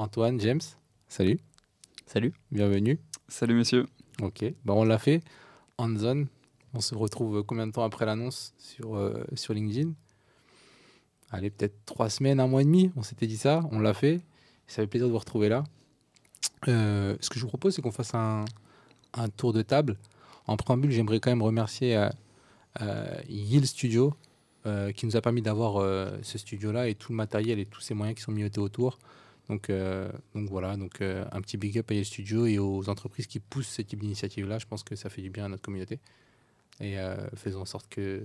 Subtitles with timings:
[0.00, 0.62] Antoine, James,
[1.08, 1.38] salut.
[2.06, 2.32] Salut.
[2.50, 2.98] Bienvenue.
[3.28, 3.86] Salut messieurs.
[4.22, 5.20] Ok, bah, on l'a fait.
[5.96, 6.26] Zone,
[6.72, 9.92] on se retrouve combien de temps après l'annonce sur, euh, sur LinkedIn?
[11.30, 12.90] Allez, peut-être trois semaines, un mois et demi.
[12.96, 14.22] On s'était dit ça, on l'a fait.
[14.68, 15.64] Ça fait plaisir de vous retrouver là.
[16.68, 18.46] Euh, ce que je vous propose, c'est qu'on fasse un,
[19.12, 19.98] un, tour de table.
[20.46, 22.08] En préambule, j'aimerais quand même remercier euh,
[22.80, 24.14] euh Yield Studio
[24.94, 25.82] qui nous a permis d'avoir
[26.22, 28.98] ce studio-là et tout le matériel et tous ces moyens qui sont mis autour.
[29.50, 29.70] Donc,
[30.34, 33.68] donc voilà, donc un petit big up à Yield Studio et aux entreprises qui poussent
[33.68, 34.58] ce type d'initiative-là.
[34.58, 35.98] Je pense que ça fait du bien à notre communauté.
[36.80, 36.96] Et
[37.34, 38.22] faisons en sorte que,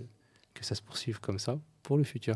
[0.53, 2.35] que ça se poursuive comme ça pour le futur.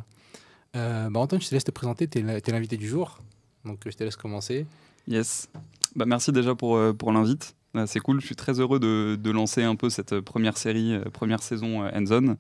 [0.76, 3.20] Euh, bah Antoine, je te laisse te présenter, tu es l'invité du jour,
[3.66, 4.66] donc je te laisse commencer.
[5.08, 5.50] Yes,
[5.96, 7.56] bah, merci déjà pour, euh, pour l'invite.
[7.76, 11.00] Euh, c'est cool, je suis très heureux de, de, lancer un peu cette première série,
[11.12, 12.38] première saison Endzone.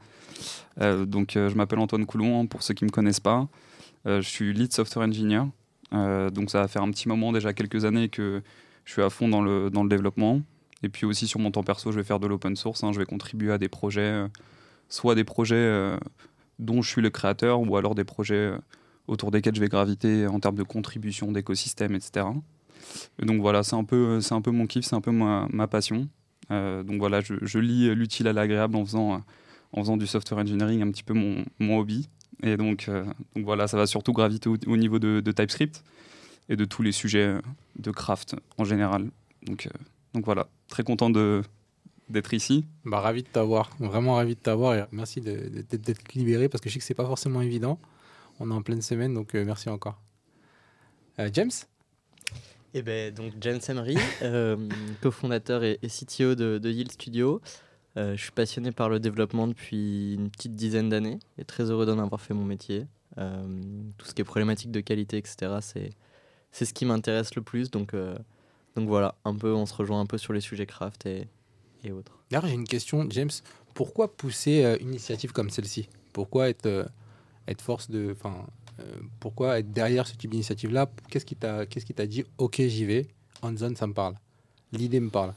[0.81, 3.48] Euh, donc je m'appelle Antoine Coulon, hein, pour ceux qui ne me connaissent pas.
[4.05, 5.45] je suis lead software engineer,
[5.91, 8.41] donc ça va faire un petit moment, déjà quelques années que
[8.85, 10.41] je suis à fond dans le, dans le développement.
[10.84, 12.91] Et puis aussi sur mon temps perso, je vais faire de l'open source, hein.
[12.93, 14.26] je vais contribuer à des projets,
[14.87, 15.98] soit des projets
[16.59, 18.57] dont je suis le créateur, ou alors des projets euh,
[19.07, 22.26] autour desquels je vais graviter en termes de contribution d'écosystème, etc.
[23.20, 26.07] donc voilà, c'est un, peu, un peu mon kiff, c'est un peu ma, passion.
[26.51, 29.18] Euh, donc voilà, je, je lis l'utile à l'agréable en faisant, euh,
[29.71, 32.09] en faisant du software engineering, un petit peu mon, mon hobby.
[32.43, 32.90] Et donc,
[33.35, 35.84] donc voilà, ça va surtout graviter au, niveau de, de, TypeScript
[36.48, 37.35] et de tous les sujets
[37.77, 39.09] de craft en général.
[39.43, 39.68] Donc,
[40.13, 41.41] donc voilà, très content de,
[42.09, 42.65] d'être ici.
[42.85, 46.73] Bah, ravi de t'avoir, vraiment ravi de t'avoir et merci d'être libéré parce que je
[46.73, 47.79] sais que c'est pas forcément évident.
[48.40, 50.01] On est en pleine semaine, donc euh, merci encore.
[51.20, 51.51] Euh, James?
[52.74, 54.55] Eh ben, donc James Emery, euh,
[55.01, 57.41] cofondateur et, CTO de, de, Yield Studio.
[57.95, 61.99] Je suis passionné par le développement depuis une petite dizaine d'années et très heureux d'en
[61.99, 62.85] avoir fait mon métier.
[63.15, 65.90] tout ce qui est problématique de qualité, etc., c'est,
[66.51, 67.72] c'est ce qui m'intéresse le plus.
[67.72, 67.94] Donc,
[68.75, 71.28] donc voilà, un peu, on se rejoint un peu sur les sujets craft et,
[71.84, 72.18] et autres.
[72.29, 73.31] D'ailleurs, j'ai une question, James.
[73.73, 75.90] Pourquoi pousser euh, une initiative comme celle-ci?
[76.14, 76.85] Pourquoi être, euh,
[77.47, 78.16] être force de.
[78.25, 78.84] Euh,
[79.19, 80.90] pourquoi être derrière ce type d'initiative-là?
[81.09, 83.08] Qu'est-ce qui t'a qu'est-ce qui t'a dit Ok, j'y vais.
[83.41, 84.16] On zone, ça me parle?
[84.72, 85.34] L'idée me parle.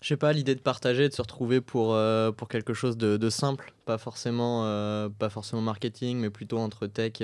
[0.00, 1.98] Je sais pas, l'idée de partager, de se retrouver pour,
[2.36, 4.62] pour quelque chose de, de simple, pas forcément,
[5.18, 7.14] pas forcément marketing, mais plutôt entre tech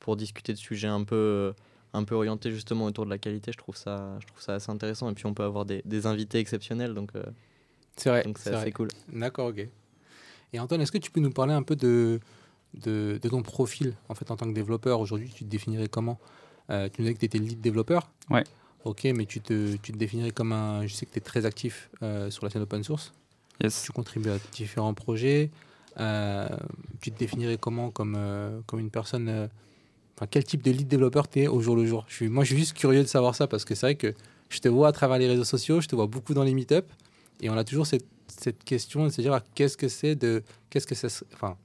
[0.00, 1.52] pour discuter de sujets un peu
[1.92, 3.52] un peu orientés justement autour de la qualité.
[3.52, 5.10] Je trouve ça, je trouve ça assez intéressant.
[5.10, 7.10] Et puis on peut avoir des, des invités exceptionnels, donc
[7.96, 8.22] c'est vrai.
[8.22, 8.88] Donc c'est assez cool.
[9.12, 9.66] D'accord, ok.
[10.52, 12.20] Et Antoine, est-ce que tu peux nous parler un peu de,
[12.74, 15.00] de, ton profil en fait en tant que développeur?
[15.00, 16.18] Aujourd'hui, tu te définirais comment?
[16.70, 18.10] Euh, Tu nous dit que tu étais lead développeur.
[18.30, 18.44] Ouais.
[18.86, 20.86] Ok, mais tu te, tu te définirais comme un.
[20.86, 23.12] Je sais que tu es très actif euh, sur la scène open source.
[23.60, 23.82] Yes.
[23.82, 25.50] Tu contribues à différents projets.
[25.98, 26.46] Euh,
[27.00, 28.16] tu te définirais comment comme,
[28.66, 29.48] comme une personne.
[30.14, 32.04] Enfin, quel type de lead développeur tu es au jour le jour?
[32.06, 34.14] Je suis, Moi, je suis juste curieux de savoir ça parce que c'est vrai que
[34.50, 36.86] je te vois à travers les réseaux sociaux, je te vois beaucoup dans les meet-ups.
[37.40, 40.44] Et on a toujours cette, cette question de se dire ah, qu'est-ce que c'est de.
[40.70, 41.08] Qu'est-ce que ça.
[41.34, 41.56] Enfin.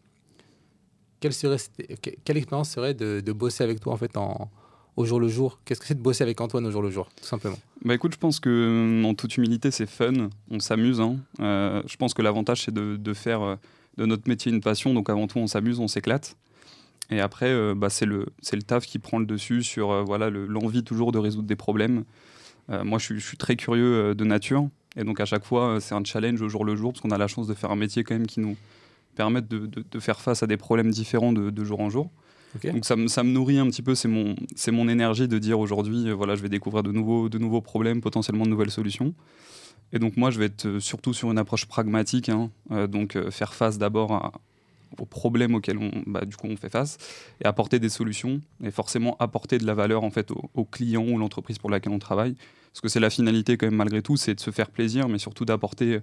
[1.19, 1.57] Quelle, serait,
[2.25, 4.49] quelle expérience serait de, de, bosser avec toi en fait en,
[4.97, 7.09] au jour le jour Qu'est-ce que c'est de bosser avec Antoine au jour le jour,
[7.21, 11.01] simplement Bah écoute, je pense que en toute humilité, c'est fun, on s'amuse.
[11.01, 11.17] Hein.
[11.39, 13.55] Euh, je pense que l'avantage, c'est de, faire euh,
[13.97, 14.93] de notre métier une passion.
[14.93, 16.35] Donc avant tout, on s'amuse, on s'éclate.
[17.09, 18.25] Et après, euh, bah, c'est le,
[18.65, 22.03] taf qui prend le dessus sur voilà l'envie toujours de résoudre des problèmes.
[22.69, 24.67] moi, je suis, très curieux de nature.
[24.97, 27.17] Et donc à chaque fois, c'est un challenge au jour le jour, parce qu'on a
[27.17, 28.57] la chance de faire un métier quand même qui nous
[29.15, 32.09] permet de, de, faire face à des problèmes différents de, jour en jour.
[32.63, 34.35] Donc ça, ça, me nourrit un petit peu, c'est mon,
[34.71, 38.01] mon énergie de dire aujourd'hui, euh, voilà, je vais découvrir de nouveaux, de nouveaux problèmes,
[38.01, 39.13] potentiellement de nouvelles solutions.
[39.93, 43.17] Et donc moi, je vais être euh, surtout sur une approche pragmatique, hein, euh, donc
[43.29, 44.31] faire face d'abord
[44.99, 46.97] aux problèmes auxquels on, bah, du coup, on fait face
[47.41, 51.07] et apporter des solutions et forcément apporter de la valeur en fait aux, aux clients
[51.07, 52.35] ou l'entreprise pour laquelle on travaille
[52.73, 55.17] parce que c'est la finalité quand même malgré tout, c'est de se faire plaisir, mais
[55.17, 55.99] surtout d'apporter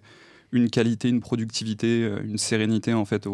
[0.52, 3.26] une qualité, une productivité, une sérénité en fait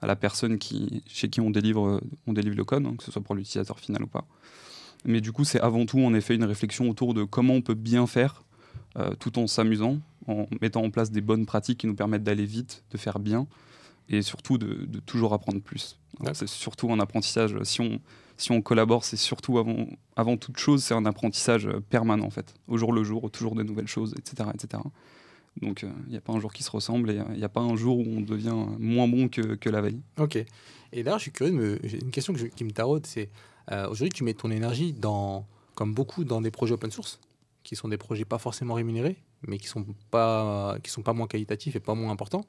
[0.00, 3.10] à la personne qui, chez qui on délivre, on délivre le code, hein, que ce
[3.10, 4.26] soit pour l'utilisateur final ou pas.
[5.04, 7.74] Mais du coup, c'est avant tout en effet une réflexion autour de comment on peut
[7.74, 8.42] bien faire
[8.98, 12.46] euh, tout en s'amusant, en mettant en place des bonnes pratiques qui nous permettent d'aller
[12.46, 13.46] vite, de faire bien
[14.08, 15.98] et surtout de, de toujours apprendre plus.
[16.32, 17.56] C'est surtout un apprentissage.
[17.64, 18.00] Si on,
[18.36, 19.86] si on collabore, c'est surtout avant,
[20.16, 23.54] avant toute chose, c'est un apprentissage euh, permanent en fait, au jour le jour, toujours
[23.54, 24.50] de nouvelles choses, etc.
[24.54, 24.82] etc.
[25.62, 27.48] Donc il euh, n'y a pas un jour qui se ressemble et il n'y a
[27.48, 30.00] pas un jour où on devient moins bon que, que la veille.
[30.18, 30.36] Ok.
[30.36, 33.30] Et d'ailleurs, je suis curieux, une question qui me taraude, c'est
[33.72, 37.20] euh, aujourd'hui tu mets ton énergie dans, comme beaucoup dans des projets open source,
[37.64, 39.16] qui sont des projets pas forcément rémunérés,
[39.46, 42.44] mais qui sont pas sont pas moins qualitatifs et pas moins importants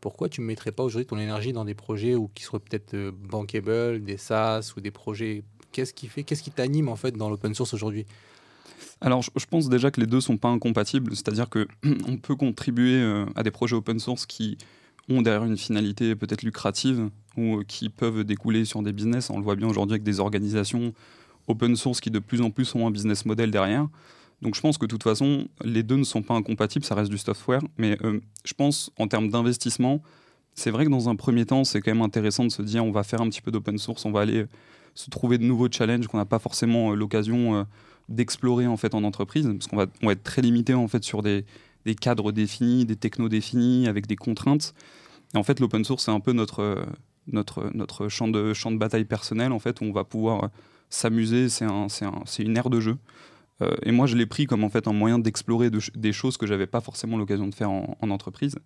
[0.00, 2.94] pourquoi tu ne mettrais pas aujourd'hui ton énergie dans des projets où, qui seraient peut-être
[2.94, 7.12] euh, bankable, des SaaS ou des projets Qu'est-ce qui fait, qu'est-ce qui t'anime en fait
[7.12, 8.04] dans l'open source aujourd'hui?
[9.00, 11.66] Alors, je, pense déjà que les deux sont pas incompatibles, c'est-à-dire que
[12.06, 14.58] on peut contribuer euh, à des projets open source qui
[15.08, 19.30] ont derrière une finalité peut-être lucrative ou qui peuvent découler sur des business.
[19.30, 20.92] On le voit bien aujourd'hui avec des organisations
[21.48, 23.88] open source qui de plus en plus ont un business model derrière.
[24.42, 27.10] Donc je pense que de toute façon, les deux ne sont pas incompatibles, ça reste
[27.10, 30.02] du software, mais euh, je pense en termes d'investissement,
[30.54, 32.90] c'est vrai que dans un premier temps, c'est quand même intéressant de se dire on
[32.90, 34.46] va faire un petit peu d'open source, on va aller
[34.94, 37.64] se trouver de nouveaux challenges qu'on n'a pas forcément euh, l'occasion euh,
[38.10, 41.44] d'explorer en fait en entreprise, parce qu'on va, être très limité en fait sur des,
[42.00, 44.74] cadres définis, des technos définis, avec des contraintes.
[45.34, 46.84] Et en fait, l'open source c'est un peu notre
[47.26, 50.50] notre notre champ de champ de bataille personnel en fait où on va pouvoir
[50.90, 52.96] s'amuser, c'est un, un, une ère de jeu.
[53.62, 56.46] Euh, et moi, je l'ai pris comme en fait un moyen d'explorer des choses que
[56.46, 58.56] j'avais pas forcément l'occasion de faire en, entreprise.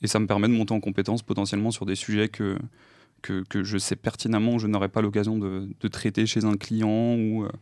[0.00, 2.58] Et ça me permet de monter en compétence potentiellement sur des sujets que,
[3.20, 7.44] que, que je sais pertinemment je n'aurais pas l'occasion de, traiter chez un client ou
[7.44, 7.52] euh, euh,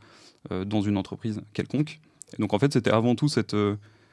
[0.48, 2.00] dans une entreprise quelconque.
[2.38, 3.54] Donc en fait, c'était avant tout cette,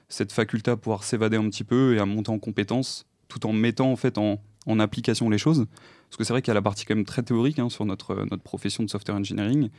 [0.09, 3.53] cette faculté à pouvoir s'évader un petit peu et à monter en compétence tout en
[3.53, 4.39] mettant en fait en,
[4.79, 5.65] application les choses.
[6.09, 7.85] Parce que c'est vrai qu'il y a la partie quand même très théorique hein, sur
[7.85, 9.69] notre, notre profession de software engineering.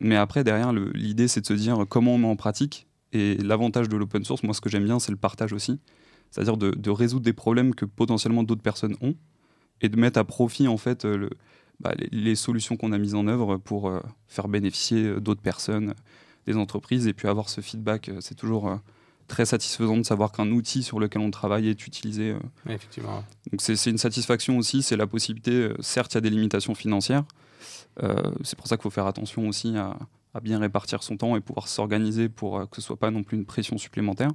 [0.00, 2.86] Mais après, derrière, l'idée, c'est de se dire comment on met en pratique.
[3.14, 5.80] Et l'avantage de l'open source, moi, ce que j'aime bien, c'est le partage aussi.
[6.30, 9.14] C'est-à-dire de, résoudre des problèmes que potentiellement d'autres personnes ont
[9.80, 11.30] et de mettre à profit, en fait, le,
[11.80, 15.94] bah, les, solutions qu'on a mises en œuvre pour euh, faire bénéficier euh, d'autres personnes,
[16.46, 17.06] des entreprises.
[17.06, 18.78] Et puis avoir ce feedback, euh, c'est toujours
[19.28, 22.34] très satisfaisant de savoir qu'un outil sur lequel on travaille est utilisé.
[22.68, 23.24] effectivement.
[23.50, 27.24] Donc c'est une satisfaction aussi, c'est la possibilité, certes il y a des limitations financières,
[28.02, 29.96] euh, c'est pour ça qu'il faut faire attention aussi à,
[30.40, 33.36] bien répartir son temps et pouvoir s'organiser pour euh, que ce soit pas non plus
[33.36, 34.30] une pression supplémentaire.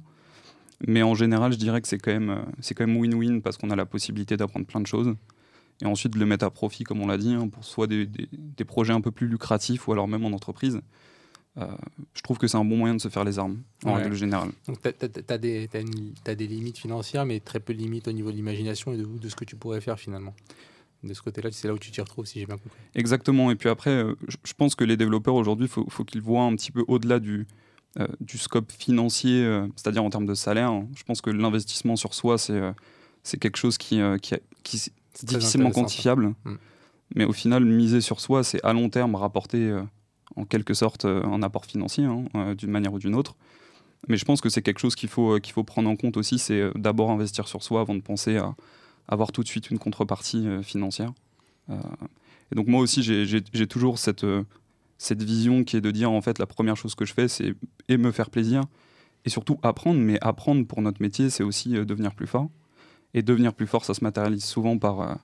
[0.86, 3.56] Mais en général, je dirais que c'est quand même euh, c'est quand même win-win parce
[3.56, 5.14] qu'on a la possibilité d'apprendre plein de choses
[5.82, 8.06] et ensuite de le mettre à profit, comme on l'a dit, hein, pour soit des,
[8.06, 10.80] des, projets un peu plus lucratifs ou alors même en entreprise.
[11.56, 14.50] je trouve que c'est un bon moyen de se faire les armes, en règle générale.
[14.66, 18.36] Donc, tu as, as, des limites financières, mais très peu de limites au niveau de
[18.36, 20.34] l'imagination et de, de, ce que tu pourrais faire finalement
[21.04, 22.78] de ce côté-là, c'est là où tu t'y retrouves, si j'ai bien compris.
[22.94, 23.50] Exactement.
[23.50, 26.42] Et puis après, euh, je pense que les développeurs aujourd'hui, il faut, faut qu'ils voient
[26.42, 27.46] un petit peu au-delà du,
[27.98, 30.72] euh, du scope financier, euh, c'est-à-dire en termes de salaire.
[30.96, 32.60] Je pense que l'investissement sur soi, c'est
[33.26, 34.92] c'est quelque chose qui, qui, qui
[35.22, 36.34] est difficilement quantifiable.
[36.44, 36.54] Mm.
[37.14, 39.78] Mais au final, miser sur soi, c'est à long terme rapporter
[40.36, 43.36] en quelque sorte un apport financier, hein, d'une manière ou d'une autre.
[44.08, 46.38] Mais je pense que c'est quelque chose qu'il faut, qu'il faut prendre en compte aussi,
[46.38, 48.56] c'est d'abord investir sur soi avant de penser à,
[49.08, 51.12] avoir tout de suite une contrepartie euh, financière.
[51.70, 51.74] Euh,
[52.52, 54.44] et donc moi aussi, j'ai toujours cette, euh,
[54.98, 57.54] cette vision qui est de dire, en fait, la première chose que je fais, c'est
[57.88, 58.62] et me faire plaisir,
[59.24, 60.00] et surtout apprendre.
[60.00, 62.48] Mais apprendre pour notre métier, c'est aussi devenir plus fort.
[63.14, 65.18] Et devenir plus fort, ça se matérialise souvent par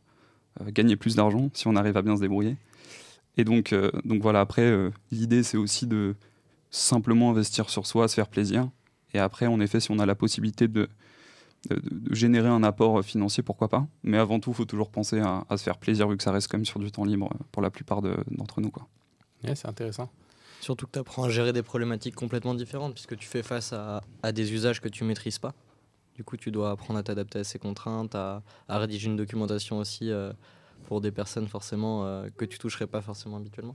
[0.67, 2.57] gagner plus d'argent, si on arrive à bien se débrouiller.
[3.37, 4.73] Et donc, donc voilà, après,
[5.11, 6.15] l'idée, c'est aussi de
[6.71, 8.69] simplement investir sur soi, se faire plaisir.
[9.13, 10.89] Et après, en effet, si on a la possibilité de,
[11.69, 13.87] de, générer un apport financier, pourquoi pas.
[14.03, 16.49] Mais avant tout, il faut toujours penser à, se faire plaisir, vu que ça reste
[16.51, 18.71] quand même sur du temps libre pour la plupart d'entre nous.
[18.71, 18.87] Quoi.
[19.43, 20.11] c'est intéressant.
[20.61, 24.03] Surtout que tu apprends à gérer des problématiques complètement différentes, puisque tu fais face à,
[24.33, 25.55] des usages que tu maîtrises pas.
[26.20, 30.11] Du coup, tu dois apprendre à t'adapter à ces contraintes, à, rédiger une documentation aussi
[30.11, 30.34] euh,
[30.84, 33.75] pour des personnes forcément euh, que tu toucherais pas forcément habituellement.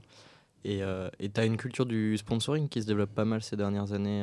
[0.62, 3.92] Et euh, tu as une culture du sponsoring qui se développe pas mal ces dernières
[3.92, 4.22] années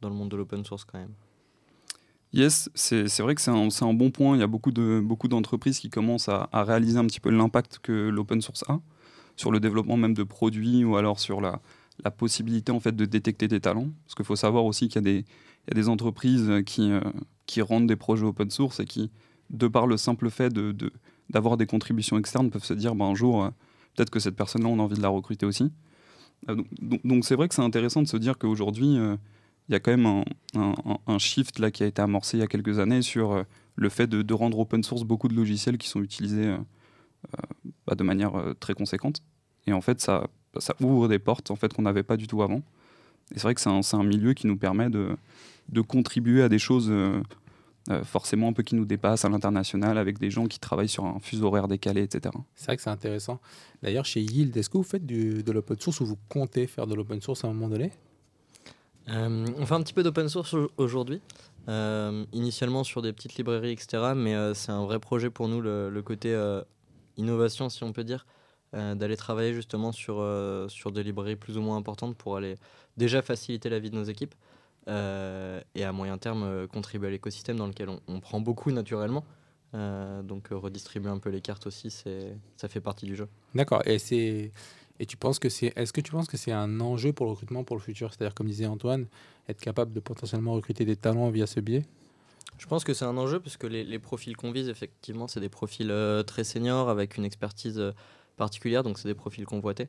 [0.00, 1.10] dans le monde de l'open source quand même.
[2.32, 4.36] Yes, c'est vrai que c'est un, bon point.
[4.36, 8.42] Il y a beaucoup d'entreprises qui commencent à, réaliser un petit peu l'impact que l'open
[8.42, 8.78] source a
[9.34, 11.60] sur le développement même de produits ou alors sur la,
[12.04, 13.88] la possibilité en fait de détecter des talents.
[14.04, 15.24] Parce qu'il faut savoir aussi qu'il y,
[15.68, 17.00] y, a des entreprises qui, euh,
[17.46, 19.10] qui rendent des projets open source et qui,
[19.50, 20.52] de par le simple fait
[21.30, 23.50] d'avoir de, des contributions externes, peuvent se dire ben, un jour, euh,
[23.94, 25.70] peut-être que cette personne-là, on a envie de la recruter aussi.
[26.48, 28.96] Euh, donc c'est vrai que c'est intéressant de se dire qu'aujourd'hui,
[29.68, 32.46] il y a quand même un, shift là, qui a été amorcé il y a
[32.46, 33.44] quelques années sur
[33.76, 36.54] le fait de, rendre open source beaucoup de logiciels qui sont utilisés
[37.86, 39.22] bah, de manière très conséquente.
[39.66, 40.28] Et en fait, ça,
[40.58, 42.62] ça ouvre des portes en fait, qu'on n'avait pas du tout avant.
[43.32, 45.16] Et c'est vrai que c'est un, un, milieu qui nous permet de,
[45.70, 46.92] de contribuer à des choses
[48.04, 51.18] forcément un peu qui nous dépassent à l'international avec des gens qui travaillent sur un
[51.20, 52.34] fuseau horaire décalé, etc.
[52.54, 53.40] C'est vrai que c'est intéressant.
[53.82, 56.86] D'ailleurs, chez Yield, est-ce que vous faites du, de l'open source ou vous comptez faire
[56.86, 57.92] de l'open source à un moment donné?
[59.08, 61.20] Euh, on fait un petit peu d'open source aujourd'hui,
[61.68, 64.12] euh, initialement sur des petites librairies, etc.
[64.16, 66.34] Mais euh, c'est un vrai projet pour nous, le, côté
[67.16, 68.26] innovation, si on peut dire,
[68.74, 70.26] d'aller travailler justement sur,
[70.68, 72.56] sur des librairies plus ou moins importantes pour aller
[72.96, 74.34] déjà faciliter la vie de nos équipes
[74.88, 79.24] et à moyen terme contribuer à l'écosystème dans lequel on, prend beaucoup naturellement.
[79.72, 83.28] donc redistribuer un peu les cartes aussi, ça fait partie du jeu.
[83.54, 83.82] D'accord.
[83.86, 84.50] Et c'est
[85.00, 87.32] Et tu penses que c'est, est-ce que tu penses que c'est un enjeu pour le
[87.32, 88.12] recrutement pour le futur?
[88.12, 89.06] C'est-à-dire, comme disait Antoine,
[89.48, 91.84] être capable de potentiellement recruter des talents via ce biais?
[92.58, 95.40] Je pense que c'est un enjeu parce que les, les profils qu'on vise, effectivement, c'est
[95.40, 97.90] des profils euh, très seniors avec une expertise euh,
[98.36, 99.88] particulière, donc c'est des profils convoités.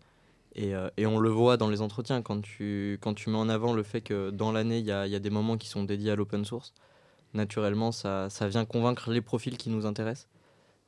[0.55, 3.49] Et, euh, et on le voit dans les entretiens quand tu, quand tu mets en
[3.49, 5.83] avant le fait que dans l'année, il y a, y a des moments qui sont
[5.83, 6.73] dédiés à l'open source.
[7.33, 10.29] Naturellement, ça, ça vient convaincre les profils qui nous intéressent.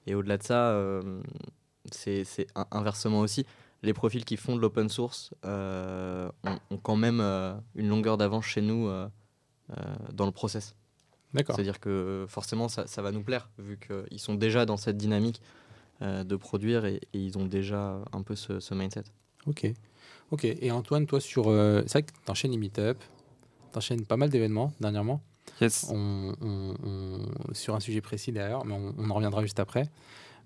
[0.06, 1.22] Et au-delà de ça, euh,
[1.92, 3.46] c'est c'est in- inversement aussi.
[3.84, 8.18] Les profils qui font de l'open source euh, ont, ont quand même euh, une longueur
[8.18, 8.90] d'avance chez nous
[10.14, 10.76] dans le process.
[11.34, 11.56] D'accord.
[11.58, 15.42] C'est-à-dire que forcément, ça, ça va nous plaire, vu qu'ils sont déjà dans cette dynamique
[16.02, 19.04] de produire et, et ils ont déjà un peu ce, ce mindset.
[19.48, 19.72] Ok.
[20.32, 20.46] Ok.
[20.46, 21.48] Et Antoine, toi, sur.
[21.48, 22.98] euh, c'est vrai que tu enchaînes les meet-up,
[23.72, 25.22] tu enchaînes pas mal d'événements dernièrement.
[25.62, 25.88] Yes.
[25.90, 29.90] On, on- on- sur un sujet précis d'ailleurs, mais on, on en reviendra juste après.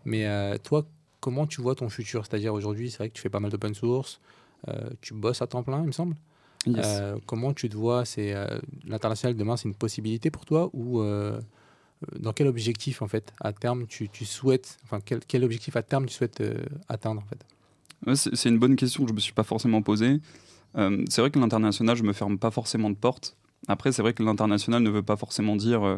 [0.05, 0.85] Mais euh, toi,
[1.19, 2.25] comment tu vois ton futur?
[2.25, 4.19] C'est-à-dire aujourd'hui, c'est vrai que tu fais pas mal d'open source,
[4.67, 6.15] euh, tu bosses à temps plein, il me semble.
[6.67, 6.85] Yes.
[6.85, 8.05] Euh, comment tu te vois?
[8.05, 8.45] C'est euh,
[8.85, 11.41] l'international demain, c'est une possibilité pour toi ou euh, euh,
[12.19, 16.13] dans quel objectif en fait à terme tu, souhaites, enfin quel, objectif à terme tu
[16.13, 16.55] souhaites euh,
[16.89, 17.45] atteindre en fait?
[18.15, 20.19] C'est une bonne question que je me suis pas forcément posée.
[20.77, 23.35] Euh, c'est vrai que l'international, je me ferme pas forcément de porte.
[23.67, 25.97] Après, c'est vrai que l'international ne veut pas forcément dire euh,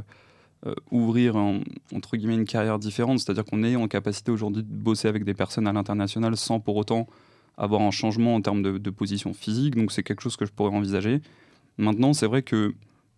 [0.65, 3.19] euh, ouvrir entre guillemets une carrière différente.
[3.19, 6.75] C'est-à-dire qu'on est en capacité aujourd'hui de bosser avec des personnes à l'international sans pour
[6.75, 7.07] autant
[7.57, 9.75] avoir un changement en termes de, de position physique.
[9.75, 11.21] Donc c'est quelque chose que je pourrais envisager.
[11.77, 12.73] Maintenant, c'est vrai que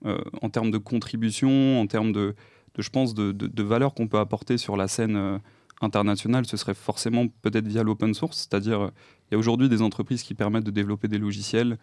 [0.05, 2.35] euh, en termes de contribution, en termes de,
[2.82, 5.38] je pense, de, de, valeur qu'on peut apporter sur la scène euh,
[5.82, 8.38] internationale, ce serait forcément peut-être via l'open source.
[8.38, 8.89] C'est-à-dire, euh,
[9.29, 11.77] il y a aujourd'hui des entreprises qui permettent de développer des logiciels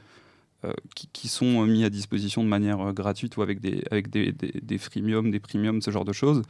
[0.65, 0.73] euh,
[1.13, 4.79] qui, sont mis à disposition de manière gratuite ou avec des, avec des, des, des
[4.79, 6.43] freemiums, des premiums, ce genre de choses.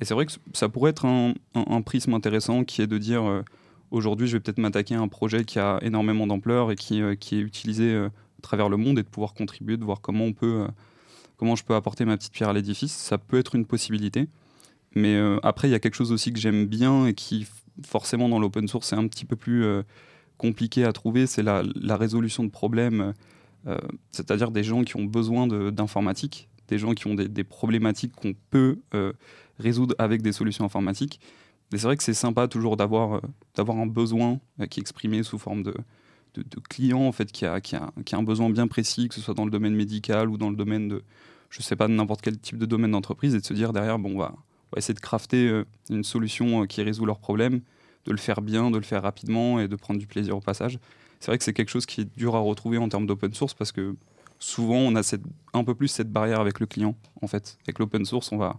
[0.00, 1.34] Et c'est vrai que ça pourrait être un,
[1.82, 3.42] prisme intéressant qui est de dire
[3.90, 7.36] aujourd'hui, je vais peut-être m'attaquer à un projet qui a énormément d'ampleur et qui, qui
[7.36, 10.66] est utilisé à travers le monde et de pouvoir contribuer, de voir comment on peut,
[11.40, 12.92] comment je peux apporter ma petite pierre à l'édifice.
[12.92, 14.28] Ça peut être une possibilité.
[14.94, 17.46] Mais euh, après, il y a quelque chose aussi que j'aime bien et qui,
[17.86, 19.82] forcément, dans l'open source, est un petit peu plus euh,
[20.36, 21.62] compliqué à trouver, c'est la,
[21.96, 23.14] résolution de problèmes,
[23.66, 23.78] euh,
[24.10, 28.78] c'est-à-dire des gens qui ont besoin d'informatique, des gens qui ont des, problématiques qu'on peut
[29.58, 31.20] résoudre avec des solutions informatiques.
[31.72, 33.22] Et c'est vrai que c'est sympa toujours d'avoir
[33.56, 35.74] un besoin qui est exprimé sous forme de,
[36.34, 39.08] de, de client, en fait, qui a, qui, a, qui a un besoin bien précis,
[39.08, 41.02] que ce soit dans le domaine médical ou dans le domaine de,
[41.50, 44.14] je sais pas, n'importe quel type de domaine d'entreprise, et de se dire derrière, bon,
[44.14, 47.60] on va, on va essayer de crafter euh, une solution euh, qui résout leurs problèmes,
[48.06, 50.78] de le faire bien, de le faire rapidement et de prendre du plaisir au passage.
[51.18, 53.52] C'est vrai que c'est quelque chose qui est dur à retrouver en termes d'open source
[53.52, 53.94] parce que
[54.38, 57.58] souvent on a cette, un peu plus cette barrière avec le client en fait.
[57.64, 58.58] Avec l'open source, on va,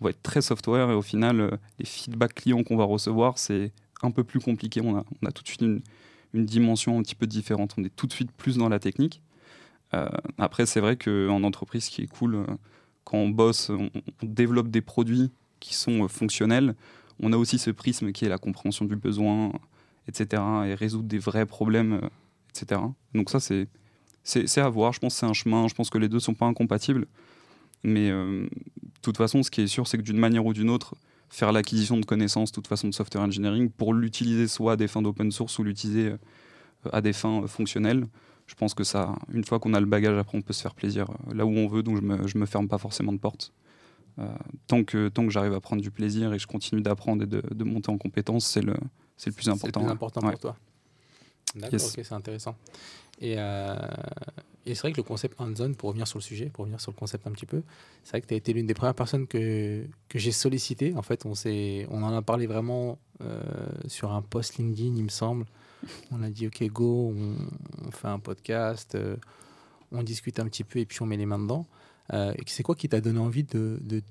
[0.00, 3.38] on va être très software et au final, euh, les feedbacks clients qu'on va recevoir,
[3.38, 3.72] c'est
[4.02, 4.82] un peu plus compliqué.
[4.82, 5.80] On a, on a tout de suite une,
[6.34, 7.74] une dimension un petit peu différente.
[7.78, 9.22] On est tout de suite plus dans la technique.
[9.94, 10.08] Euh,
[10.38, 12.46] après, c'est vrai qu'en entreprise, ce qui est cool, euh,
[13.04, 13.90] quand on bosse, on,
[14.22, 16.74] développe des produits qui sont euh, fonctionnels.
[17.20, 19.52] On a aussi ce prisme qui est la compréhension du besoin,
[20.08, 20.42] etc.
[20.66, 22.00] et résoudre des vrais problèmes,
[22.50, 22.80] etc.
[23.14, 23.68] Donc ça, c'est
[24.24, 24.92] c'est à voir.
[24.92, 25.68] Je pense que c'est un chemin.
[25.68, 27.06] Je pense que les deux sont pas incompatibles.
[27.84, 28.48] Mais de
[29.02, 30.94] toute façon, ce qui est sûr, c'est que d'une manière ou d'une autre,
[31.28, 34.88] faire l'acquisition de connaissances, de toute façon, de software engineering, pour l'utiliser soit à des
[34.88, 36.14] fins d'open source ou l'utiliser
[36.90, 38.06] à des fins fonctionnelles,
[38.46, 40.74] je pense que ça, une fois qu'on a le bagage, après, on peut se faire
[40.74, 41.82] plaisir euh, là où on veut.
[41.82, 43.52] Donc je me, je me ferme pas forcément de porte.
[44.18, 44.26] Euh,
[44.68, 47.26] tant que, tant que j'arrive à prendre du plaisir et que je continue d'apprendre et
[47.26, 48.74] de, de monter en compétences, c'est le,
[49.16, 49.80] c'est le plus important.
[49.80, 50.30] C'est le plus important Ouais.
[50.32, 50.56] pour toi.
[51.56, 51.92] D'accord, Yes.
[52.02, 52.56] c'est intéressant.
[53.20, 53.76] Et, euh,
[54.66, 56.90] et c'est vrai que le concept hands-on, pour revenir sur le sujet, pour revenir sur
[56.92, 57.62] le concept un petit peu,
[58.02, 60.94] c'est vrai que tu as été l'une des premières personnes que, que j'ai sollicité.
[60.96, 61.32] En fait, on,
[61.90, 63.40] on en a parlé vraiment euh,
[63.86, 65.44] sur un post LinkedIn, il me semble.
[66.12, 69.16] On a dit, OK, go, on, on fait un podcast, euh,
[69.92, 71.66] on discute un petit peu et puis on met les mains dedans.
[72.12, 74.02] Euh, et c'est quoi qui t'a donné envie de, de,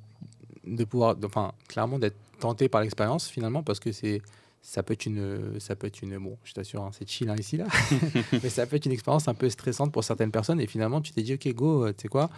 [0.65, 4.21] de pouvoir, de- enfin, clairement, d'être tenté par l'expérience finalement, parce que c'est
[4.65, 7.35] ça peut être une ça peut être une bon je t'assure hein, c'est chill hein,
[7.37, 7.65] ici là
[8.41, 11.11] mais ça peut être une expérience un peu stressante pour certaines personnes et finalement tu
[11.11, 12.29] t'es dit ok go euh, tu sais quoi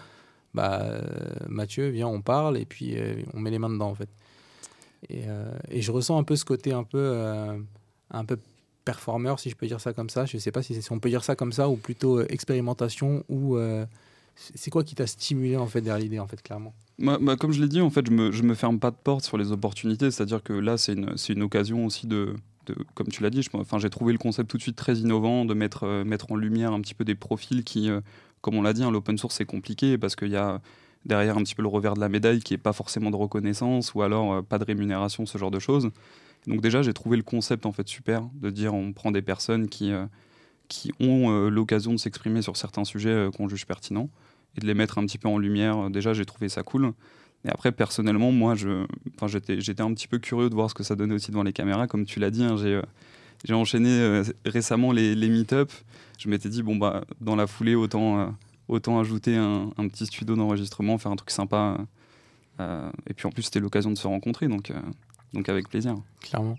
[0.52, 1.04] bah euh,
[1.48, 4.10] Mathieu viens on parle et puis euh, on met les mains dedans en fait
[5.08, 7.60] et, euh, et je ressens un peu ce côté un peu euh,
[8.10, 8.40] un peu
[8.86, 11.24] performeur si je peux dire ça comme ça je sais pas si, on peut dire
[11.24, 13.86] ça comme ça ou plutôt euh, expérimentation ou euh,
[14.36, 16.74] c'est quoi qui t'a stimulé en fait derrière l'idée en fait clairement?
[16.98, 19.26] Moi, comme je l'ai dit, en fait, je me, je me ferme pas de porte
[19.26, 20.12] sur les opportunités.
[20.12, 22.36] C'est-à-dire que là, c'est une, une occasion aussi de,
[22.68, 25.44] de- comme tu l'as dit, enfin, j'ai trouvé le concept tout de suite très innovant,
[25.46, 27.90] de mettre, euh, mettre en lumière un petit peu des profils qui,
[28.42, 30.62] comme on l'a dit, hein, l'open source c'est compliqué parce qu'il y a
[31.06, 33.94] derrière un petit peu le revers de la médaille qui est pas forcément de reconnaissance
[33.94, 35.90] ou alors pas de rémunération, ce genre de choses.
[36.48, 39.68] Donc déjà, j'ai trouvé le concept en fait super de dire on prend des personnes
[39.68, 40.06] qui, euh,
[40.68, 44.10] qui ont euh, l'occasion de s'exprimer sur certains sujets euh, qu'on juge pertinents
[44.58, 45.90] et de les mettre un petit peu en lumière.
[45.90, 46.94] Déjà, j'ai trouvé ça cool.
[47.46, 51.14] Et après, personnellement, moi, j'étais, un petit peu curieux de voir ce que ça donnait
[51.14, 51.88] aussi devant les caméras.
[51.88, 52.82] Comme tu l'as dit, hein, j'ai,
[53.44, 55.72] j'ai enchaîné récemment les, les meet-up.
[56.18, 58.34] Je m'étais dit, bon, bah, dans la foulée, autant,
[58.68, 61.78] autant ajouter un, un, petit studio d'enregistrement, faire un truc sympa.
[62.60, 64.48] et puis en plus, c'était l'occasion de se rencontrer.
[64.48, 64.72] Donc,
[65.34, 65.96] donc avec plaisir.
[66.22, 66.58] Clairement.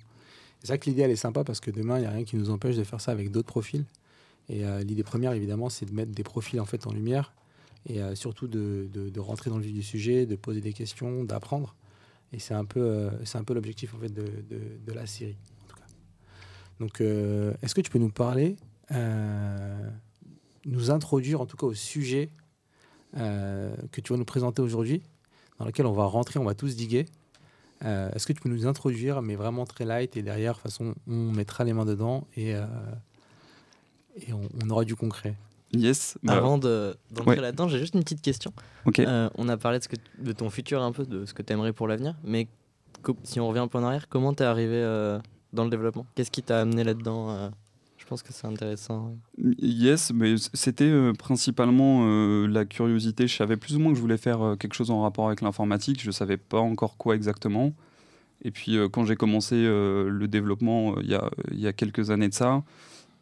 [0.61, 2.37] C'est ça que l'idée, elle est sympa parce que demain, il n'y a rien qui
[2.37, 3.85] nous empêche de faire ça avec d'autres profils.
[4.49, 7.33] Et euh, l'idée première, évidemment, c'est de mettre des profils en fait en lumière
[7.89, 11.75] et euh, surtout de, rentrer dans le vif du sujet, de poser des questions, d'apprendre.
[12.33, 15.37] Et c'est un peu, euh, peu l'objectif en fait de, la série.
[16.81, 18.57] Donc, est-ce que tu peux nous parler,
[20.67, 22.29] nous introduire en tout cas au sujet
[23.15, 25.03] que tu vas nous présenter aujourd'hui,
[25.59, 27.07] dans lequel on va rentrer, on va tous diguer?
[27.85, 30.63] Euh, est-ce que tu peux nous introduire, mais vraiment très light, et derrière, de toute
[30.63, 32.65] façon, on mettra les mains dedans et, euh,
[34.17, 35.35] et on, aura du concret.
[35.73, 36.17] Yes.
[36.23, 38.53] Bah, Avant d'entrer là-dedans, j'ai juste une petite question.
[38.99, 41.43] Euh, on a parlé de, ce que, de, ton futur un peu, de ce que
[41.43, 42.49] tu aimerais pour l'avenir, mais
[43.25, 44.83] si on revient un peu en arrière, comment tu es arrivé
[45.53, 46.07] dans le développement?
[46.15, 47.51] Qu'est-ce qui t'a amené là-dedans
[48.07, 49.17] je pense que c'est intéressant.
[49.37, 53.27] Yes, mais c'était principalement la curiosité.
[53.27, 56.01] Je savais plus ou moins que je voulais faire quelque chose en rapport avec l'informatique.
[56.01, 57.73] Je ne savais pas encore quoi exactement.
[58.45, 62.63] Et puis quand j'ai commencé le développement il y, a, quelques années de ça,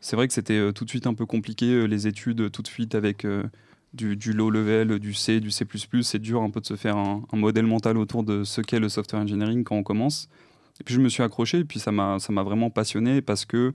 [0.00, 1.86] c'est vrai que c'était tout de suite un peu compliqué.
[1.88, 3.26] les études, tout de suite avec
[3.94, 5.64] du, low level, du C, du C++,
[6.02, 8.80] c'est dur un peu de se faire un, un modèle mental autour de ce qu'est
[8.80, 10.28] le software engineering quand on commence.
[10.78, 13.72] Et puis je me suis accroché et puis ça m'a vraiment passionné parce que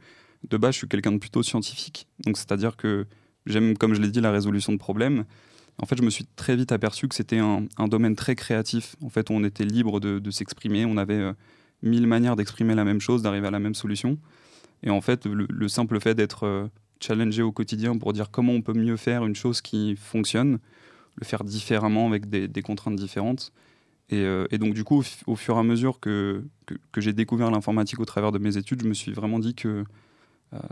[0.48, 2.08] de base, je suis quelqu'un de plutôt scientifique.
[2.25, 3.05] Donc, c'est-à-dire que
[3.46, 5.25] j'aime, comme je l'ai dit, la résolution de problèmes.
[5.81, 8.96] En fait, je me suis très vite aperçu que c'était un, domaine très créatif.
[9.01, 10.86] En fait, on était libre de, s'exprimer.
[10.86, 11.34] On avait euh,
[11.84, 14.17] mille manières d'exprimer la même chose, d'arriver à la même solution.
[14.84, 16.67] Et en fait, le, simple fait d'être euh,
[17.00, 20.60] challengé au quotidien pour dire comment on peut mieux faire une chose qui fonctionne,
[21.15, 23.53] le faire différemment avec des, contraintes différentes.
[24.11, 28.00] Euh, et, donc, du coup, au, fur et à mesure que, que j'ai découvert l'informatique
[28.00, 29.85] au travers de mes études, je me suis vraiment dit que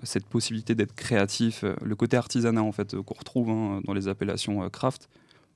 [0.04, 4.08] cette possibilité d'être créatif, euh, le côté artisanat en fait qu'on retrouve hein, dans les
[4.08, 5.08] appellations euh, craft.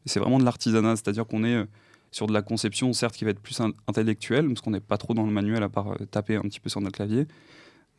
[0.06, 1.66] C'est vraiment de l'artisanat, c'est-à-dire qu'on est
[2.12, 5.14] sur de la conception, certes, qui va être plus intellectuelle, parce qu'on n'est pas trop
[5.14, 7.28] dans le manuel à part taper un petit peu sur notre clavier.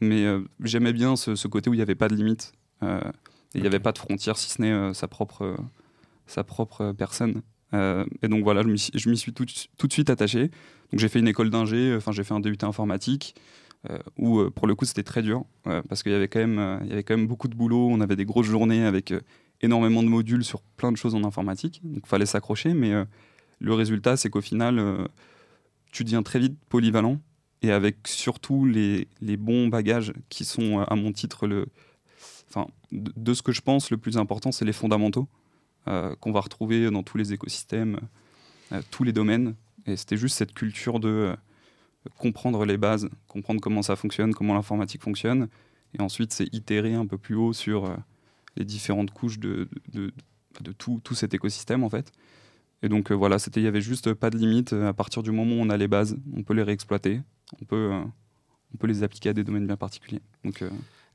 [0.00, 0.26] Mais
[0.64, 3.92] j'aimais bien ce, côté où il n'y avait pas de limite, il n'y avait pas
[3.92, 5.56] de frontières, si ce n'est sa, propre,
[6.26, 7.42] sa propre personne.
[7.72, 9.46] et donc voilà, je m'y suis tout,
[9.78, 10.48] tout, de suite attaché.
[10.90, 13.36] Donc j'ai fait une école d'ingé, enfin j'ai fait un DUT informatique.
[13.90, 16.38] Euh, où euh, pour le coup c'était très dur euh, parce qu'il y avait quand
[16.38, 19.12] même y avait quand même beaucoup de boulot on avait des grosses journées avec
[19.60, 22.92] énormément de modules sur plein de choses en informatique donc il fallait s'accrocher mais
[23.58, 25.08] le résultat c'est qu'au final
[25.90, 27.18] tu deviens très vite polyvalent
[27.62, 31.66] et avec surtout les, les bons bagages qui sont à mon titre le
[32.92, 35.26] de, ce que je pense le plus important c'est les fondamentaux
[35.86, 37.98] qu'on va retrouver dans tous les écosystèmes
[38.92, 41.34] tous les domaines et c'était juste cette culture de
[42.18, 45.48] comprendre les bases, comprendre comment ça fonctionne, comment l'informatique fonctionne,
[45.96, 47.96] et ensuite c'est itérer un peu plus haut sur euh,
[48.56, 49.68] les différentes couches de,
[50.78, 52.12] tout, cet écosystème en fait.
[52.82, 54.72] Et donc euh, voilà, il y avait juste pas de limite.
[54.72, 57.20] À partir du moment où on a les bases, on peut les réexploiter,
[57.60, 60.22] on peut, euh, les appliquer à des domaines bien particuliers.
[60.44, 60.64] Donc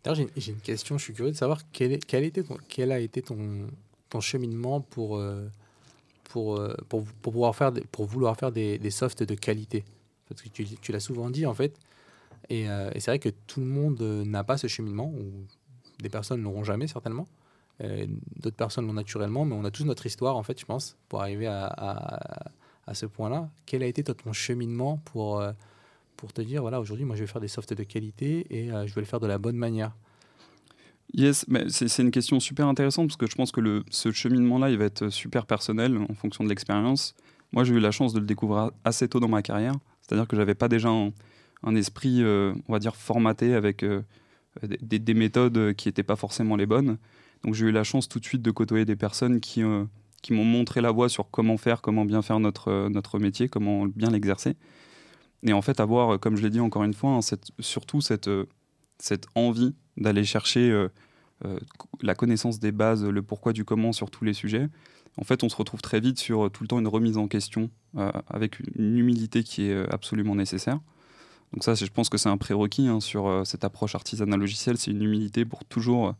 [0.04, 3.68] D'ailleurs, j'ai une question, je suis curieux de savoir quel, a été ton,
[4.22, 5.20] cheminement pour
[6.34, 9.84] vouloir faire des, des softs de qualité?
[10.30, 11.78] Parce que tu, l'as souvent dit en fait.
[12.52, 15.46] Euh, et, c'est vrai que tout le monde euh, n'a pas ce cheminement, ou
[16.02, 17.28] des personnes l'auront jamais certainement.
[17.84, 20.98] Euh, d'autres personnes l'ont naturellement, mais on a tous notre histoire en fait, je pense,
[21.10, 23.50] pour arriver à, ce point-là.
[23.66, 25.44] Quel a été ton cheminement pour,
[26.16, 28.96] pour te dire, voilà, aujourd'hui, moi je vais faire des softs de qualité et je
[28.96, 29.92] vais le faire de la bonne manière?
[31.14, 34.78] Yes, mais c'est une question super intéressante parce que je pense que ce cheminement-là, il
[34.78, 37.14] va être super personnel en fonction de l'expérience.
[37.54, 39.76] Moi, j'ai eu la chance de le découvrir assez tôt dans ma carrière.
[40.08, 44.02] C'est-à-dire que j'avais pas déjà un, esprit, euh, on va dire, formaté avec euh,
[44.64, 46.98] des, méthodes qui n'étaient pas forcément les bonnes.
[47.44, 49.84] Donc j'ai eu la chance tout de suite de côtoyer des personnes qui, euh,
[50.22, 53.86] qui m'ont montré la voie sur comment faire, comment bien faire notre, notre métier, comment
[53.86, 54.56] bien l'exercer.
[55.44, 57.20] Et en fait, avoir, comme je l'ai dit encore une fois, hein,
[57.60, 58.30] surtout cette,
[58.98, 60.88] cette envie d'aller chercher
[62.02, 64.68] la connaissance des bases, le pourquoi du comment sur tous les sujets,
[65.18, 67.28] en fait, on se retrouve très vite sur euh, tout le temps une remise en
[67.28, 70.80] question euh, avec une humilité qui est euh, absolument nécessaire.
[71.54, 74.92] Donc ça, je pense que c'est un prérequis hein, sur cette approche artisanale logicielle, c'est
[74.92, 76.14] une humilité pour toujours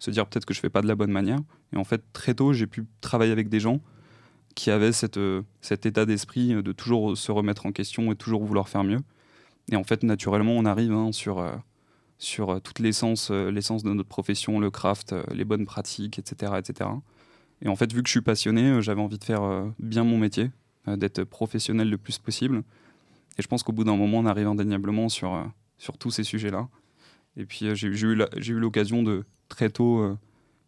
[0.00, 1.38] se dire peut-être que je fais pas de la bonne manière.
[1.72, 3.80] Et en fait, très tôt, j'ai pu travailler avec des gens
[4.56, 5.20] qui avaient cette,
[5.60, 8.98] cet état d'esprit de toujours se remettre en question et toujours vouloir faire mieux.
[9.70, 11.48] Et en fait, naturellement, on arrive hein, sur,
[12.18, 16.90] sur toute l'essence, l'essence de notre profession, le craft, les bonnes pratiques, etc., etc.
[17.62, 20.04] Et en fait, vu que je suis passionné, euh, j'avais envie de faire euh, bien
[20.04, 20.50] mon métier,
[20.88, 22.62] euh, d'être professionnel le plus possible.
[23.38, 26.68] Et je pense qu'au bout d'un moment, on arrive indéniablement sur, sur tous ces sujets-là.
[27.36, 30.18] Et puis, j'ai eu l'occasion de très tôt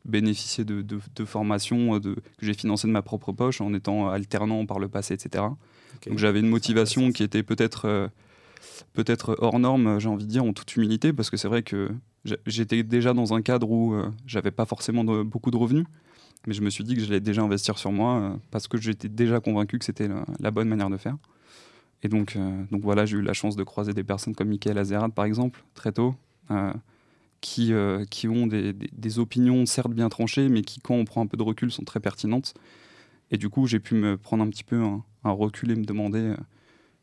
[0.04, 4.08] bénéficier de, de, de formations de, que j'ai financées de ma propre poche en étant
[4.08, 5.44] alternant par le passé, etc.
[6.06, 8.08] Donc j'avais une motivation qui était peut-être euh,
[8.92, 11.90] peut-être hors norme, j'ai envie de dire, en toute humilité, parce que c'est vrai que
[12.46, 15.86] j'étais déjà dans un cadre où euh, j'avais pas forcément beaucoup de revenus,
[16.46, 19.08] mais je me suis dit que j'allais déjà investir sur moi euh, parce que j'étais
[19.08, 20.08] déjà convaincu que c'était
[20.40, 21.16] la, bonne manière de faire.
[22.02, 24.78] Et donc, euh, donc voilà, j'ai eu la chance de croiser des personnes comme Michael
[24.78, 26.14] Azerad, par exemple, très tôt,
[26.50, 26.72] euh,
[27.40, 27.72] qui,
[28.10, 31.36] qui ont des, des- opinions certes bien tranchées, mais qui, quand on prend un peu
[31.36, 32.54] de recul, sont très pertinentes.
[33.30, 36.34] Et du coup, j'ai pu me prendre un petit peu un, recul et me demander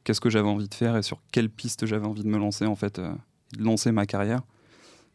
[0.03, 2.65] qu'est-ce que j'avais envie de faire et sur quelle piste j'avais envie de me lancer,
[2.65, 3.13] en fait, de
[3.63, 4.41] lancer ma carrière.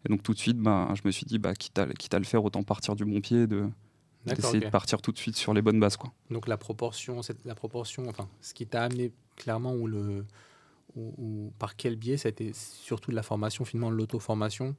[0.05, 2.19] Et donc tout de suite, bah, je me suis dit, bah, quitte, à, quitte à
[2.21, 3.69] le faire, autant partir du bon pied, de,
[4.35, 4.65] d'essayer ok.
[4.65, 5.97] de partir tout de suite sur les bonnes bases.
[5.97, 6.13] Quoi.
[6.31, 10.25] Donc la proportion, cette- la proportion, enfin, ce qui t'a amené clairement ou le,
[10.97, 14.75] ou, ou par quel biais, ça a été surtout de la formation, finalement de l'auto-formation.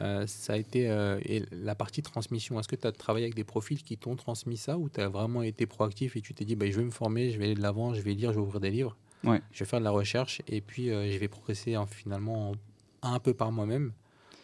[0.00, 2.58] Euh, ça a été euh, et la partie transmission.
[2.58, 5.08] Est-ce que tu as travaillé avec des profils qui t'ont transmis ça ou tu as
[5.08, 7.54] vraiment été proactif et tu t'es dit bah, je vais me former, je vais aller
[7.54, 9.40] de l'avant, je vais lire, je vais ouvrir des livres, Ouais.
[9.52, 12.54] je vais faire de la recherche et puis euh, je vais progresser en, finalement en-
[13.14, 13.92] un peu par moi-même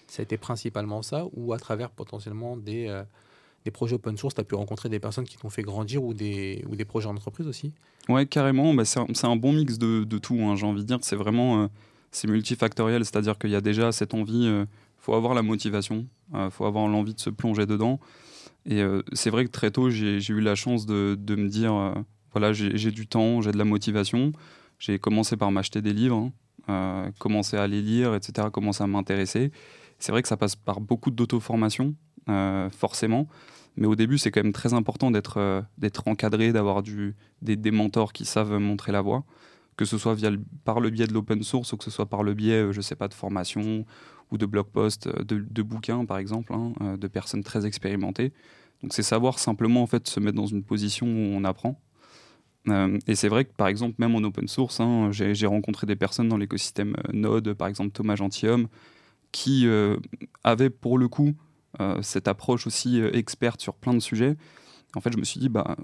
[0.07, 2.87] Ça a été principalement ça ou à travers potentiellement des,
[3.66, 6.14] des projets open source, tu as pu rencontrer des personnes qui t'ont fait grandir ou
[6.14, 7.72] des, ou des projets en entreprise aussi?
[8.09, 8.72] Ouais, carrément.
[8.72, 10.98] Bah, c'est un, bon mix de, de tout, hein, j'ai envie de dire.
[11.02, 11.66] C'est vraiment euh,
[12.26, 16.64] multifactoriel, c'est-à-dire qu'il y a déjà cette envie, il faut avoir la motivation, il faut
[16.64, 18.00] avoir l'envie de se plonger dedans.
[18.66, 21.72] Et euh, c'est vrai que très tôt, j'ai eu la chance de, de me dire,
[21.74, 21.94] euh,
[22.33, 24.33] voilà, j'ai du temps, j'ai de la motivation.
[24.79, 26.33] J'ai commencé par m'acheter des livres, hein,
[26.68, 29.52] euh, commencer à les lire, etc., commencer à m'intéresser.
[29.98, 33.28] C'est vrai que ça passe par beaucoup d'auto-formation, euh, forcément.
[33.76, 35.62] Mais au début, c'est quand même très important d'être euh,
[36.06, 39.24] encadré, d'avoir des, des mentors qui savent montrer la voie,
[39.76, 40.30] que ce soit via
[40.64, 42.80] par le biais de l'open source ou que ce soit par le biais, euh, je
[42.80, 43.84] sais pas, de formation
[44.30, 48.32] ou de blog posts, euh, de, bouquins par exemple, hein, euh, de personnes très expérimentées.
[48.82, 51.80] Donc c'est savoir simplement en fait se mettre dans une position où on apprend.
[52.68, 55.96] Euh, et c'est vrai que par exemple même en open source, hein, j'ai rencontré des
[55.96, 58.68] personnes dans l'écosystème euh, Node, par exemple Thomas Gentilhomme,
[59.32, 59.96] qui euh,
[60.44, 61.32] avaient pour le coup euh,
[62.02, 64.36] cette approche aussi euh, experte sur plein de sujets.
[64.94, 65.76] En fait, je me suis dit, bah,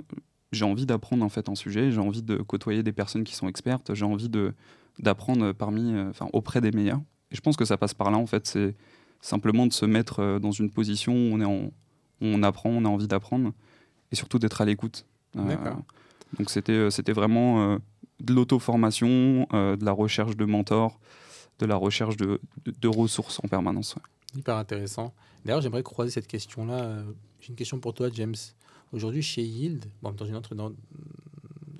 [0.52, 3.48] j'ai envie d'apprendre en fait un sujet, j'ai envie de côtoyer des personnes qui sont
[3.48, 4.54] expertes, j'ai envie de
[4.98, 7.00] d'apprendre parmi, euh, enfin, auprès des meilleurs.
[7.30, 8.74] Et je pense que ça passe par là en fait, c'est
[9.22, 11.72] simplement de se mettre euh, dans une position où on est en,
[12.20, 13.52] on apprend, on a envie d'apprendre,
[14.10, 15.06] et surtout d'être à l'écoute.
[15.36, 15.56] Euh,
[16.38, 17.78] donc c'était euh, c'était vraiment euh,
[18.20, 21.00] de l'auto-formation, euh, de la recherche de mentors,
[21.58, 23.96] de la recherche de, de, de ressources en permanence.
[23.96, 24.02] ouais.
[24.38, 25.14] Hyper intéressant.
[25.44, 27.04] D'ailleurs, j'aimerais croiser cette question-là.
[27.40, 28.34] J'ai une question pour toi, James.
[28.92, 30.72] Aujourd'hui, chez Yield, bon, dans une autre, dans-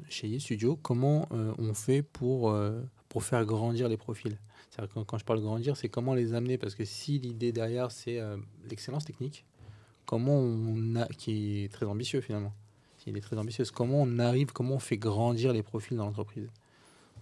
[0.09, 4.39] chez Yield Studio, comment euh, on fait pour, euh, pour faire grandir les profils?
[4.77, 6.57] Que quand, je parle grandir, c'est comment les amener?
[6.57, 8.39] Parce que si l'idée derrière, c'est euh,
[8.71, 9.45] l'excellence technique,
[10.07, 12.55] comment on qui est très ambitieux finalement,
[13.07, 16.49] il est très ambitieux, comment on arrive, comment on fait grandir les profils dans l'entreprise?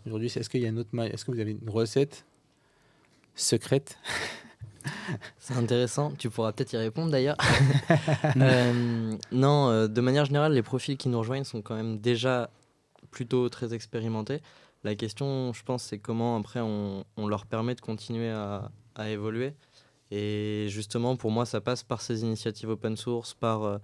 [0.06, 2.24] Aujourd'hui, est-ce qu'il y a une autre, est-ce que vous avez une recette
[3.34, 3.98] secrète?
[5.38, 7.36] C'est intéressant, tu pourras peut-être y répondre d'ailleurs.
[8.36, 12.50] Euh, non, euh, de manière générale, les profils qui nous rejoignent sont quand même déjà
[13.10, 14.40] plutôt très expérimentés.
[14.84, 19.08] La question, je pense, c'est comment après on, on leur permet de continuer à, à
[19.08, 19.54] évoluer.
[20.10, 23.78] Et justement, pour moi, ça passe par ces initiatives open source, par, euh,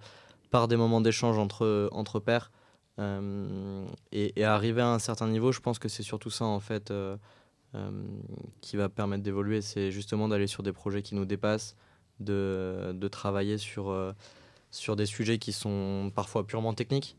[0.49, 2.51] par des moments d'échange entre, entre pairs.
[4.11, 6.91] Et, et arriver à un certain niveau, je pense que c'est surtout ça, en fait,
[8.61, 9.61] qui va permettre d'évoluer.
[9.61, 11.75] C'est justement d'aller sur des projets qui nous dépassent,
[12.19, 14.13] de, de travailler sur, euh,
[14.71, 17.15] sur des sujets qui sont parfois purement techniques,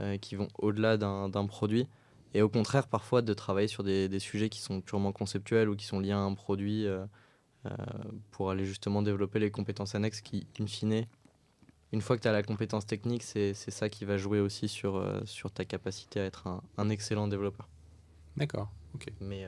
[0.00, 1.88] euh, qui vont au-delà d'un produit.
[2.34, 5.76] Et au contraire, parfois, de travailler sur des, des sujets qui sont purement conceptuels ou
[5.76, 7.06] qui sont liés à un produit euh,
[7.66, 7.70] euh,
[8.32, 11.06] pour aller justement développer les compétences annexes qui, in fine,
[11.92, 14.66] une fois que tu as la compétence technique, c'est c'est ça qui va jouer aussi
[14.66, 17.68] sur, euh, sur ta capacité à être un, un excellent développeur.
[18.36, 18.68] D'accord.
[18.94, 19.06] Ok.
[19.20, 19.46] Mais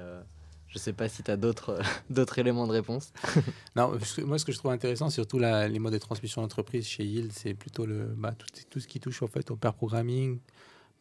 [0.77, 3.13] je sais pas si tu as d'autres d'autres éléments de réponse.
[3.77, 7.05] Non, moi, ce que je trouve intéressant, surtout la- les modes de transmission d'entreprise chez
[7.05, 10.39] Yield, c'est plutôt le, bah, tout, tout ce qui touche en fait au pair programming,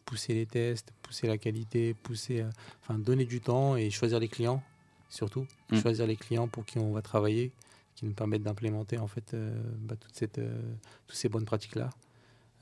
[0.06, 2.50] pousser les tests, pousser la qualité, pousser, euh,
[2.82, 4.62] enfin, donner du temps et choisir les clients,
[5.10, 5.78] surtout Mm.
[5.82, 7.52] choisir les clients pour qui on va travailler,
[7.96, 10.62] qui nous permettent d'implémenter en fait euh, bah, toute cette, euh,
[11.08, 11.90] toutes ces bonnes pratiques là.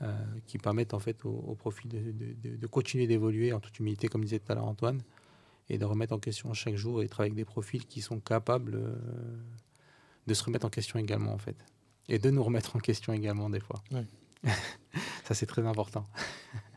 [0.02, 0.12] euh,
[0.46, 3.78] qui permettent en fait au, au profit de, de- de- de continuer d'évoluer en toute
[3.78, 5.00] humilité, comme disait tout à l'heure Antoine,
[5.68, 8.74] et de remettre en question chaque jour et travailler avec des profils qui sont capables
[8.76, 8.94] euh,
[10.26, 11.56] de se remettre en question également en fait
[12.08, 13.82] et de nous remettre en question également des fois.
[13.92, 14.04] Ouais.
[15.24, 16.04] Ça c'est très important.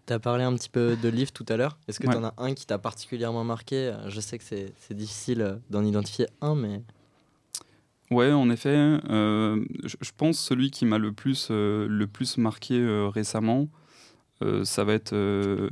[0.05, 1.77] Tu as parlé un petit peu de livres tout à l'heure.
[1.89, 2.13] Est-ce que Ouais.
[2.13, 3.93] tu en as un qui t'a particulièrement marqué?
[4.07, 6.81] Je sais que c'est c'est difficile euh, d'en identifier un, mais
[8.09, 8.69] Ouais, en effet,
[9.09, 13.67] euh, je pense celui qui m'a le plus, euh, le plus marqué euh, récemment,
[14.41, 15.69] euh, ça va être euh,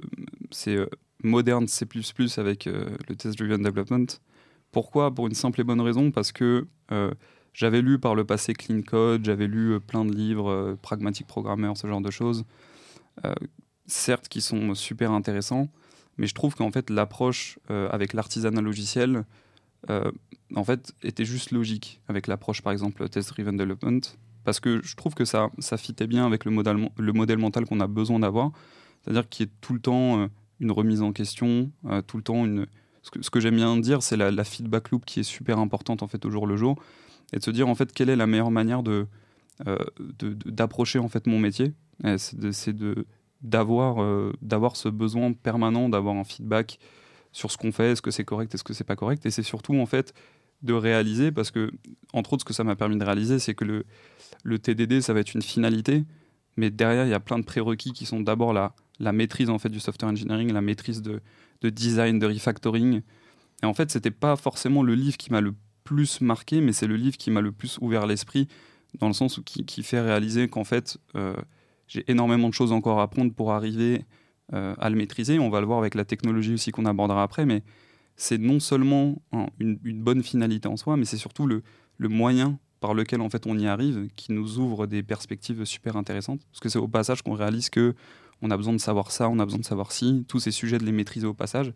[0.51, 0.77] c'est
[1.25, 1.85] euh, Modern C++
[2.37, 4.07] avec euh, le Test Driven Development.
[4.71, 5.13] Pourquoi?
[5.13, 7.11] Pour une simple et bonne raison, parce que euh,
[7.53, 11.71] j'avais lu par le passé Clean Code, j'avais lu euh, plein de livres, Pragmatic Programmer,
[11.75, 12.43] ce genre de choses,
[13.85, 15.69] certes qui sont super intéressants,
[16.17, 19.23] mais je trouve qu'en fait l'approche avec l'artisanat logiciel,
[19.87, 24.01] en fait, était juste logique avec l'approche, par exemple, test-driven development,
[24.43, 27.65] parce que je trouve que ça, ça fitait bien avec le modèle, le modèle mental
[27.65, 28.51] qu'on a besoin d'avoir,
[29.01, 30.29] c'est-à-dire qu'il y ait tout le temps
[30.59, 32.65] une remise en question, euh, tout le temps une...
[33.01, 36.01] Ce que, que j'aime bien dire, c'est la, la feedback loop qui est super importante
[36.01, 36.75] en fait au jour le jour,
[37.33, 39.07] et de se dire en fait quelle est la meilleure manière de
[39.67, 39.77] euh,
[40.45, 41.73] d'approcher en fait mon métier.
[42.17, 42.75] C'est
[43.41, 46.79] d'avoir euh, d'avoir ce besoin permanent d'avoir un feedback
[47.31, 49.43] sur ce qu'on fait, est-ce que c'est correct, est-ce que c'est pas correct, et c'est
[49.43, 50.13] surtout en fait
[50.63, 51.71] de réaliser, parce que
[52.13, 53.85] entre autres ce que ça m'a permis de réaliser, c'est que le,
[54.43, 56.05] le TDD ça va être une finalité,
[56.57, 59.59] mais derrière il y a plein de prérequis qui sont d'abord la, la maîtrise en
[59.59, 61.21] fait du software engineering, la maîtrise de,
[61.61, 63.01] de design, de refactoring,
[63.63, 65.53] et en fait c'était pas forcément le livre qui m'a le
[65.83, 68.47] plus marqué, mais c'est le livre qui m'a le plus ouvert l'esprit,
[68.99, 71.35] dans le sens où qui, fait réaliser qu'en fait euh,
[71.87, 74.05] j'ai énormément de choses encore à apprendre pour arriver
[74.53, 75.37] euh, à le maîtriser.
[75.39, 77.61] On va le voir avec la technologie aussi qu'on abordera après, mais
[78.15, 81.61] c'est non seulement un- une, une bonne finalité en soi, mais c'est surtout le,
[81.97, 85.95] le moyen par lequel en fait on y arrive qui nous ouvre des perspectives super
[85.97, 86.41] intéressantes.
[86.51, 87.93] Parce que c'est au passage qu'on réalise que
[88.41, 90.77] on a besoin de savoir ça, on a besoin de savoir ci, tous ces sujets
[90.77, 91.73] de les maîtriser au passage.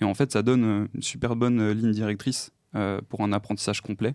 [0.00, 3.32] Et en fait, ça donne euh, une super bonne euh, ligne directrice euh, pour un
[3.32, 4.14] apprentissage complet.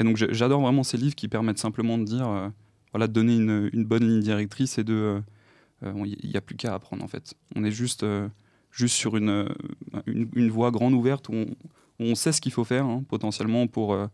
[0.00, 2.48] Et donc j'adore vraiment ces livres qui permettent simplement de dire, euh,
[2.92, 5.22] voilà, de donner une, une bonne ligne directrice et de
[5.82, 7.34] euh, il n'y a plus qu'à apprendre en fait.
[7.56, 8.28] On est juste, euh,
[8.70, 9.48] juste sur une, euh,
[10.06, 11.46] une, voie grande ouverte où
[11.98, 14.06] on, sait ce qu'il faut faire hein, potentiellement pour, euh,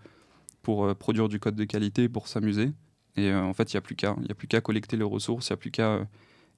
[0.63, 2.73] pour euh, produire du code de qualité, pour s'amuser.
[3.17, 5.49] Et euh, en fait, il n'y a plus qu'à a plus qu'à collecter les ressources,
[5.49, 6.05] il n'y a plus qu'à euh,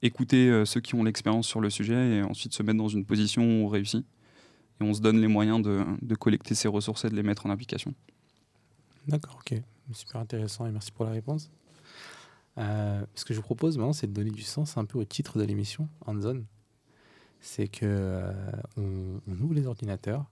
[0.01, 3.05] écouter euh, ceux qui ont l'expérience sur le sujet et ensuite se mettre dans une
[3.05, 4.05] position où on réussit.
[4.79, 7.45] Et on se donne les moyens de, de collecter ces ressources et de les mettre
[7.45, 7.93] en application.
[9.07, 9.59] D'accord, ok.
[9.93, 11.51] Super intéressant et merci pour la réponse.
[12.57, 15.05] Euh, ce que je vous propose maintenant, c'est de donner du sens un peu au
[15.05, 16.43] titre de l'émission, Hands-on.
[17.39, 18.31] C'est que euh,
[18.77, 20.25] on, on ouvre les ordinateurs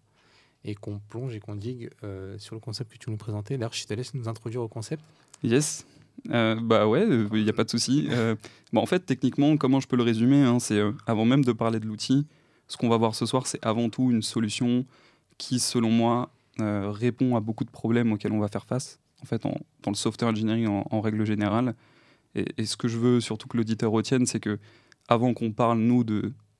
[0.64, 3.58] et qu'on plonge et qu'on digue euh, sur le concept que tu nous présentais.
[3.58, 5.04] D'ailleurs, je te laisse nous introduire au concept.
[5.44, 5.86] Yes.
[6.32, 8.08] Euh, bah ouais, il n'y a pas de souci.
[8.10, 8.36] Euh,
[8.76, 11.80] en fait, techniquement, comment je peux le résumer hein, C'est euh, avant même de parler
[11.80, 12.28] de l'outil,
[12.68, 14.86] ce qu'on va voir ce soir, c'est avant tout une solution
[15.38, 16.30] qui, selon moi,
[16.60, 19.00] euh, répond à beaucoup de problèmes auxquels on va faire face.
[19.22, 21.76] En fait, dans le software engineering en, règle générale.
[22.36, 24.60] Et, et ce que je veux surtout que l'auditeur retienne, c'est que
[25.10, 26.06] avant qu'on parle nous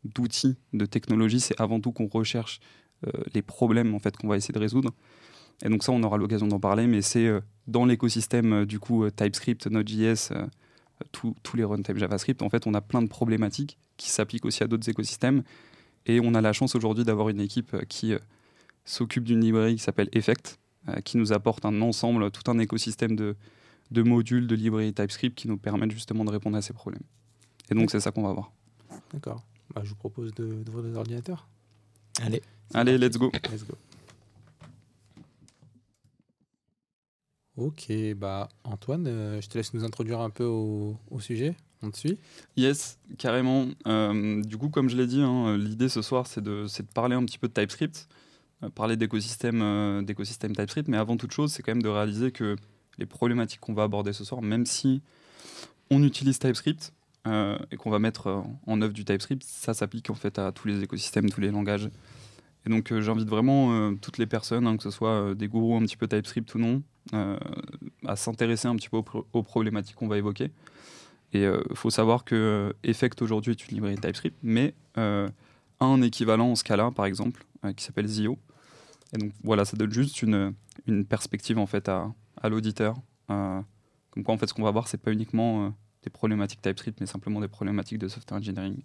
[0.04, 2.60] d'outils, de technologies, c'est avant tout qu'on recherche
[3.08, 4.92] euh, les problèmes en fait qu'on va essayer de résoudre.
[5.64, 8.80] Et donc ça, on aura l'occasion d'en parler, mais c'est euh, dans l'écosystème euh, du
[8.80, 10.46] coup euh, TypeScript, Node.js, euh,
[11.12, 14.64] tous tous les runtime JavaScript, en fait, on a plein de problématiques qui s'appliquent aussi
[14.64, 15.44] à d'autres écosystèmes.
[16.06, 18.20] Et on a la chance aujourd'hui d'avoir une équipe euh, qui euh,
[18.86, 23.16] s'occupe d'une librairie qui s'appelle Effect, euh, qui nous apporte un ensemble, tout un écosystème
[23.18, 23.36] de,
[23.92, 27.04] de modules, de librairies TypeScript qui nous permettent justement de répondre à ces problèmes.
[27.70, 28.52] Et donc c'est ça qu'on va voir.
[29.14, 29.44] D'accord.
[29.76, 31.48] Bah, je vous propose de- d'ouvrir les ordinateurs.
[32.22, 32.42] allez.
[32.74, 33.32] Allez, let's go.
[33.52, 33.76] Let's go.
[37.60, 41.58] Ok, bah Antoine, euh, je te laisse nous introduire un peu au, sujet.
[41.82, 42.18] On te suit
[42.56, 43.68] Yes, carrément.
[43.86, 47.26] Euh, du coup, comme je l'ai dit, hein, l'idée ce soir, c'est de, parler un
[47.26, 48.08] petit peu de TypeScript,
[48.64, 52.56] euh, parler d'écosystème, d'écosystème TypeScript, mais avant toute chose, c'est quand même de réaliser que
[52.98, 55.02] les problématiques qu'on va aborder ce soir, même si
[55.92, 56.94] on utilise TypeScript
[57.72, 60.82] et qu'on va mettre en œuvre du TypeScript, ça s'applique en fait à tous les
[60.82, 61.90] écosystèmes, tous les langages.
[62.70, 65.76] Donc, euh, j'invite vraiment euh, toutes les personnes, hein, que ce soit euh, des gourous
[65.76, 66.84] un petit peu TypeScript ou non,
[68.06, 70.52] à s'intéresser un petit peu aux, pro- aux problématiques qu'on va évoquer.
[71.34, 76.56] Et il faut savoir que Effect aujourd'hui est une librairie TypeScript, mais un équivalent en
[76.56, 78.38] Scala, par exemple, qui s'appelle Zio.
[79.14, 80.54] Et donc voilà, ça donne juste une,
[81.08, 82.96] perspective en fait à, l'auditeur.
[83.32, 83.60] Euh,
[84.12, 87.08] comme quoi, en fait, ce qu'on va voir, c'est pas uniquement des problématiques TypeScript, mais
[87.08, 88.82] simplement des problématiques de software engineering.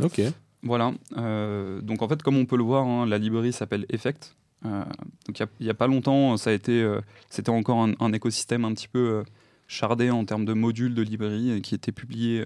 [0.00, 0.20] Ok.
[0.62, 0.92] Voilà.
[1.16, 4.34] euh, donc en fait, comme on peut le voir, hein, la librairie s'appelle Effect.
[4.66, 4.84] Euh,
[5.26, 8.74] donc il n'y a, pas longtemps, ça a été, euh, c'était encore un, écosystème un
[8.74, 9.24] petit peu
[9.68, 12.44] chardé en termes de modules de librairie qui étaient publiés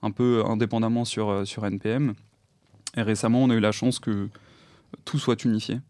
[0.00, 2.14] un peu indépendamment sur, sur NPM.
[2.96, 4.28] Et récemment, on a eu la chance que
[5.04, 5.80] tout soit unifié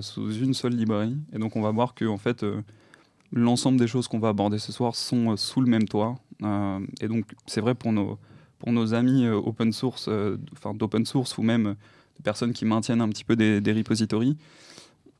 [0.00, 1.16] sous une seule librairie.
[1.32, 2.44] Et donc on va voir que en fait
[3.32, 6.16] l'ensemble des choses qu'on va aborder ce soir sont sous le même toit.
[7.00, 8.18] et donc c'est vrai pour nos
[8.58, 10.08] pour nos amis open source,
[10.52, 11.76] enfin d'open source ou même
[12.16, 14.36] de personnes qui maintiennent un petit peu des, repositories,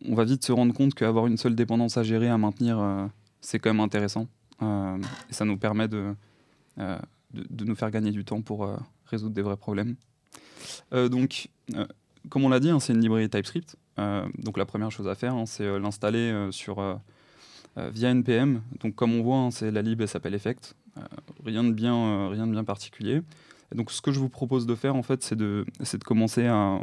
[0.06, 3.08] on va vite se rendre compte qu'avoir une seule dépendance à gérer, à maintenir,
[3.40, 4.26] c'est quand même intéressant.
[4.60, 6.14] ça nous permet de,
[6.78, 8.70] de, nous faire gagner du temps pour
[9.06, 9.96] résoudre des vrais problèmes.
[10.92, 11.48] donc,
[12.28, 13.76] comme on l'a dit, hein, c'est une librairie TypeScript.
[13.98, 16.98] donc la première chose à faire, hein, c'est l'installer sur
[17.76, 18.62] via npm.
[18.80, 20.74] Donc comme on voit, hein, c'est la lib, elle s'appelle Effect.
[21.44, 23.22] Rien de bien, rien de bien particulier.
[23.72, 26.46] Et donc ce que je vous propose de faire en fait, c'est de, de commencer
[26.46, 26.78] à,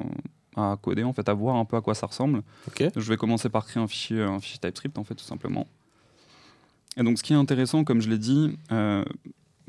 [0.55, 2.43] à, coder, en fait, à voir un peu à quoi ça ressemble.
[2.79, 5.67] Je vais commencer par créer un fichier, un fichier TypeScript en fait, tout simplement.
[6.97, 8.57] Et donc ce qui est intéressant, comme je l'ai dit,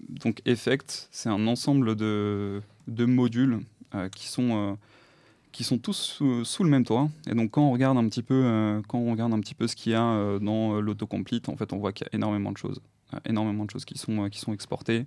[0.09, 3.61] donc Effect, c'est un ensemble de, de modules
[3.94, 4.74] euh, qui sont euh,
[5.52, 7.09] qui sont tous sous, le même toit.
[7.28, 9.68] Et donc quand on regarde un petit peu, euh, quand on regarde un petit peu
[9.68, 12.57] ce qu'il y a dans l'autocomplete, en fait, on voit qu'il y a énormément de
[12.57, 12.80] choses,
[13.24, 15.07] énormément de choses qui sont qui sont exportées.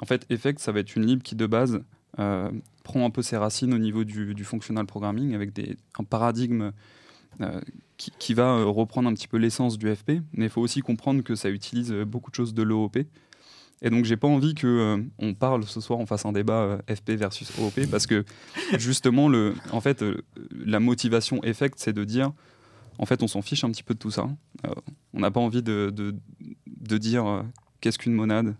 [0.00, 1.80] En fait, Effect, ça va être une lib qui de base
[2.82, 5.50] prend un peu ses racines au niveau du, du functional programming avec
[5.98, 6.72] un paradigme
[7.98, 11.22] qui, qui, va reprendre un petit peu l'essence du FP, mais il faut aussi comprendre
[11.22, 12.96] que ça utilise beaucoup de choses de l'OOP.
[13.82, 16.62] Et donc, j'ai pas envie que euh, on parle ce soir, on fasse un débat
[16.62, 18.24] euh, FP versus OOP, parce que
[18.78, 22.32] justement, le, en fait, euh, la motivation effect, c'est de dire,
[22.98, 24.28] en fait, on s'en fiche un petit peu de tout ça.
[25.14, 27.44] on n'a pas envie de, de, dire
[27.80, 28.56] qu'est-ce qu'une monade,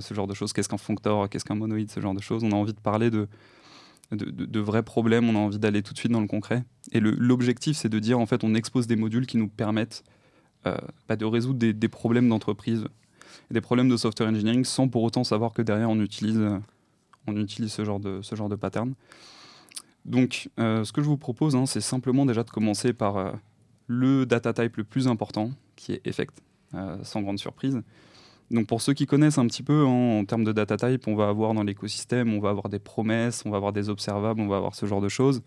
[0.00, 2.44] ce genre de choses, qu'est-ce qu'un functor, qu'est-ce qu'un monoïde, ce genre de choses.
[2.44, 3.28] On a envie de parler de,
[4.12, 6.64] de, vrais problèmes, on a envie d'aller tout de suite dans le concret.
[6.92, 10.04] Et l'objectif, c'est de dire, en fait, on expose des modules qui nous permettent
[10.64, 12.86] bah, de résoudre des, problèmes d'entreprise
[13.50, 16.40] des problèmes de software engineering sans pour autant savoir que derrière on utilise,
[17.26, 18.94] on utilise ce, genre de, ce genre de pattern.
[20.04, 23.32] Donc euh, ce que je vous propose, hein, c'est simplement déjà de commencer par euh,
[23.90, 26.40] le data type le plus important, qui est effect,
[26.74, 27.82] euh, sans grande surprise.
[28.50, 31.14] Donc pour ceux qui connaissent un petit peu hein, en termes de data type, on
[31.14, 34.48] va avoir dans l'écosystème, on va avoir des promesses, on va avoir des observables, on
[34.48, 35.42] va avoir ce genre de choses.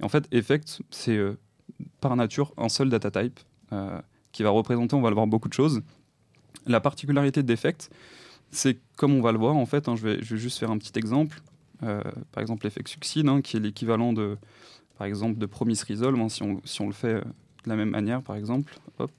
[0.00, 1.18] Et en fait, effect, c'est
[2.00, 3.40] par nature un seul data type
[4.32, 5.82] qui va représenter, on va le voir, beaucoup de choses.
[6.66, 7.90] La particularité d'Effect,
[8.50, 10.98] c'est comme on va le voir, en fait, hein, je, vais, juste faire un petit
[10.98, 11.40] exemple.
[11.82, 14.36] Euh, par exemple, l'effet Succeed, hein, qui est l'équivalent de,
[14.98, 17.22] par exemple, de Promise Resolve, si, on, si, on, le fait euh,
[17.64, 18.78] de la même manière, par exemple.
[18.98, 19.10] Hop.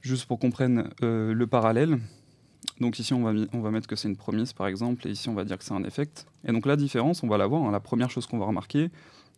[0.00, 1.98] Juste pour qu'on comprenne euh, le parallèle.
[2.80, 5.44] Donc ici, on va, mettre que c'est une promise, par exemple, et ici, on va
[5.44, 6.26] dire que c'est un effect.
[6.46, 7.70] Et donc la différence, on va la voir.
[7.70, 8.90] la première chose qu'on va remarquer,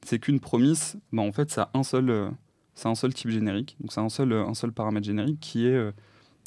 [0.05, 2.33] c'est qu'une promise, bah, en fait, ça a un seul
[2.75, 3.77] c'est un seul type générique.
[3.81, 5.92] Donc c'est un seul, un seul paramètre générique qui est euh,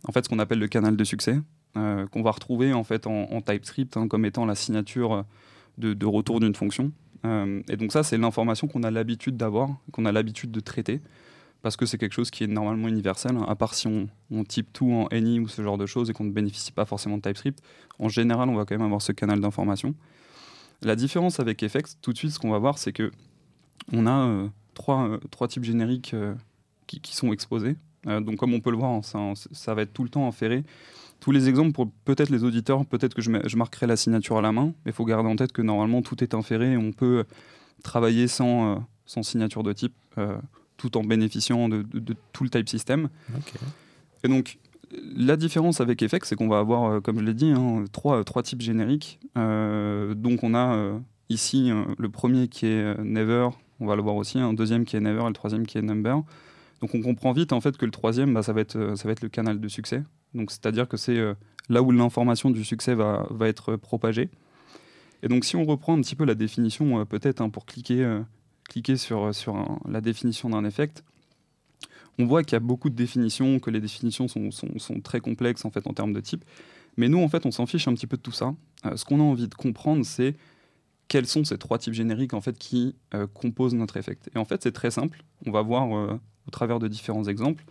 [0.08, 1.40] en fait ce qu'on appelle le canal de succès,
[1.78, 5.26] euh, qu'on va retrouver en fait en, TypeScript hein, comme étant la signature
[5.78, 6.92] de, retour d'une fonction.
[7.26, 11.02] Euh, et donc ça, c'est l'information qu'on a l'habitude d'avoir, qu'on a l'habitude de traiter,
[11.62, 14.08] parce que c'est quelque chose qui est normalement universel, hein, à part si on,
[14.44, 17.18] type tout en any ou ce genre de choses et qu'on ne bénéficie pas forcément
[17.18, 17.60] de TypeScript.
[18.00, 19.96] En général, on va quand même avoir ce canal d'information.
[20.82, 23.12] La différence avec Effects, tout de suite, ce qu'on va voir, c'est que
[23.92, 26.36] on a trois, euh, trois types génériques euh,
[26.86, 27.76] qui, sont exposés.
[28.06, 30.64] Euh, donc comme on peut le voir, ça, ça, va être tout le temps inféré.
[31.20, 34.42] Tous les exemples pour peut-être les auditeurs, peut-être que je, je, marquerai la signature à
[34.42, 36.92] la main, mais il faut garder en tête que normalement tout est inféré et on
[36.92, 37.24] peut
[37.84, 39.96] travailler sans, sans signature de type,
[40.78, 43.10] tout en bénéficiant de, de, tout le type system.
[44.24, 44.60] Et donc
[45.16, 48.44] la différence avec Effect, c'est qu'on va avoir, comme je l'ai dit, hein, trois, trois
[48.44, 49.20] types génériques.
[49.36, 51.00] donc on a
[51.30, 53.50] ici le premier qui est Never,
[53.80, 55.82] on va le voir aussi, un deuxième qui est Never et le troisième qui est
[55.82, 56.22] Number.
[56.82, 59.08] Donc on comprend vite en fait que le troisième, bah, ça, va être, euh, ça
[59.08, 60.04] va être le canal de succès.
[60.36, 61.34] Donc c'est-à-dire que c'est euh,
[61.70, 64.30] là où l'information du succès va, être propagée.
[65.24, 68.22] Et donc si on reprend un petit peu la définition, euh, peut-être hein, pour cliquer,
[68.70, 69.32] cliquer sur,
[69.88, 71.04] la définition d'un effect,
[72.18, 75.72] on voit qu'il y a beaucoup de définitions, que les définitions sont, très complexes en
[75.72, 76.46] fait en termes de type.
[76.98, 78.54] Mais nous en fait on s'en fiche un petit peu de tout ça.
[78.96, 80.36] ce qu'on a envie de comprendre c'est
[81.08, 84.30] quels sont ces trois types génériques en fait qui euh, composent notre effect.
[84.36, 85.24] Et en fait, c'est très simple.
[85.46, 87.66] On va voir euh, au travers de différents exemples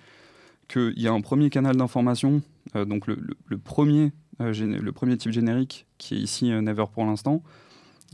[0.68, 2.42] qu'il y a un premier canal d'information,
[2.76, 3.16] euh, donc le,
[3.58, 7.42] premier, le premier type générique qui est ici Never pour l'instant,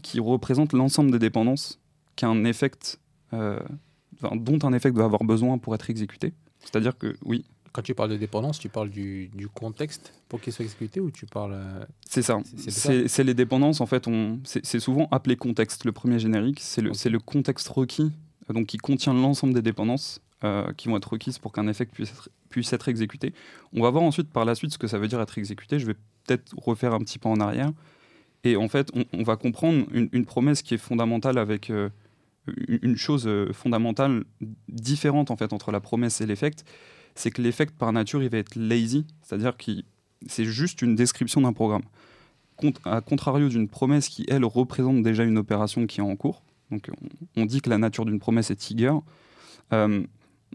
[0.03, 1.81] qui représente l'ensemble des dépendances
[2.17, 3.01] qu'un effect,
[3.33, 6.33] dont un effect va avoir besoin pour être exécuté.
[6.61, 7.45] C'est-à-dire que oui.
[7.73, 11.11] Quand tu parles de dépendance, tu parles du, du contexte pour qu'il soit exécuté ou
[11.11, 11.53] tu parles.
[11.55, 12.41] Euh, c'est ça.
[12.67, 14.09] C'est les dépendances, en fait,
[14.45, 15.85] c'est souvent appelé contexte.
[15.85, 18.11] Le premier générique, c'est le, le, contexte requis,
[18.49, 21.87] euh, donc qui contient l'ensemble des dépendances euh, qui vont être requises pour qu'un effet
[21.87, 23.33] puisse être, puisse être exécuté.
[23.73, 25.79] On va voir ensuite par la suite ce que ça veut dire être exécuté.
[25.79, 25.95] Je vais
[26.27, 27.73] peut-être refaire un petit pas en arrière.
[28.45, 31.71] Et en fait, on, va comprendre une, promesse qui est fondamentale avec
[32.47, 34.25] une chose euh, fondamentale
[34.69, 36.65] différente en fait entre la promesse et l'effect,
[37.15, 39.73] c'est que l'effect par nature il va être lazy, c'est-à-dire que
[40.27, 41.83] c'est juste une description d'un programme.
[42.85, 46.43] À contrario d'une promesse qui elle représente déjà une opération qui est en cours.
[46.71, 46.91] Donc
[47.37, 48.93] on, dit que la nature d'une promesse est eager.
[49.73, 50.03] Euh,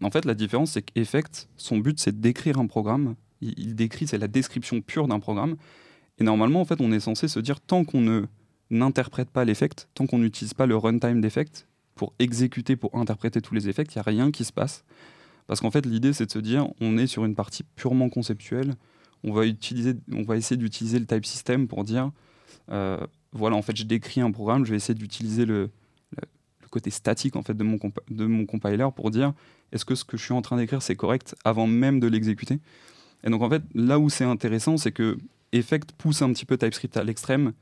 [0.01, 3.15] en fait, la différence c'est qu'effect, son but c'est d'écrire un programme.
[3.41, 5.55] Il, décrit, c'est la description pure d'un programme.
[6.17, 8.23] Et normalement, en fait, on est censé se dire tant qu'on ne
[8.71, 13.53] n'interprète pas l'effect, tant qu'on n'utilise pas le runtime d'effect pour exécuter, pour interpréter tous
[13.53, 14.83] les effets, il n'y a rien qui se passe.
[15.47, 18.75] Parce qu'en fait, l'idée, c'est de se dire, on est sur une partie purement conceptuelle.
[19.23, 22.11] On va, utiliser, on va essayer d'utiliser le type system pour dire,
[22.71, 22.97] euh,
[23.31, 25.69] voilà, en fait, je décris un programme, je vais essayer d'utiliser le,
[26.75, 29.33] côté statique en fait de mon, de mon compiler pour dire,
[29.71, 32.59] est-ce que ce que je suis en train d'écrire, c'est correct avant même de l'exécuter?
[33.23, 35.17] Et donc, en fait, là où c'est intéressant, c'est que
[35.53, 37.53] Effect pousse un petit peu TypeScript à l'extrême.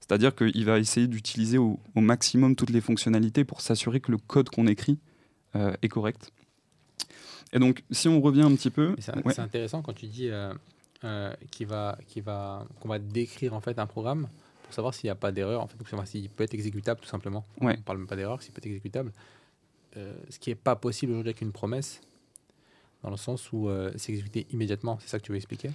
[0.00, 4.48] C'est-à-dire qu'il va essayer d'utiliser au, maximum toutes les fonctionnalités pour s'assurer que le code
[4.48, 4.98] qu'on écrit
[5.56, 6.32] euh, est correct.
[7.52, 8.96] Et donc, si on revient un petit peu...
[8.98, 10.52] C'est intéressant quand tu dis euh,
[11.04, 14.26] euh qu'on va, va, va décrire en fait un programme
[14.64, 17.00] pour savoir s'il n'y a pas d'erreur, en fait, pour savoir s'il peut être exécutable
[17.00, 17.46] tout simplement.
[17.60, 19.12] On ne parle même pas d'erreur, s'il peut être exécutable.
[19.96, 22.00] Euh, ce qui n'est pas possible aujourd'hui avec une promesse,
[23.04, 24.98] dans le sens où c'est exécuté immédiatement.
[25.00, 25.70] C'est ça que tu veux expliquer?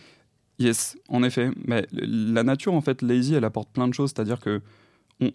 [0.59, 1.51] Yes, en effet.
[1.65, 4.11] Mais la nature, en fait, lazy, elle apporte plein de choses.
[4.13, 4.61] C'est-à-dire que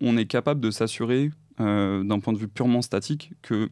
[0.01, 1.31] on, est capable de s'assurer,
[1.61, 3.69] euh, d'un point de vue purement statique, que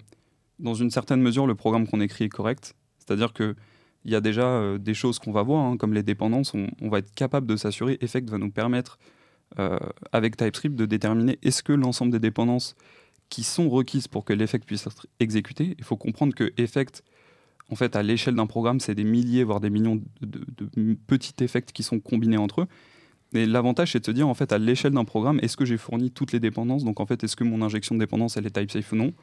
[0.59, 2.75] dans une certaine mesure, le programme qu'on écrit est correct.
[2.99, 3.55] C'est-à-dire que
[4.05, 6.55] il y a déjà euh, des choses qu'on va voir, hein, comme les dépendances.
[6.55, 7.99] On, va être capable de s'assurer.
[8.01, 9.13] Effect va nous permettre, euh,
[10.13, 12.75] avec TypeScript, de déterminer est-ce que l'ensemble des dépendances
[13.29, 15.75] qui sont requises pour que l'effect puisse être exécuté.
[15.79, 17.03] Il faut comprendre que effect
[17.73, 21.63] en fait, à l'échelle d'un programme, c'est des milliers, voire des millions de, petits effets
[21.63, 22.67] qui sont combinés entre eux.
[23.33, 25.79] Et l'avantage, c'est de se dire, en fait, à l'échelle d'un programme, est-ce que j'ai
[25.79, 26.85] fourni toutes les dépendances?
[26.85, 29.15] Donc, en fait, est-ce que mon injection de dépendance, elle est type safe ou non?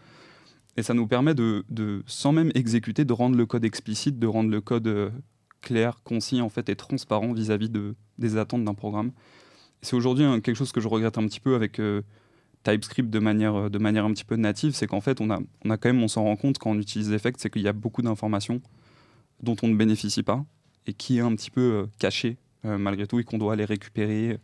[0.78, 1.64] Et ça nous permet de,
[2.08, 5.12] sans même exécuter, de rendre le code explicite, de rendre le code euh,
[5.62, 9.12] clair, concis, en fait, et transparent vis-à-vis de, des attentes d'un programme.
[9.82, 12.02] C'est aujourd'hui hein, quelque chose que je regrette un petit peu avec euh,
[12.64, 15.40] TypeScript de manière, euh, de manière un petit peu native, c'est qu'en fait, on a,
[15.66, 17.68] on a quand même, on s'en rend compte quand on utilise Effect, c'est qu'il y
[17.68, 18.62] a beaucoup d'informations
[19.42, 20.44] dont on ne bénéficie pas
[20.86, 23.66] et qui est un petit peu euh, caché euh, malgré tout et qu'on doit aller
[23.66, 24.38] récupérer.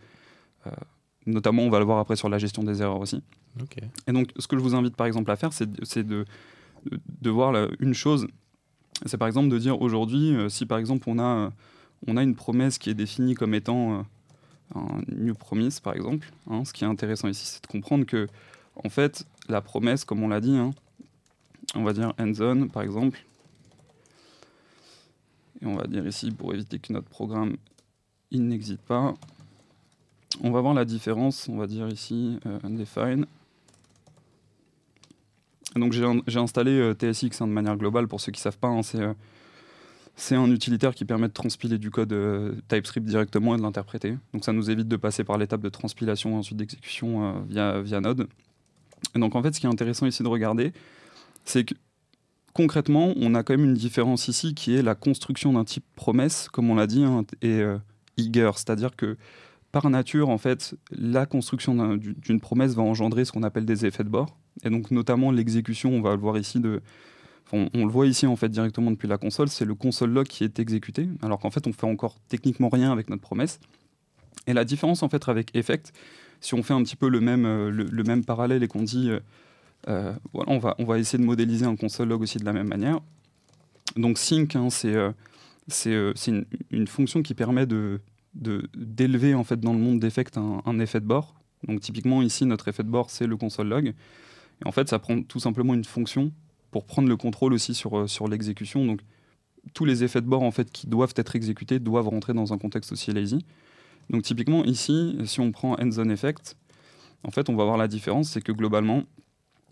[1.26, 3.22] notamment, on va le voir après sur la gestion des erreurs aussi.
[4.08, 6.26] Et donc, ce que je vous invite par exemple à faire, c'est de, de,
[7.22, 8.28] de, voir une chose.
[9.06, 11.52] C'est par exemple de dire aujourd'hui, si par exemple on a,
[12.08, 14.06] on a une promesse qui est définie comme étant
[15.07, 16.32] New Promise par exemple.
[16.49, 16.65] Hein.
[16.65, 18.28] ce qui est intéressant ici, c'est de comprendre que,
[18.76, 20.71] en fait, la promesse, comme on l'a dit, hein,
[21.76, 23.26] on va dire end zone par exemple,
[25.61, 27.55] et on va dire ici, pour éviter que notre programme
[28.32, 29.13] il n'existe pas,
[30.41, 33.26] on va voir la différence, on va dire ici euh, undefined.
[35.76, 38.84] donc j'ai installé euh, TSX hein, de manière globale, pour ceux qui ne savent pas,
[38.84, 39.13] c'est euh,
[40.16, 44.18] c'est un utilitaire qui permet de transpiler du code euh, TypeScript directement et de l'interpréter.
[44.34, 47.82] Donc ça nous évite de passer par l'étape de transpilation et ensuite d'exécution euh, via,
[47.82, 48.28] via Node.
[49.16, 50.72] Et donc en fait, ce qui est intéressant ici de regarder,
[51.43, 51.76] c'est que
[52.53, 56.47] concrètement, on a quand même une différence ici qui est la construction d'un type promesse,
[56.49, 57.78] comme on l'a dit, hein, et euh,
[58.16, 59.18] eager, c'est-à-dire que
[59.74, 64.05] par nature, en fait, la construction d'une promesse va engendrer ce qu'on appelle des effets
[64.05, 66.82] de bord, et donc notamment l'exécution, on va le voir ici, de,
[67.52, 70.43] on, le voit ici en fait directement depuis la console, c'est le console log qui
[70.43, 73.60] est exécuté, alors qu'en fait on fait encore techniquement rien avec notre promesse.
[74.48, 75.93] Et la différence en fait avec Effect,
[76.41, 79.20] si on fait un petit peu le même, euh, parallèle et qu'on dit, euh,
[79.88, 83.00] euh, on va, essayer de modéliser un console log aussi de la même manière.
[83.96, 84.96] Donc sync, hein, c'est
[86.72, 88.02] une, fonction qui permet de
[88.34, 91.36] d'élever en fait dans le monde d'effect un, un, effet de bord.
[91.66, 93.88] Donc typiquement ici notre effet de bord c'est le console log.
[93.88, 96.34] Et en fait ça prend tout simplement une fonction
[96.76, 98.86] pour prendre le contrôle aussi sur, euh, sur l'exécution.
[98.86, 98.99] Donc
[99.73, 102.57] tous les effets de bord en fait qui doivent être exécutés doivent rentrer dans un
[102.57, 103.45] contexte aussi lazy.
[104.09, 106.57] Donc typiquement ici, si on prend end zone effect,
[107.23, 109.03] en fait on va voir la différence, c'est que globalement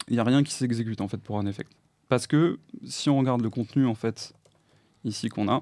[0.08, 1.70] il n'y a rien qui s'exécute en fait pour un effect.
[2.08, 4.32] Parce que si on regarde le contenu en fait
[5.04, 5.62] ici qu'on a,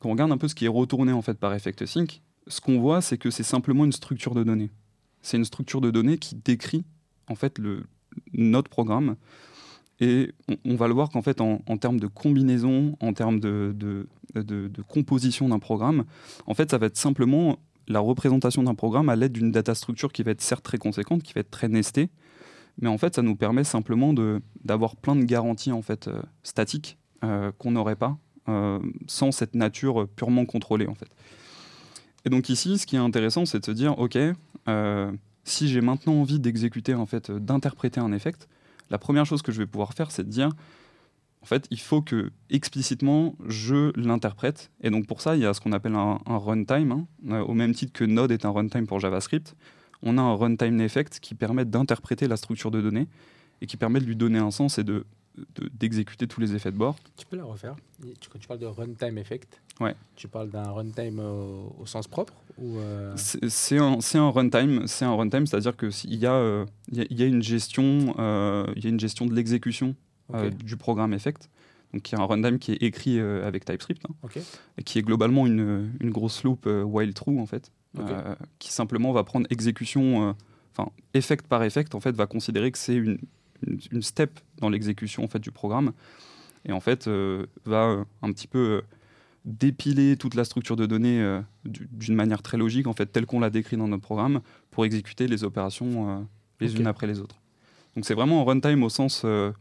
[0.00, 2.62] quand on regarde un peu ce qui est retourné en fait par effect sync, ce
[2.62, 4.70] qu'on voit c'est que c'est simplement une structure de données.
[5.20, 6.86] C'est une structure de données qui décrit
[7.28, 7.84] en fait le,
[8.32, 9.16] notre programme
[10.00, 10.32] et
[10.64, 14.06] on, va le voir qu'en fait, en, termes de combinaison, en termes de,
[14.88, 16.04] composition d'un programme,
[16.46, 20.12] en fait, ça va être simplement la représentation d'un programme à l'aide d'une data structure
[20.12, 22.10] qui va être certes très conséquente, qui va être très nestée,
[22.78, 24.12] mais en fait, ça nous permet simplement
[24.64, 28.18] d'avoir plein de garanties en fait euh, statiques euh, qu'on n'aurait pas
[28.48, 31.08] euh, sans cette nature purement contrôlée en fait.
[32.26, 34.18] Et donc ici, ce qui est intéressant, c'est de se dire, ok,
[35.44, 38.48] si j'ai maintenant envie d'exécuter, en fait, d'interpréter un effect,
[38.90, 40.50] la première chose que je vais pouvoir faire, c'est de dire,
[41.42, 44.70] en fait, il faut que explicitement je l'interprète.
[44.82, 47.40] Et donc pour ça, il y a ce qu'on appelle un, un runtime, hein.
[47.42, 49.54] Au même titre que Node est un runtime pour JavaScript.
[50.02, 53.08] On a un runtime effect qui permet d'interpréter la structure de données
[53.60, 55.04] et qui permet de lui donner un sens et de
[55.56, 56.96] de- d'exécuter tous les effets de bord.
[57.16, 57.76] Tu peux la refaire
[58.20, 59.94] tu, Quand tu parles de runtime effect, Ouais.
[60.14, 65.04] tu parles d'un runtime au, au sens propre ou euh, C'est un, un runtime, c'est
[65.04, 68.66] un runtime, c'est-à-dire que s'il y a, euh, y, a- y a une gestion, euh,
[68.76, 69.94] il y a une gestion de l'exécution
[70.34, 71.48] euh, du programme effect.
[71.92, 74.28] Donc il y a un runtime qui est écrit avec TypeScript, hein,
[74.78, 77.70] et qui est globalement une, une grosse loop while true en fait,
[78.58, 80.34] qui simplement va prendre exécution,
[80.72, 83.18] enfin effect par effect en fait, va considérer que c'est une,
[83.66, 85.92] une, une step dans l'exécution en fait du programme,
[86.64, 88.82] et en fait euh, va euh, un petit peu euh,
[89.44, 93.38] dépiler toute la structure de données du- d'une manière très logique en fait, telle qu'on
[93.40, 94.40] l'a décrit dans notre programme,
[94.72, 96.26] pour exécuter les opérations
[96.60, 97.36] les unes après les autres.
[97.94, 99.52] Donc c'est vraiment un runtime au sens euh,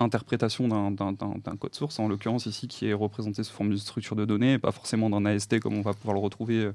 [0.00, 4.24] interprétation d'un- code source, en l'occurrence ici qui est représenté sous forme d'une structure de
[4.24, 6.72] données, et pas forcément d'un AST comme on va pouvoir le retrouver euh,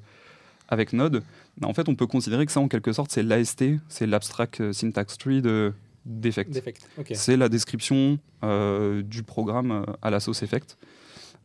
[0.68, 1.24] avec Node.
[1.60, 4.72] Mais en fait, on peut considérer que ça, en quelque sorte, c'est l'AST, c'est l'abstract
[4.72, 5.74] syntax tree de-
[6.10, 6.62] d'effect.
[7.14, 10.78] C'est la description euh, du programme euh, à la sauce effect.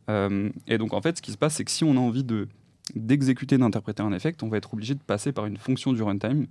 [0.09, 2.23] Euh, et donc, en fait, ce qui se passe, c'est que si on a envie
[2.23, 2.47] de
[2.93, 6.45] d'exécuter, d'interpréter un effect, on va être obligé de passer par une fonction du runtime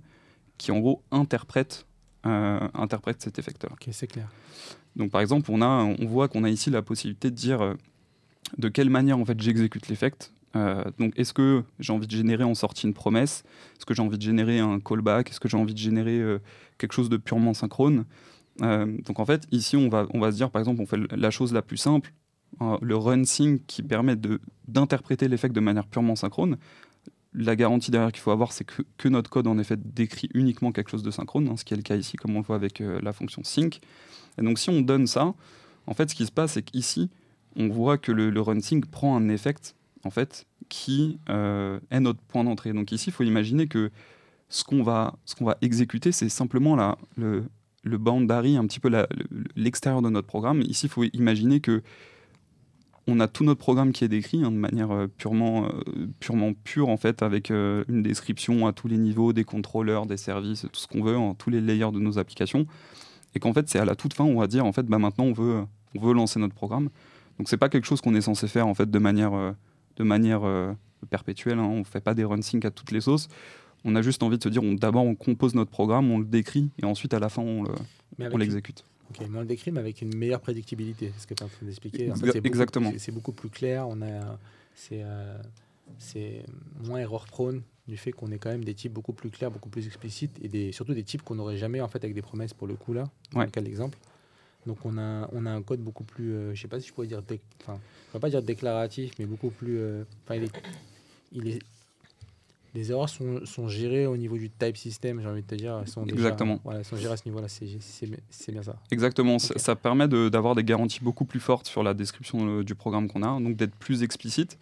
[0.57, 1.85] qui, en gros, interprète,
[2.25, 3.69] euh, interprète cet effect-là.
[3.71, 4.27] Ok, c'est clair.
[4.97, 7.75] Donc par exemple, on, a, on voit qu'on a ici la possibilité de dire
[8.57, 10.33] de quelle manière en fait j'exécute l'effect.
[10.55, 13.43] Euh, donc est-ce que j'ai envie de générer en sortie une promesse?
[13.77, 15.29] Est-ce que j'ai envie de générer un callback?
[15.29, 16.39] Est-ce que j'ai envie de générer euh,
[16.77, 18.05] quelque chose de purement synchrone?
[18.61, 21.53] Euh, Donc en fait, ici, on va, se dire, par exemple, on fait la chose
[21.53, 22.13] la plus simple,
[22.61, 24.15] euh, le run sync qui permet
[24.67, 26.57] d'interpréter l'effect de manière purement synchrone.
[27.33, 30.89] La garantie derrière qu'il faut avoir, c'est que, notre code en effet décrit uniquement quelque
[30.89, 32.79] chose de synchrone, hein, ce qui est le cas ici, comme on le voit avec
[32.79, 33.81] la fonction sync.
[34.37, 35.33] Et donc si on donne ça,
[35.87, 37.09] en fait, ce qui se passe, c'est qu'ici,
[37.55, 39.75] on voit que le, run sync prend un effect,
[40.05, 42.73] en fait, qui euh, est notre point d'entrée.
[42.73, 43.91] Donc ici, il faut imaginer que
[44.47, 47.43] ce qu'on va, ce qu'on va exécuter, c'est simplement la, le,
[47.83, 48.89] le boundary, un petit peu
[49.55, 50.61] l'extérieur de notre programme.
[50.61, 51.81] Ici, il faut imaginer que
[53.07, 56.53] on a tout notre programme qui est décrit hein, de manière euh, purement, euh, purement
[56.53, 60.79] pure, en fait, avec une description à tous les niveaux, des contrôleurs, des services, tout
[60.79, 62.65] ce qu'on veut, en tous les layers de nos applications.
[63.35, 65.25] Et qu'en fait, c'est à la toute fin, on va dire, en fait, bah, maintenant,
[65.25, 66.89] on veut, on veut lancer notre programme.
[67.37, 69.33] Donc, c'est pas quelque chose qu'on est censé faire, en fait, de manière,
[69.97, 70.73] de manière euh,
[71.09, 71.59] perpétuelle.
[71.59, 71.63] hein.
[71.65, 73.27] On fait pas des run sync à toutes les sauces.
[73.83, 76.71] On a juste envie de se dire, d'abord, on compose notre programme, on le décrit,
[76.81, 78.83] et ensuite, à la fin, on le- l'exécute.
[79.19, 81.11] Mais on le décrit, mais avec une meilleure prédictibilité.
[81.15, 82.11] C'est ce que tu es en train d'expliquer.
[82.11, 82.91] En fait, exactement.
[82.97, 83.87] c'est- beaucoup plus clair.
[83.87, 84.39] On a,
[84.73, 85.37] c'est, euh,
[85.99, 86.43] c'est
[86.83, 89.69] moins erreur prone du fait qu'on ait quand même des types beaucoup plus clairs, beaucoup
[89.69, 92.55] plus explicites et des, surtout des types qu'on n'aurait jamais en fait avec des promesses
[92.55, 93.03] pour le coup là.
[93.31, 93.45] Dans Ouais.
[93.45, 93.99] le cas de l'exemple.
[94.65, 96.93] Donc on a, on a un code beaucoup plus, euh, je sais pas si je
[96.93, 97.21] pourrais dire,
[97.61, 97.79] enfin,
[98.11, 100.51] je ne pas dire déclaratif, mais beaucoup plus, euh, enfin, il est,
[101.31, 101.59] il est-
[102.73, 105.81] les erreurs sont, sont gérées au niveau du type system, j'ai envie de te dire.
[105.87, 106.59] Sont déjà- Exactement.
[106.65, 107.47] voilà, elles sont gérées à ce niveau-là.
[107.47, 108.75] C'est, c'est, c'est bien ça.
[108.91, 112.63] Exactement, ça- ça permet de- d'avoir des garanties beaucoup plus fortes sur la description euh,
[112.65, 114.57] du programme qu'on a, donc d'être plus explicite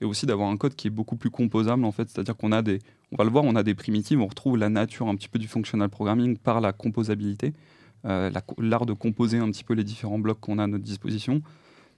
[0.00, 2.62] et aussi d'avoir un code qui est beaucoup plus composable en fait, c'est-à-dire qu'on a
[2.62, 2.78] des,
[3.10, 5.40] on va le voir, on a des primitives, on retrouve la nature un petit peu
[5.40, 7.52] du functional programming par la composabilité,
[8.06, 11.42] euh, l'art de composer un petit peu les différents blocs qu'on a à notre disposition.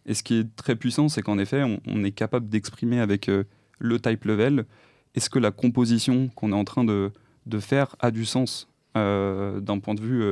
[0.06, 3.44] Et ce qui est très puissant, c'est qu'en effet, on, est capable d'exprimer avec euh,
[3.78, 4.64] le type level
[5.14, 7.12] est-ce que la composition qu'on est en train de,
[7.46, 10.22] de faire a du sens euh, d'un point de vue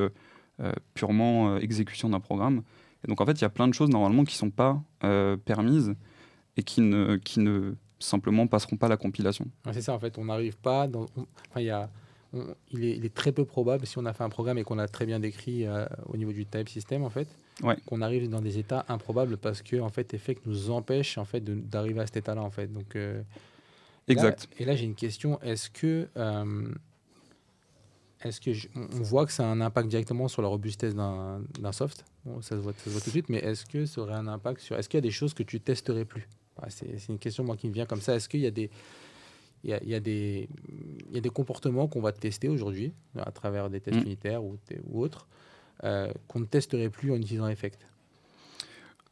[0.94, 2.62] purement exécution d'un programme.
[3.04, 4.80] Et donc en fait, il y a plein de choses normalement qui ne sont pas
[5.44, 5.94] permises
[6.56, 9.46] et qui ne, qui ne simplement passeront pas la compilation.
[9.72, 10.86] C'est ça, en fait, on n'arrive pas.
[10.86, 11.06] Dans,
[11.56, 11.90] y a,
[12.36, 14.64] on- il, est, il est très peu probable, si on a fait un programme et
[14.64, 17.28] qu'on l'a très bien décrit euh, au niveau du type system, en fait,
[17.62, 17.76] Ouais.
[17.86, 21.40] qu'on arrive dans des états improbables parce que, en fait, Effect nous empêche en fait,
[21.68, 22.66] d'arriver à cet état-là, en fait.
[22.72, 23.22] Donc, euh, là-
[24.08, 24.48] Exact.
[24.58, 25.40] et là, j'ai une question.
[25.40, 26.08] Est-ce que.
[26.16, 26.68] euh,
[28.22, 31.72] est-ce que je- on voit que ça a un impact directement sur la robustesse d'un
[31.72, 32.04] soft?
[32.24, 34.14] Bon, ça, se voit, ça se voit tout de suite, mais est-ce que ça aurait
[34.14, 34.76] un impact sur.
[34.76, 36.26] Est-ce qu'il y a des choses que tu testerais plus?
[36.68, 38.14] C'est une question moi, qui me vient comme ça.
[38.16, 38.70] Est-ce qu'il y a des.
[39.64, 40.00] Il y a, y a
[41.12, 44.02] y a des comportements qu'on va tester aujourd'hui à travers des tests Mm.
[44.06, 44.56] unitaires ou,
[44.88, 45.26] ou autres
[45.84, 47.80] euh, qu'on ne testerait plus en utilisant Effect.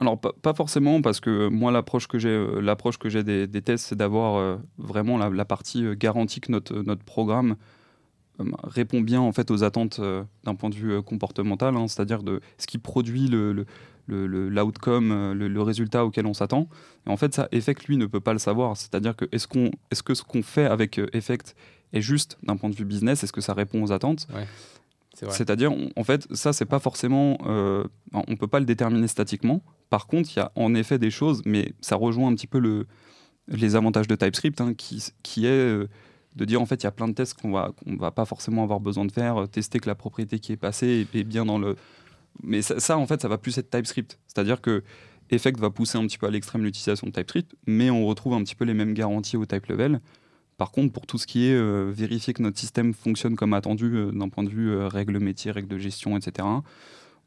[0.01, 3.47] Alors pas, pas forcément parce que moi l'approche que j'ai euh, l'approche que j'ai des,
[3.47, 7.57] des tests c'est d'avoir euh, vraiment la, la partie euh, garantie que notre, notre programme
[8.63, 10.01] répond bien en fait aux attentes
[10.45, 13.65] d'un point de vue comportemental, hein, c'est-à-dire de ce qui produit le,
[14.09, 16.69] l'outcome, le, le, résultat auquel on s'attend.
[17.07, 18.77] Et en fait, ça, Effect, lui, ne peut pas le savoir.
[18.77, 21.55] C'est-à-dire que est-ce, qu'on, est-ce que ce qu'on fait avec Effect
[21.93, 23.23] est juste d'un point de vue business?
[23.23, 24.27] Est-ce que ça répond aux attentes?
[25.31, 27.39] C'est-à-dire, en fait, ça, c'est pas forcément.
[27.47, 29.63] Euh, on peut pas le déterminer statiquement.
[29.91, 32.59] Par contre, il y a en effet des choses, mais ça rejoint un petit peu
[32.59, 32.87] le,
[33.49, 35.51] les avantages de TypeScript, hein, qui, qui est.
[35.51, 35.89] Euh,
[36.37, 38.25] de dire en fait il y a plein de tests qu'on va qu'on va pas
[38.25, 41.59] forcément avoir besoin de faire tester que la propriété qui est passée est, bien dans
[41.59, 41.77] le
[42.43, 44.83] mais ça, en fait ça va plus être TypeScript c'est à dire que
[45.31, 48.43] Effect va pousser un petit peu à l'extrême l'utilisation de TypeScript mais on retrouve un
[48.43, 50.01] petit peu les mêmes garanties au type level
[50.57, 53.97] par contre, pour tout ce qui est euh, vérifier que notre système fonctionne comme attendu
[53.97, 56.47] euh, d'un point de vue euh, règles métier, règles de gestion, etc.,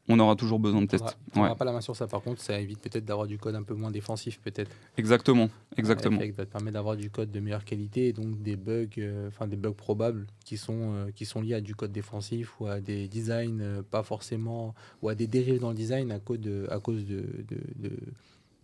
[0.08, 1.16] on aura toujours besoin de tests.
[1.34, 2.06] On n'aura pas la main sur ça.
[2.06, 4.70] Par contre, ça évite peut-être d'avoir du code un peu moins défensif, peut-être.
[4.96, 6.18] Exactement, exactement.
[6.18, 8.88] ça te permet d'avoir du code de meilleure qualité et donc des bugs,
[9.28, 12.80] enfin des bugs probables qui sont qui sont liés à du code défensif ou à
[12.80, 16.80] des designs pas forcément ou à des dérives dans le design à cause de, à
[16.80, 17.24] cause de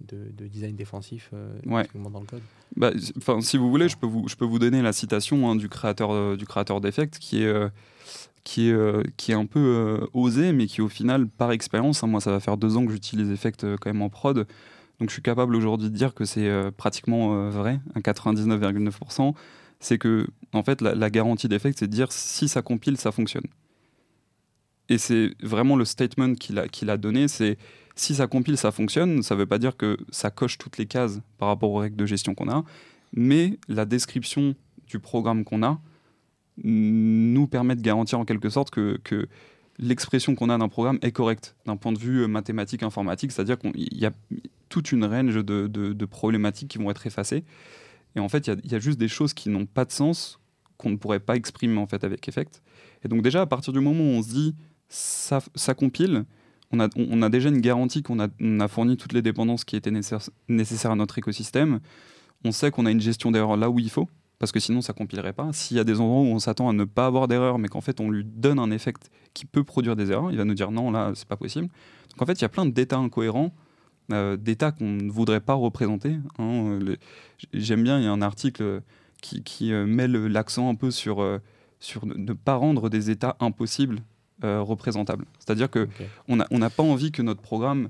[0.00, 2.42] de, design défensif euh, dans le code
[2.76, 2.90] bah,
[3.40, 6.12] Si vous voulez, je peux vous, je peux vous donner la citation hein, du créateur,
[6.12, 7.68] euh, du créateur d'Effect qui est, euh,
[8.44, 12.20] qui, est, qui est un peu osé, mais qui au final, par expérience, hein, moi
[12.20, 14.46] ça va faire deux ans que j'utilise Effect quand même en prod,
[15.00, 19.34] donc je suis capable aujourd'hui de dire que c'est pratiquement vrai, un 99,9%,
[19.80, 23.46] c'est que en fait la, garantie d'Effect, c'est de dire si ça compile, ça fonctionne.
[24.88, 27.58] Et c'est vraiment le statement qu'il a donné, c'est
[27.96, 29.22] si ça compile, ça fonctionne.
[29.22, 31.96] Ça ne veut pas dire que ça coche toutes les cases par rapport aux règles
[31.96, 32.64] de gestion qu'on a,
[33.12, 34.54] mais la description
[34.86, 35.80] du programme qu'on a
[36.62, 39.28] nous permet de garantir en quelque sorte que,
[39.78, 43.58] l'expression qu'on a d'un programme est correcte d'un point de vue euh, mathématique, informatique, c'est-à-dire
[43.58, 44.12] qu'il y a
[44.68, 47.42] toute une range de, problématiques qui vont être effacées.
[48.14, 50.38] Et en fait, il y, a juste des choses qui n'ont pas de sens
[50.78, 52.62] qu'on ne pourrait pas exprimer en fait avec Effect.
[53.04, 54.54] Et donc déjà, à partir du moment où on se dit
[54.88, 55.40] ça,
[55.76, 56.24] compile,
[56.70, 60.96] on a, déjà une garantie qu'on a, fourni toutes les dépendances qui étaient nécessaires à
[60.96, 61.80] notre écosystème.
[62.44, 64.08] On sait qu'on a une gestion d'erreurs là où il faut,
[64.38, 65.52] parce que sinon ça compilerait pas.
[65.52, 67.80] S'il y a des endroits où on s'attend à ne pas avoir d'erreurs, mais qu'en
[67.80, 68.92] fait on lui donne un effet
[69.32, 71.68] qui peut produire des erreurs, il va nous dire non, là c'est pas possible.
[72.10, 73.52] Donc en fait, il y a plein d'états incohérents,
[74.12, 76.16] euh, d'états qu'on ne voudrait pas représenter.
[76.38, 76.78] Hein.
[77.52, 78.82] J'aime bien, il y a un article
[79.44, 81.38] qui, euh, met l'accent un peu sur, euh,
[81.80, 84.00] sur ne pas rendre des états impossibles
[84.42, 85.24] euh, représentable.
[85.38, 85.88] C'est-à-dire que
[86.28, 87.88] on n'a pas envie que notre programme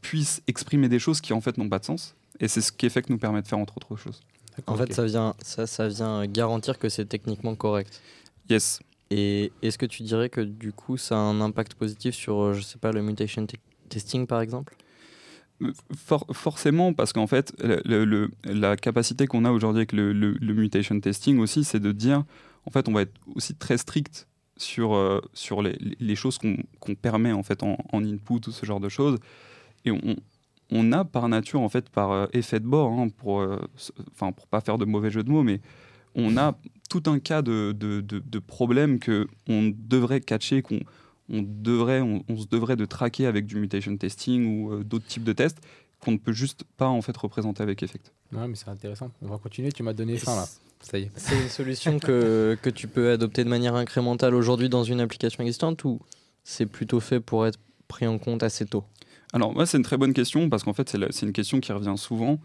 [0.00, 2.16] puisse exprimer des choses qui en fait n'ont pas de sens.
[2.40, 4.20] Et c'est ce qu'Effect nous permet de faire entre autres choses.
[4.66, 8.00] En fait, ça vient, ça, ça vient garantir que c'est techniquement correct.
[8.48, 8.80] Yes.
[9.10, 12.52] Et est-ce que tu dirais que du coup, ça a un impact positif sur, euh,
[12.54, 13.46] je sais pas, le mutation
[13.88, 14.76] testing par exemple?
[16.32, 21.64] Forcément, parce qu'en fait, le, la capacité qu'on a aujourd'hui avec le, mutation testing aussi,
[21.64, 22.24] c'est de dire,
[22.66, 24.26] en fait, on va être aussi très strict
[24.56, 28.80] sur, euh, sur les, les choses qu'on permet en fait en, input ou ce genre
[28.80, 29.18] de choses.
[29.84, 30.16] Et on,
[30.74, 33.58] on a par nature, en fait, par euh, effet de bord, hein, pour, euh,
[34.12, 35.60] enfin pour pas faire de mauvais jeu de mots, mais
[36.14, 36.58] on a
[36.90, 40.80] tout un cas de, de, de, problèmes que on devrait catcher, qu'on
[41.28, 45.32] on devrait, on, se devrait de traquer avec du mutation testing ou d'autres types de
[45.32, 45.58] tests
[46.00, 48.12] qu'on ne peut juste pas en fait représenter avec Effect.
[48.32, 49.10] Ouais, mais c'est intéressant.
[49.22, 49.72] On va continuer.
[49.72, 50.46] Tu m'as donné faim là.
[50.80, 55.42] C'est une solution que, que tu peux adopter de manière incrémentale aujourd'hui dans une application
[55.42, 55.98] existante ou
[56.42, 57.58] c'est plutôt fait pour être
[57.88, 58.84] pris en compte assez tôt?
[59.34, 61.96] Alors, moi, c'est une très bonne question parce qu'en fait, c'est une question qui revient
[61.96, 62.38] souvent.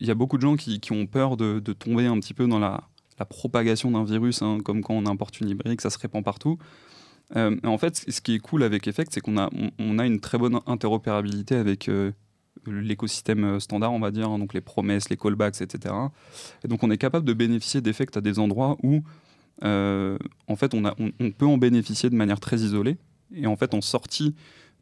[0.00, 2.34] Il y a beaucoup de gens qui, qui ont peur de, de, tomber un petit
[2.34, 2.84] peu dans la,
[3.18, 6.22] la propagation d'un virus, hein, comme quand on importe une librairie, que ça se répand
[6.22, 6.56] partout.
[7.34, 9.50] Euh, en fait, ce qui est cool avec Effect, c'est qu'on a,
[9.80, 12.12] on, a une très bonne interopérabilité avec euh,
[12.64, 15.92] l'écosystème euh, standard, on va dire, hein, donc les promesses, les callbacks, etc.
[16.64, 19.02] Et donc on est capable de bénéficier d'effects à des endroits où
[19.62, 22.98] en fait on, a, on, peut en bénéficier de manière très isolée.
[23.34, 24.34] Et en fait en sortie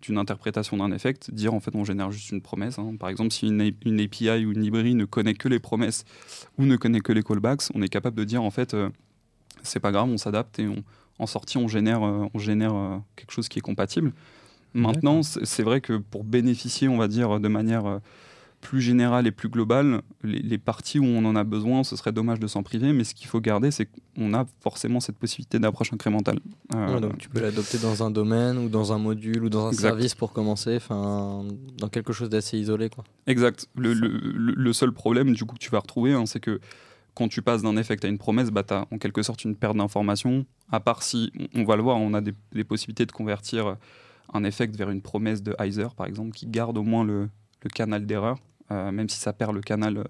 [0.02, 2.78] d'une interprétation d'un effect, dire en fait on génère juste une promesse.
[2.78, 2.96] Hein.
[2.98, 3.60] Par exemple, si une,
[4.00, 6.04] API ou une librairie ne connaît que les promesses
[6.58, 8.90] ou ne connaît que les callbacks, on est capable de dire en fait euh,
[9.62, 10.82] c'est pas grave, on s'adapte et on,
[11.18, 14.12] en sortie on génère, on génère quelque chose qui est compatible.
[14.74, 17.98] Maintenant, c'est vrai que pour bénéficier, on va dire, de manière euh,
[18.62, 22.40] plus générale et plus globale, les, parties où on en a besoin, ce serait dommage
[22.40, 23.86] de s'en priver, mais ce qu'il faut garder, c'est
[24.16, 26.38] qu'on a forcément cette possibilité d'approche incrémentale.
[26.74, 29.72] Euh, donc tu peux l'adopter dans un domaine ou dans un module ou dans un
[29.72, 31.44] service pour commencer, enfin
[31.76, 32.88] dans quelque chose d'assez isolé.
[32.88, 33.04] Quoi.
[33.26, 33.66] Exact.
[33.76, 36.60] Le, seul problème du coup que tu vas retrouver, hein, c'est que
[37.14, 39.54] quand tu passes d'un effet à une promesse, bah, tu as en quelque sorte une
[39.54, 43.12] perte d'information, à part si, on va le voir, on a des, des possibilités de
[43.12, 43.76] convertir
[44.32, 47.28] un effect vers une promesse de Heiser, par exemple, qui garde au moins le,
[47.74, 48.38] canal d'erreur,
[48.92, 50.04] même si ça perd le canal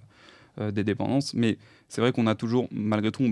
[0.59, 1.33] des dépendances.
[1.35, 1.59] Mais
[1.89, 3.23] c'est vrai qu'on a toujours, malgré tout,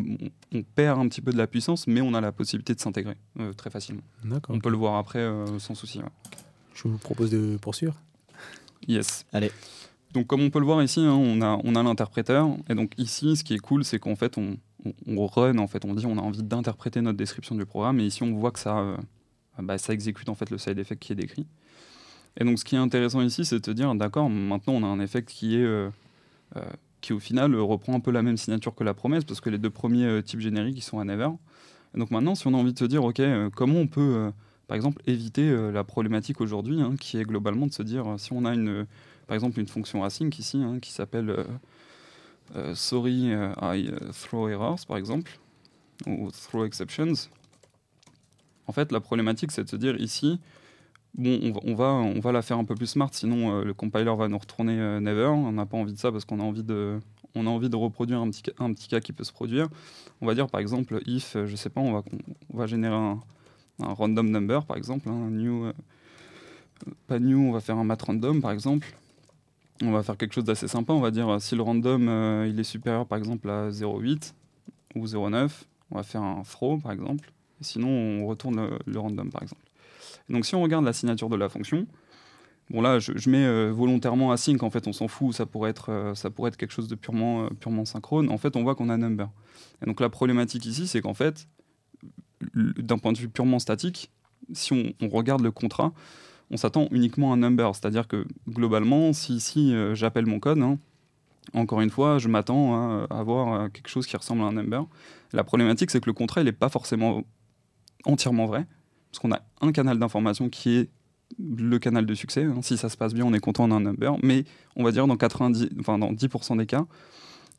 [0.53, 3.17] on, perd un petit peu de la puissance, mais on a la possibilité de s'intégrer
[3.57, 4.03] très facilement.
[4.49, 5.29] On peut le voir après
[5.59, 6.01] sans souci.
[6.75, 7.95] Je vous propose de poursuivre.
[8.89, 9.27] Yes.
[9.33, 9.51] Allez.
[10.13, 12.49] Donc comme on peut le voir ici, hein, on a, on a l'interpréteur.
[12.69, 14.57] Et donc ici, ce qui est cool, c'est qu'en fait, on,
[15.07, 18.01] on, run, en fait, on dit on a envie d'interpréter notre description du programme.
[18.01, 18.97] Et ici, on voit que ça, euh,
[19.59, 21.47] bah, ça exécute en fait le side effect qui est décrit.
[22.37, 24.87] Et donc ce qui est intéressant ici, c'est de te dire, d'accord, maintenant on a
[24.87, 25.65] un effet qui est...
[25.65, 25.91] Euh,
[26.57, 26.63] euh,
[27.01, 29.57] qui au final reprend un peu la même signature que la promesse, parce que les
[29.57, 31.31] deux premiers types génériques, ils sont à never.
[31.95, 33.23] Donc maintenant, si on a envie de se dire, ok,
[33.57, 34.31] comment on peut,
[34.67, 38.45] par exemple, éviter la problématique aujourd'hui, hein, qui est globalement de se dire, si on
[38.45, 38.85] a une,
[39.31, 41.45] par exemple une fonction async ici hein, qui s'appelle euh,
[42.57, 45.39] euh, sorry euh, I throw errors par exemple
[46.05, 47.13] ou throw exceptions.
[48.67, 50.41] En fait, la problématique c'est de se dire ici
[51.15, 54.29] bon on va, on va, la faire un peu plus smart sinon le compiler va
[54.29, 55.27] nous retourner never.
[55.27, 59.01] On n'a pas envie de ça parce qu'on a envie de reproduire un petit, cas
[59.01, 59.69] qui peut se produire.
[60.21, 62.03] On va dire par exemple if, je sais pas, on va,
[62.53, 63.21] on va générer un,
[63.79, 65.73] random number par exemple, hein, un new,
[67.07, 68.95] pas new, on va faire un mat random par exemple
[69.83, 70.93] on va faire quelque chose d'assez sympa.
[70.93, 74.33] On va dire si le random euh, il est supérieur par exemple à 0,8
[74.95, 75.51] ou 0,9,
[75.91, 77.33] on va faire un throw par exemple.
[77.61, 79.63] Sinon, on retourne le, random par exemple.
[80.31, 81.87] Donc si on regarde la signature de la fonction,
[82.71, 85.91] bon là je, mets euh, volontairement async, en fait on s'en fout, ça pourrait, être,
[85.91, 88.31] euh, ça pourrait être quelque chose de purement, purement synchrone.
[88.31, 89.29] En fait on voit qu'on a number.
[89.83, 91.47] Et donc la problématique ici c'est qu'en fait,
[92.55, 94.11] d'un point de vue purement statique,
[94.53, 95.93] si on regarde le contrat,
[96.51, 97.75] on s'attend uniquement à un number.
[97.75, 100.79] C'est-à-dire que globalement, si, si euh, j'appelle mon code, hein,
[101.55, 104.85] encore une fois, je m'attends à avoir euh, quelque chose qui ressemble à un number.
[105.33, 107.23] La problématique, c'est que le contrat, il n'est pas forcément
[108.05, 108.67] entièrement vrai,
[109.11, 110.89] parce qu'on a un canal d'information qui est
[111.39, 112.45] le canal de succès.
[112.45, 112.61] Hein.
[112.63, 114.45] Si ça se passe bien, on est content d'un number, mais
[114.77, 116.87] on va dire dans 90, enfin dans 10% des cas,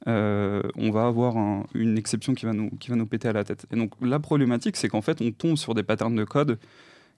[0.08, 1.36] euh, on va avoir
[1.74, 3.66] une exception qui va, nous, qui va nous péter à la tête.
[3.72, 6.58] Et donc la problématique, c'est qu'en fait, on tombe sur des patterns de code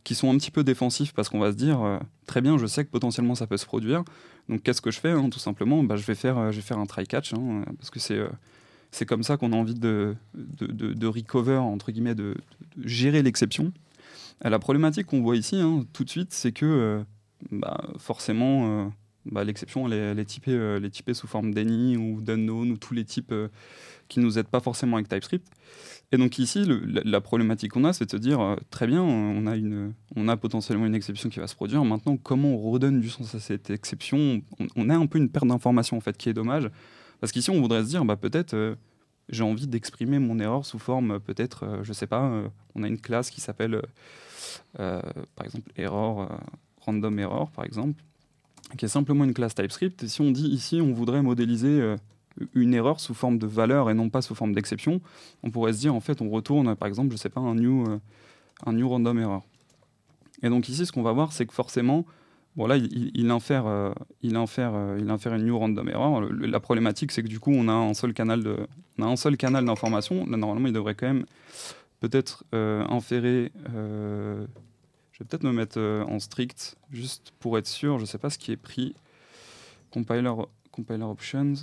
[0.04, 2.66] qui sont un petit peu défensifs parce qu'on va se dire euh, très bien, je
[2.66, 4.04] sais que potentiellement ça peut se produire.
[4.50, 6.62] Donc qu'est-ce que je fais hein, Tout simplement, bah, je, vais faire, euh, je vais
[6.62, 8.20] faire un try catch hein, parce que c'est
[8.94, 12.36] c'est comme ça qu'on a envie de, de, de, recover entre guillemets, de,
[12.84, 13.74] gérer l'exception.
[14.42, 17.04] La problématique qu'on voit ici, hein, tout de suite, c'est que
[17.98, 18.92] forcément,
[19.26, 23.34] l'exception, elle, est typée, sous forme d'any ou d'unknown ou tous les types
[24.08, 25.48] qui nous aident pas forcément avec TypeScript.
[26.12, 26.64] Et donc ici,
[27.04, 30.28] la, problématique qu'on a, c'est de se dire, euh, très bien, on a, une, on
[30.28, 31.84] a potentiellement une exception qui va se produire.
[31.84, 34.42] Maintenant, comment on redonne du sens à cette exception?
[34.76, 36.70] On, a un peu une perte d'information, en fait, qui est dommage.
[37.20, 38.76] Parce qu'ici, on voudrait se dire, bah, peut-être, euh,
[39.30, 42.44] j'ai envie d'exprimer mon erreur sous forme, peut-être, euh, je sais pas,
[42.76, 43.82] on a une classe qui s'appelle,
[44.76, 46.30] par exemple, error,
[46.82, 48.04] random error, par exemple,
[48.78, 50.04] qui est simplement une classe TypeScript.
[50.04, 51.96] Et si on dit ici, on voudrait modéliser
[52.54, 55.02] une erreur sous forme de valeur et non pas sous forme d'exception,
[55.44, 57.86] on pourrait se dire en fait on retourne par exemple, je sais pas, un new,
[57.86, 58.00] euh,
[58.66, 59.44] un new random error.
[60.42, 62.06] Et donc ici ce qu'on va voir c'est que forcément,
[62.56, 66.22] bon là il, infère, euh, il, infère, euh, il infère une new random error.
[66.22, 68.58] la problématique c'est que du coup on a un seul canal de,
[68.98, 70.26] on a un seul canal d'information.
[70.26, 71.26] Là normalement il devrait quand même
[72.00, 73.52] peut-être inférer.
[73.66, 78.00] je vais peut-être me mettre en strict juste pour être sûr.
[78.00, 78.96] Je sais pas ce qui est pris.
[79.92, 80.34] Compiler,
[80.72, 81.54] compiler options.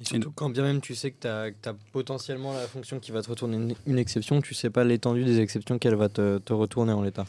[0.00, 1.28] Et surtout, quand bien même tu sais que tu
[1.68, 5.40] as, potentiellement la fonction qui va te retourner une, exception, tu sais pas l'étendue des
[5.40, 7.26] exceptions qu'elle va te, te, retourner en l'état.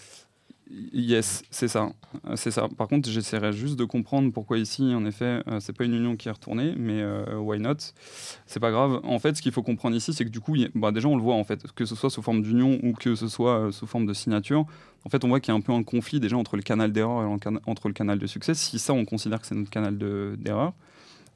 [0.94, 1.92] Yes, c'est ça.
[2.36, 2.70] C'est ça.
[2.78, 6.16] Par contre, j'essaierai juste de comprendre pourquoi ici, en effet, euh, c'est pas une union
[6.16, 7.78] qui est retournée, mais euh, why not?
[8.46, 9.02] C'est pas grave.
[9.04, 11.22] En fait, ce qu'il faut comprendre ici, c'est que du coup, bah, déjà, on le
[11.22, 13.86] voit en fait, que ce soit sous forme d'union ou que ce soit euh, sous
[13.86, 14.66] forme de signature.
[15.04, 16.94] En fait, on voit qu'il y a un peu un conflit déjà entre le canal
[16.94, 18.54] d'erreur et entre le canal de succès.
[18.54, 20.74] Si ça, on considère que c'est notre canal d'erreur.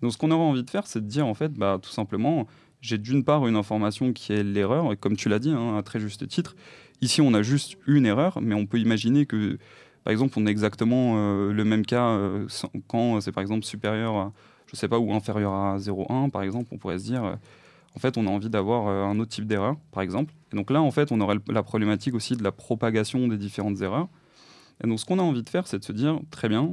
[0.02, 2.48] Donc ce qu'on aurait envie de faire, c'est de dire en fait, bah, tout simplement,
[2.82, 6.00] j'ai d'une part une information qui est l'erreur, comme tu l'as dit, hein, à très
[6.00, 6.56] juste titre,
[7.02, 9.58] ici on a juste une erreur, mais on peut imaginer que,
[10.04, 12.48] par exemple, on a exactement euh, le même cas euh,
[12.88, 14.34] quand c'est par exemple supérieur, à,
[14.68, 17.36] je sais pas, ou inférieur à 0,1, par exemple, on pourrait se dire, euh,
[17.96, 20.34] en fait, on a envie d'avoir un autre type d'erreur, par exemple.
[20.52, 23.82] Et donc là, en fait, on aurait la problématique aussi de la propagation des différentes
[23.82, 24.10] erreurs.
[24.84, 26.72] Et donc ce qu'on a envie de faire, c'est de se dire, très bien,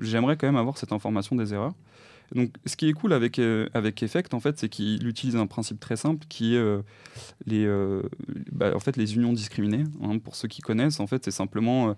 [0.00, 1.74] j'aimerais quand même avoir cette information des erreurs.
[2.34, 5.46] Donc, ce qui est cool avec, euh, avec Effect, en fait, c'est qu'il utilise un
[5.46, 6.82] principe très simple qui est euh,
[7.46, 8.02] les, euh,
[8.50, 9.84] bah, en fait, les unions discriminées.
[10.02, 10.18] Hein.
[10.18, 11.94] pour ceux qui connaissent, en fait, c'est simplement,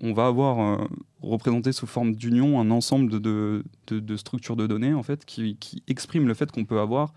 [0.00, 0.86] on, va avoir
[1.22, 5.82] représenté sous forme d'union un ensemble de, de, structures de données, en fait, qui, qui
[5.88, 7.14] expriment le fait qu'on peut avoir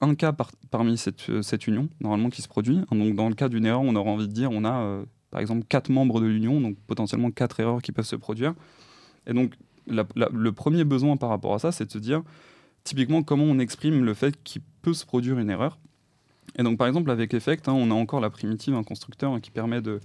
[0.00, 0.34] un cas
[0.70, 2.80] parmi cette, cette, union, normalement, qui se produit.
[2.92, 5.64] Donc, dans le cas d'une erreur, on aura envie de dire, on a, par exemple,
[5.66, 8.54] quatre membres de l'union, donc potentiellement quatre erreurs qui peuvent se produire.
[9.26, 9.54] Et donc,
[9.86, 12.22] le premier besoin par rapport à ça, c'est de se dire,
[12.84, 15.78] typiquement comment on exprime le fait qu'il peut se produire une erreur.
[16.56, 19.40] Et donc par exemple avec Effect, hein, on a encore la primitive, un constructeur hein,
[19.40, 20.00] qui permet de,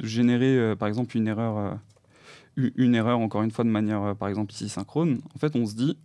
[0.00, 1.56] générer euh, par exemple une erreur,
[2.58, 5.20] euh, une erreur encore une fois de manière euh, par exemple ici synchrone.
[5.34, 5.96] En fait on se dit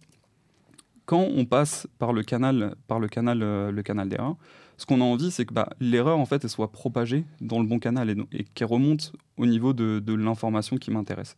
[1.05, 4.38] quand on passe par le canal, par le canal, le canal d'erreur,
[4.78, 7.65] ce qu'on a envie, c'est que bah, l'erreur en fait elle soit propagée dans le
[7.65, 11.36] bon canal et, qu'elle remonte au niveau de l'information qui m'intéresse.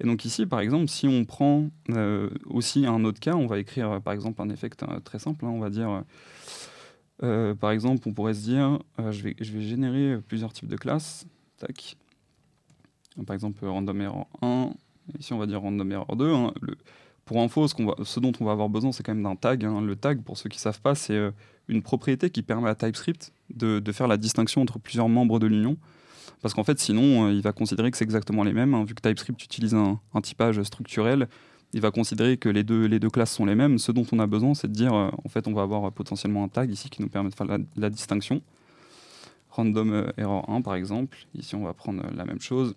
[0.00, 3.58] Et donc ici, par exemple, si on prend euh, aussi un autre cas, on va
[3.58, 5.44] écrire euh, par exemple un effect euh, très simple.
[5.44, 6.02] hein, on va dire,
[7.22, 8.78] euh, par exemple, on pourrait se dire,
[9.10, 11.26] je, vais, générer plusieurs types de classes.
[11.58, 11.96] Tac.
[13.26, 14.70] Par exemple, random error 1.
[15.18, 16.32] Ici, on va dire random error 2.
[16.32, 16.54] hein.
[17.26, 19.64] Pour info, ce, dont on va avoir besoin, c'est quand même d'un tag.
[19.64, 19.82] hein.
[19.82, 21.30] Le tag, pour ceux qui ne savent pas, c'est
[21.68, 25.76] une propriété qui permet à TypeScript de faire la distinction entre plusieurs membres de l'union.
[26.42, 28.74] Parce qu'en fait, sinon, euh, il va considérer que c'est exactement les mêmes.
[28.74, 28.84] hein.
[28.84, 31.28] Vu que TypeScript utilise un, typage structurel,
[31.72, 33.78] il va considérer que les deux, classes sont les mêmes.
[33.78, 36.44] Ce dont on a besoin, c'est de dire, euh, en fait, on va avoir potentiellement
[36.44, 38.40] un tag ici qui nous permet de faire la, distinction.
[39.50, 41.18] Random euh, error 1, par exemple.
[41.34, 42.74] Ici, on va prendre la même chose.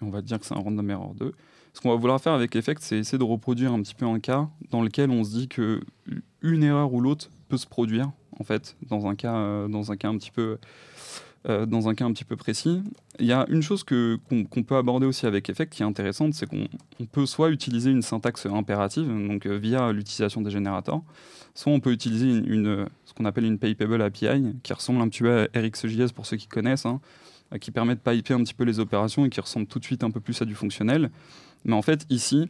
[0.00, 1.32] On va dire que c'est un random error 2.
[1.74, 4.20] Ce qu'on va vouloir faire avec Effect, c'est essayer de reproduire un petit peu un
[4.20, 5.80] cas dans lequel on se dit que
[6.42, 10.08] une erreur ou l'autre peut se produire, en fait, dans un cas, dans un cas
[10.08, 10.58] un petit peu
[11.48, 12.82] euh, dans un cas un petit peu précis.
[13.18, 16.46] Il y a une chose qu'on, peut aborder aussi avec Effect qui est intéressante, c'est
[16.46, 16.68] qu'on
[17.00, 21.02] on peut soit utiliser une syntaxe impérative, donc euh, via l'utilisation des générateurs,
[21.54, 25.22] soit on peut utiliser une, ce qu'on appelle une Paypable API, qui ressemble un petit
[25.22, 27.00] peu à RxJS pour ceux qui connaissent, hein,
[27.60, 30.04] qui permet de piper un petit peu les opérations et qui ressemble tout de suite
[30.04, 31.10] un peu plus à du fonctionnel.
[31.64, 32.48] Mais en fait, ici,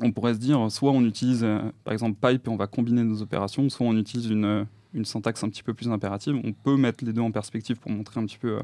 [0.00, 3.04] on pourrait se dire, soit on utilise euh, par exemple pipe et on va combiner
[3.04, 6.40] nos opérations, soit on utilise une, une syntaxe un petit peu plus impérative.
[6.44, 8.62] On peut mettre les deux en perspective pour montrer un petit peu euh,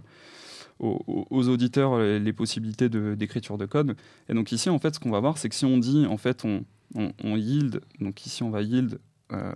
[0.81, 3.97] aux, auditeurs les possibilités d'écriture de, code.
[4.29, 6.17] Et donc ici, en fait, ce qu'on va voir, c'est que si on dit, en
[6.17, 8.99] fait, on, yield, donc ici on va yield,
[9.33, 9.53] euh,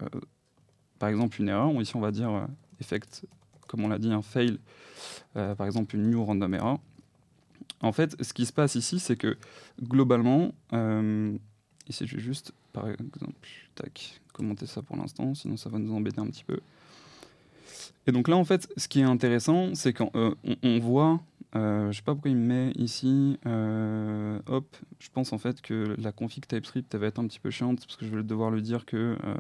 [0.99, 2.47] par exemple, une erreur, ici on va dire euh,
[2.81, 3.25] effect,
[3.67, 4.59] comme on l'a dit, un fail,
[5.33, 6.81] par exemple une new random error.
[7.81, 9.37] En fait, ce qui se passe ici, c'est que
[9.83, 10.53] globalement,
[11.89, 15.95] ici je vais juste, par exemple, tac, commenter ça pour l'instant, sinon ça va nous
[15.95, 16.61] embêter un petit peu.
[18.07, 21.21] Et donc là, en fait, ce qui est intéressant, c'est qu'on on, on voit,
[21.57, 25.63] euh, je sais pas pourquoi il me met ici, euh, hop, je pense en fait
[25.63, 28.23] que la config TypeScript elle va être un petit peu chiante parce que je vais
[28.23, 29.35] devoir lui dire que euh,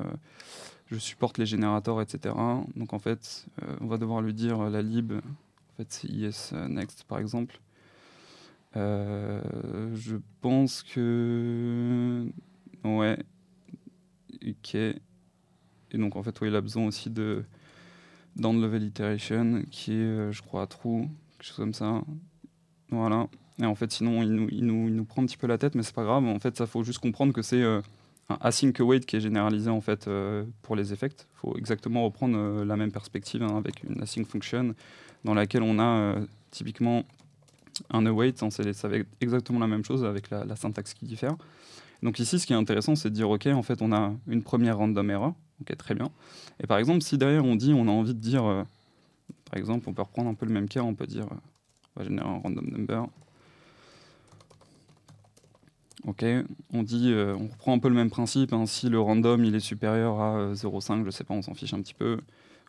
[0.86, 2.34] je supporte les générateurs, etc.
[2.76, 6.08] Donc en fait, euh, on va devoir lui dire euh, la lib, en fait c'est
[6.08, 7.58] is euh, next par exemple.
[8.76, 9.40] Euh,
[9.94, 12.26] je pense que.
[12.84, 13.18] Ouais.
[14.46, 14.74] Ok.
[14.74, 17.44] Et donc, en fait, ouais, il a besoin aussi de
[18.36, 22.02] down level iteration qui est, euh, je crois, true, quelque chose comme ça.
[22.90, 23.28] Voilà.
[23.60, 25.58] Et en fait, sinon, il nous, il nous, il nous prend un petit peu la
[25.58, 26.24] tête, mais c'est pas grave.
[26.24, 27.80] En fait, ça faut juste comprendre que c'est euh,
[28.28, 31.28] un async await qui est généralisé en fait euh, pour les effects.
[31.34, 34.74] Il faut exactement reprendre la même perspective hein, avec une async function
[35.24, 36.16] dans laquelle on a
[36.50, 37.04] typiquement
[37.90, 41.36] un await, hein, ça va être exactement la même chose avec la syntaxe qui diffère.
[42.04, 44.42] Donc ici, ce qui est intéressant, c'est de dire, OK, en fait, on a une
[44.42, 46.10] première random error, OK, très bien.
[46.62, 48.62] Et par exemple, si derrière on dit, on a envie de dire, euh,
[49.50, 51.36] par exemple, on peut reprendre un peu le même cas, on peut dire, euh,
[51.96, 53.06] on va générer un random number.
[56.06, 56.26] OK,
[56.74, 59.54] on dit, euh, on reprend un peu le même principe, hein, si le random il
[59.54, 62.20] est supérieur à euh, 0,5, je sais pas, on s'en fiche un petit peu,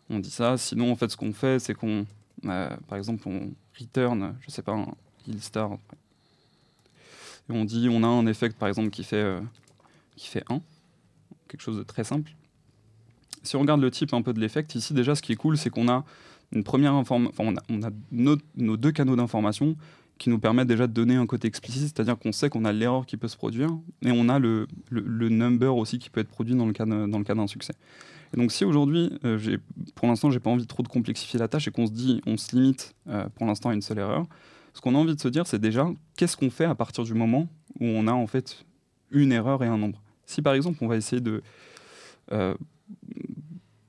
[0.08, 0.56] on dit ça.
[0.56, 2.06] Sinon, en fait, ce qu'on fait, c'est qu'on,
[2.42, 4.86] par exemple, on return, je sais pas, un
[5.28, 5.76] heal star.
[7.48, 9.40] On dit, on a un effect, par exemple, qui fait, euh,
[10.16, 10.60] qui fait 1,
[11.48, 12.32] quelque chose de très simple.
[13.42, 15.56] Si on regarde le type un peu de l'effect, ici, déjà, ce qui est cool,
[15.56, 16.04] c'est qu'on a
[16.52, 19.76] une première information, enfin, on a, nos, deux canaux d'information
[20.18, 23.04] qui nous permettent déjà de donner un côté explicite, c'est-à-dire qu'on sait qu'on a l'erreur
[23.04, 23.68] qui peut se produire,
[24.02, 27.46] et on a le, le, number aussi qui peut être produit dans le cas d'un
[27.46, 27.74] succès.
[28.32, 29.58] Et donc si aujourd'hui, euh,
[29.94, 32.36] pour l'instant, j'ai pas envie trop de complexifier la tâche et qu'on se dit, on
[32.36, 34.26] se limite euh, pour l'instant à une seule erreur,
[34.76, 37.14] ce qu'on a envie de se dire, c'est déjà qu'est-ce qu'on fait à partir du
[37.14, 37.48] moment
[37.80, 38.66] où on a en fait
[39.10, 40.02] une erreur et un nombre?
[40.26, 41.42] Si par exemple, on va essayer de,
[42.30, 42.54] euh,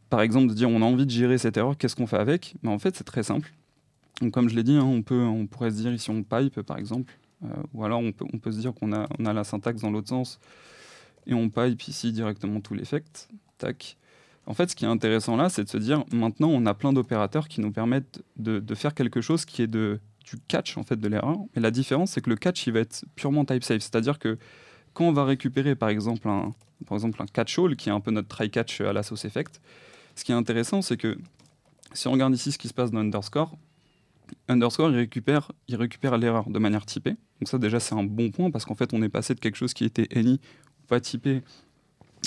[0.09, 2.55] par exemple, de dire on a envie de gérer cette erreur, qu'est-ce qu'on fait avec?
[2.63, 3.51] Mais En fait, c'est très simple.
[4.21, 6.61] Donc, comme je l'ai dit, hein, on, peut, on pourrait se dire ici on pipe
[6.61, 7.13] par exemple,
[7.43, 9.81] euh, ou alors on peut, on peut se dire qu'on a, on a la syntaxe
[9.81, 10.39] dans l'autre sens
[11.25, 13.27] et on pipe ici directement tout l'effect.
[13.57, 13.97] Tac.
[14.45, 16.93] En fait, ce qui est intéressant là, c'est de se dire maintenant on a plein
[16.93, 19.99] d'opérateurs qui nous permettent de faire quelque chose qui est de,
[20.29, 21.37] du catch en fait de l'erreur.
[21.55, 24.37] Et la différence, c'est que le catch il va être purement type safe, c'est-à-dire que
[24.93, 26.53] quand on va récupérer par exemple un,
[26.85, 29.25] par exemple un catch all qui est un peu notre try catch à la sauce
[29.25, 29.61] effect,
[30.15, 31.17] ce qui est intéressant, c'est que
[31.93, 33.55] si on regarde ici ce qui se passe dans underscore,
[34.49, 37.15] underscore il récupère, il récupère l'erreur de manière typée.
[37.39, 39.55] Donc ça déjà c'est un bon point parce qu'en fait on est passé de quelque
[39.55, 40.41] chose qui était any
[40.83, 41.43] ou pas typé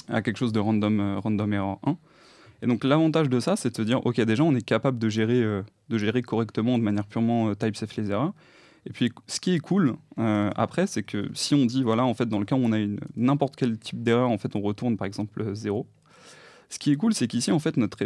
[0.09, 1.97] à quelque chose de random, euh, random error 1.
[2.63, 5.09] Et donc l'avantage de ça, c'est de se dire, ok, déjà on est capable de
[5.09, 8.33] gérer, euh, de gérer correctement de manière purement euh, type safe les erreurs.
[8.87, 12.15] Et puis ce qui est cool euh, après, c'est que si on dit, voilà, en
[12.15, 14.61] fait, dans le cas où on a une- n'importe quel type d'erreur, en fait, on
[14.61, 15.87] retourne par exemple 0.
[16.69, 17.99] Ce qui est cool, c'est qu'ici, en fait, notre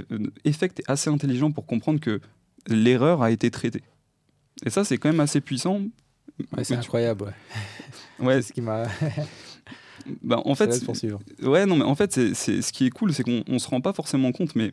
[0.44, 2.20] effect est assez intelligent pour comprendre que
[2.66, 3.82] l'erreur a été traitée.
[4.64, 5.80] Et ça, c'est quand même assez puissant.
[6.56, 7.34] Ouais, c'est incroyable.
[8.18, 8.26] Ouais.
[8.26, 8.84] Ouais, ce qui m'a.
[10.22, 10.84] bah, en fait.
[11.42, 13.80] Ouais, non, mais en fait, c'est, ce qui est cool, c'est qu'on on se rend
[13.80, 14.70] pas forcément compte, mais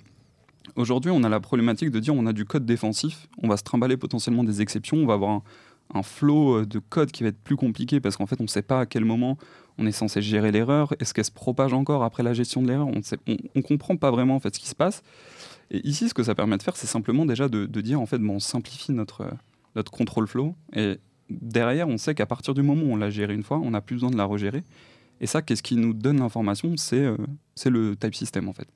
[0.75, 3.63] aujourd'hui, on a la problématique de dire on a du code défensif, on va se
[3.63, 5.43] trimballer potentiellement des exceptions, on va avoir un,
[5.93, 8.49] un flow euh, de code qui va être plus compliqué parce qu'en fait, on ne
[8.49, 9.37] sait pas à quel moment
[9.77, 12.87] on est censé gérer l'erreur, est-ce qu'elle se propage encore après la gestion de l'erreur,
[12.87, 13.01] on
[13.55, 15.01] ne comprend pas vraiment en fait ce qui se passe.
[15.71, 18.05] Et ici, ce que ça permet de faire, c'est simplement déjà de, de dire en
[18.05, 19.31] fait, bon, on simplifie notre, euh,
[19.75, 20.97] notre control flow et
[21.29, 23.81] derrière, on sait qu'à partir du moment où on l'a géré une fois, on n'a
[23.81, 24.63] plus besoin de la regérer.
[25.21, 26.75] Et ça, qu'est-ce qui nous donne l'information?
[26.75, 27.15] C'est euh,
[27.65, 28.67] le type system en fait.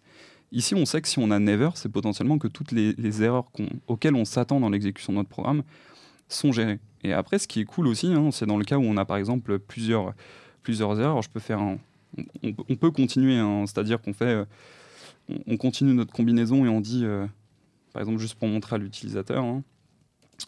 [0.52, 3.46] Ici, on sait que si on a never, c'est potentiellement que toutes les, erreurs
[3.88, 5.64] auxquelles on s'attend dans l'exécution de notre programme
[6.30, 6.80] sont gérées.
[7.04, 9.06] Et après, ce qui est cool aussi, hein, c'est dans le cas où on a
[9.06, 10.14] par exemple plusieurs,
[10.62, 11.22] plusieurs erreurs.
[11.24, 11.60] Je peux faire
[12.43, 14.46] on, peut continuer, hein, c'est-à-dire qu'on fait, euh,
[15.48, 17.26] on continue notre combinaison et on dit, euh,
[17.93, 19.64] par exemple, juste pour montrer à l'utilisateur, hein,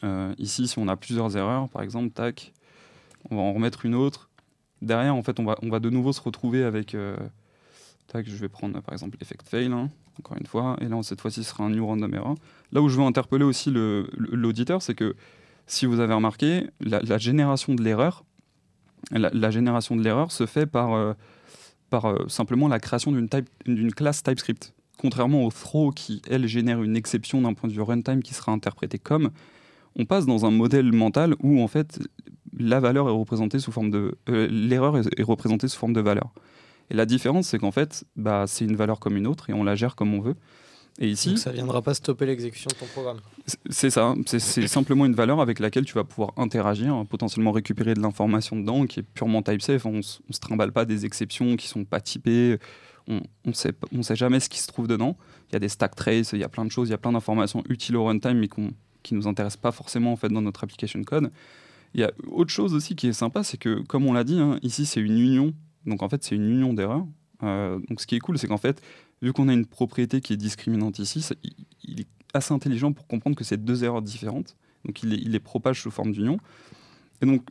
[0.04, 2.54] euh, ici, si on a plusieurs erreurs, par exemple, tac,
[3.30, 4.27] on va en remettre une autre.
[4.82, 6.94] Derrière, en fait, on va, on va de nouveau se retrouver avec.
[6.96, 7.18] euh,
[8.16, 10.78] je vais prendre par exemple effect fail, hein, encore une fois.
[10.82, 12.36] Et là, cette fois-ci, ce sera un new random error.
[12.72, 15.16] Là où je veux interpeller aussi l'auditeur, c'est que
[15.68, 18.24] si vous avez remarqué, la, génération de l'erreur,
[19.12, 21.14] la, génération de l'erreur se fait par, euh,
[21.90, 24.74] par euh, simplement la création d'une classe TypeScript.
[24.98, 28.52] Contrairement au throw qui, elle, génère une exception d'un point de vue runtime qui sera
[28.52, 29.30] interprétée comme,
[29.96, 32.00] on passe dans un modèle mental où en fait
[32.60, 36.02] la valeur est représentée sous forme de euh, l'erreur est, est représentée sous forme de
[36.02, 36.32] valeur.
[36.90, 39.64] Et la différence c'est qu'en fait bah, c'est une valeur comme une autre et on
[39.64, 40.36] la gère comme on veut.
[41.00, 43.18] Et ici Donc ça viendra pas stopper l'exécution de ton programme.
[43.70, 48.00] c'est- ça, c'est- simplement une valeur avec laquelle tu vas pouvoir interagir, potentiellement récupérer de
[48.02, 49.86] l'information dedans qui est purement type safe.
[49.86, 52.58] On, on se trimballe pas des exceptions qui sont pas typées.
[53.08, 55.16] On, on sait p- on sait jamais ce qui se trouve dedans.
[55.50, 56.98] Il y a des stack traces, il y a plein de choses, il y a
[56.98, 58.72] plein d'informations utiles au runtime mais qu'on
[59.04, 61.32] qui nous intéressent pas forcément en fait dans notre application code.
[61.94, 64.40] Il y a autre chose aussi qui est sympa, c'est que comme on l'a dit,
[64.40, 65.54] hein, ici c'est une union.
[65.86, 67.06] Donc en fait c'est une union d'erreurs.
[67.44, 68.82] Euh, donc ce qui est cool, c'est qu'en fait,
[69.22, 72.92] vu qu'on a une propriété qui est discriminante ici, ça- il, il est assez intelligent
[72.94, 74.56] pour comprendre que c'est deux erreurs différentes.
[74.86, 76.40] Donc il les, il les propage sous forme d'union.
[77.22, 77.42] Et donc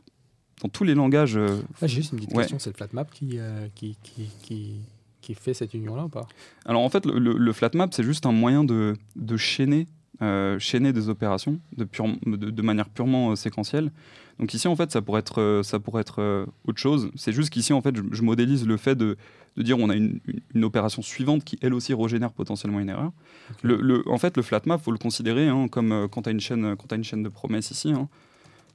[0.61, 2.43] dans tous les langages, euh, Ah, J'ai juste une petite Ouais.
[2.43, 4.75] question c'est le flatmap qui, euh, qui, qui, qui,
[5.21, 6.27] qui fait cette union-là ou pas?
[6.65, 9.87] Alors en fait, le, le- le flat map, c'est juste un moyen de, de chaîner,
[10.21, 13.91] euh, chaîner des opérations de, pure- de, de manière purement séquentielle.
[14.39, 17.09] Donc ici, en fait, ça pourrait être, euh, ça pourrait être euh, autre chose.
[17.15, 19.17] C'est juste qu'ici, en fait, je, je modélise le fait de,
[19.55, 22.89] de dire on a une, une- une opération suivante qui, elle aussi, régénère potentiellement une
[22.89, 23.11] erreur.
[23.49, 23.57] Ok.
[23.63, 26.29] Le, le- en fait, le flat map, faut le considérer hein, comme euh, quand tu
[26.29, 27.91] as une chaîne, quand as une chaîne de promesses ici.
[27.91, 28.07] hein.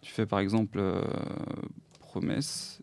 [0.03, 1.01] Tu fais par exemple euh,
[2.01, 2.81] promesse.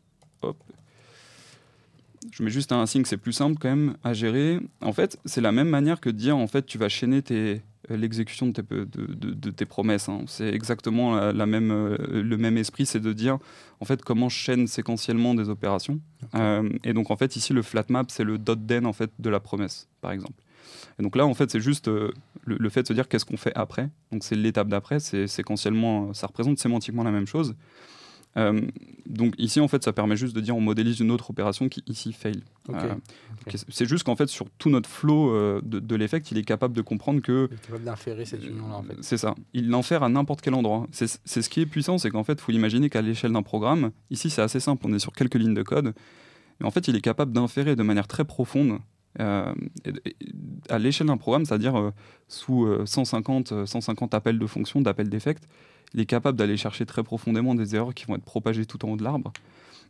[2.32, 4.59] Je mets juste un signe, c'est plus simple quand même à gérer.
[4.82, 7.57] En fait, c'est la même manière que de dire en fait tu vas chaîner euh,
[7.89, 10.09] l'exécution de tes, de, de- de tes promesses.
[10.09, 10.22] hein.
[10.28, 13.39] C'est exactement la, la même, euh, le même esprit, c'est de dire
[13.80, 15.99] en fait comment je chaîne séquentiellement des opérations.
[16.36, 19.11] Euh, et donc en fait ici le flat map c'est le dot den en fait
[19.17, 20.41] de la promesse par exemple.
[20.99, 22.11] Et donc là en fait c'est juste euh,
[22.43, 23.89] le, le fait de se dire qu'est-ce qu'on fait après?
[24.11, 27.55] Donc c'est l'étape d'après, c'est séquentiellement, ça représente sémantiquement la même chose.
[28.38, 28.62] Euh,
[29.08, 31.84] donc ici en fait ça permet juste de dire on modélise une autre opération qui
[31.88, 32.44] ici fail.
[32.70, 32.94] Euh,
[33.70, 36.76] C'est juste qu'en fait sur tout notre flow euh, de, de l'effect il est capable
[36.76, 38.98] de comprendre que Il est capable d'inférer cette union-là en fait.
[39.02, 39.34] c'est ça.
[39.54, 40.86] Il l'infère à n'importe quel endroit.
[40.92, 43.42] C'est c'est ce qui est puissant, c'est qu'en fait, il faut imaginer qu'à l'échelle d'un
[43.42, 45.94] programme, ici c'est assez simple, on est sur quelques lignes de code,
[46.60, 48.78] mais en fait, il est capable d'inférer de manière très profonde
[49.20, 49.54] euh,
[50.70, 51.92] à l'échelle d'un programme, c'est-à-dire euh,
[52.28, 55.42] sous euh, 150, euh, 150 appels de fonctions, d'appels d'effects,
[55.94, 58.90] il est capable d'aller chercher très profondément des erreurs qui vont être propagées tout en
[58.90, 59.34] haut de l'arbre.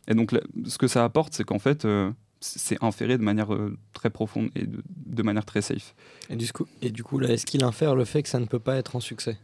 [0.08, 0.34] Et donc,
[0.66, 4.50] ce que ça apporte, c'est qu'en fait, euh, c'est inféré de manière euh, très profonde
[4.56, 5.94] et de, manière très safe.
[6.30, 8.46] Et du coup, et du coup là, est-ce qu'il infère le fait que ça ne
[8.46, 9.38] peut pas être en succès?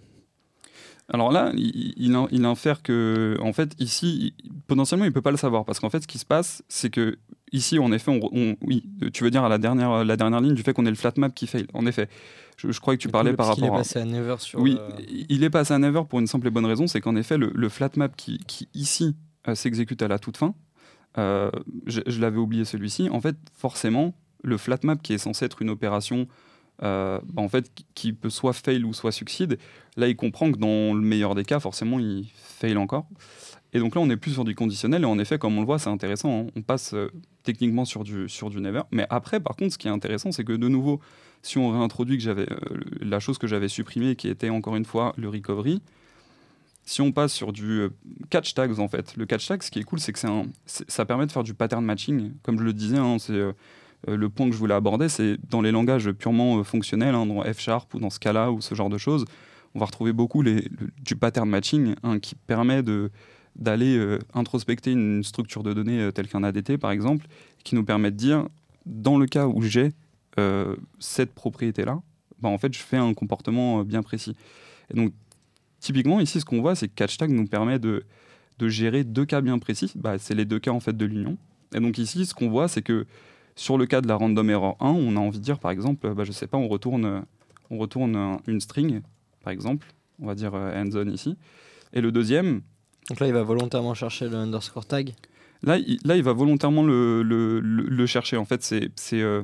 [1.09, 5.31] Alors là, il, il, il infère que, en fait, ici, il- potentiellement, il peut pas
[5.31, 7.17] le savoir parce qu'en fait, ce qui se passe, c'est que
[7.53, 10.55] ici, en effet, on, on- oui, tu veux dire à la dernière, la dernière ligne
[10.55, 11.67] du fait qu'on ait le flat map qui fail.
[11.75, 12.09] En effet,
[12.57, 13.77] je, je croyais que tu parlais par rapport est à.
[13.79, 16.51] passé à Never sur Oui, le- il est passé à never pour une simple et
[16.51, 19.15] bonne raison, c'est qu'en effet, le, le flat map qui, qui ici
[19.47, 20.55] euh, s'exécute à la toute fin,
[21.19, 21.51] euh,
[21.87, 24.13] je, je l'avais oublié celui-ci, en fait, forcément,
[24.43, 26.27] le flat map qui est censé être une opération
[26.81, 29.59] bah, en fait, qui- peut soit fail ou soit succide.
[29.97, 33.07] Là, il comprend que dans le meilleur des cas, forcément, il fail encore.
[33.73, 35.03] Et donc là, on est plus sur du conditionnel.
[35.03, 36.47] Et en effet, comme on le voit, c'est intéressant.
[36.47, 36.51] hein.
[36.57, 37.11] On passe euh,
[37.43, 38.83] techniquement sur du, sur du never.
[38.91, 41.01] Mais après, par contre, ce qui est intéressant, c'est que de nouveau,
[41.43, 44.85] si on réintroduit que j'avais euh, la chose que j'avais supprimée, qui était encore une
[44.85, 45.83] fois le recovery,
[46.85, 47.89] si on passe sur du euh,
[48.31, 50.21] catch tags en fait, le catch tag, ce qui est cool, c'est que
[50.67, 52.33] ça permet de faire du pattern matching.
[52.43, 53.53] Comme je le disais, hein, c'est euh, euh,
[54.07, 57.43] le point que je voulais aborder, c'est dans les langages purement euh, fonctionnels, hein, dans
[57.43, 59.25] F Sharp ou dans Scala ou ce genre de choses,
[59.75, 63.11] on va retrouver beaucoup du pattern matching hein, qui permet de
[63.57, 67.27] d'aller euh, introspecter une structure de données euh, telle qu'un ADT par exemple,
[67.65, 68.47] qui nous permet de dire
[68.85, 69.93] dans le cas où j'ai
[70.39, 72.01] euh, cette propriété-là,
[72.41, 74.37] bah, en fait, je fais un comportement euh, bien précis.
[74.93, 75.13] Donc,
[75.81, 78.05] typiquement, ici, ce qu'on voit, c'est que CatchTag nous permet de,
[78.59, 79.93] de gérer deux cas bien précis.
[79.97, 81.39] Bah, c'est les deux cas en fait de l'union.
[81.75, 83.07] Et donc ici, ce qu'on voit, c'est que
[83.57, 86.13] sur le cas de la random error 1, on a envie de dire, par exemple,
[86.15, 87.25] bah, je sais pas, on retourne,
[87.71, 89.01] on retourne un- une string,
[89.43, 89.87] par exemple,
[90.23, 91.37] on va dire euh, end zone ici.
[91.93, 92.61] Et le deuxième,
[93.09, 95.15] Donc là, il va volontairement chercher le underscore tag.
[95.63, 98.37] Là, il, là, il va volontairement le, le- le- le chercher.
[98.37, 99.43] En fait, c'est c'est, euh,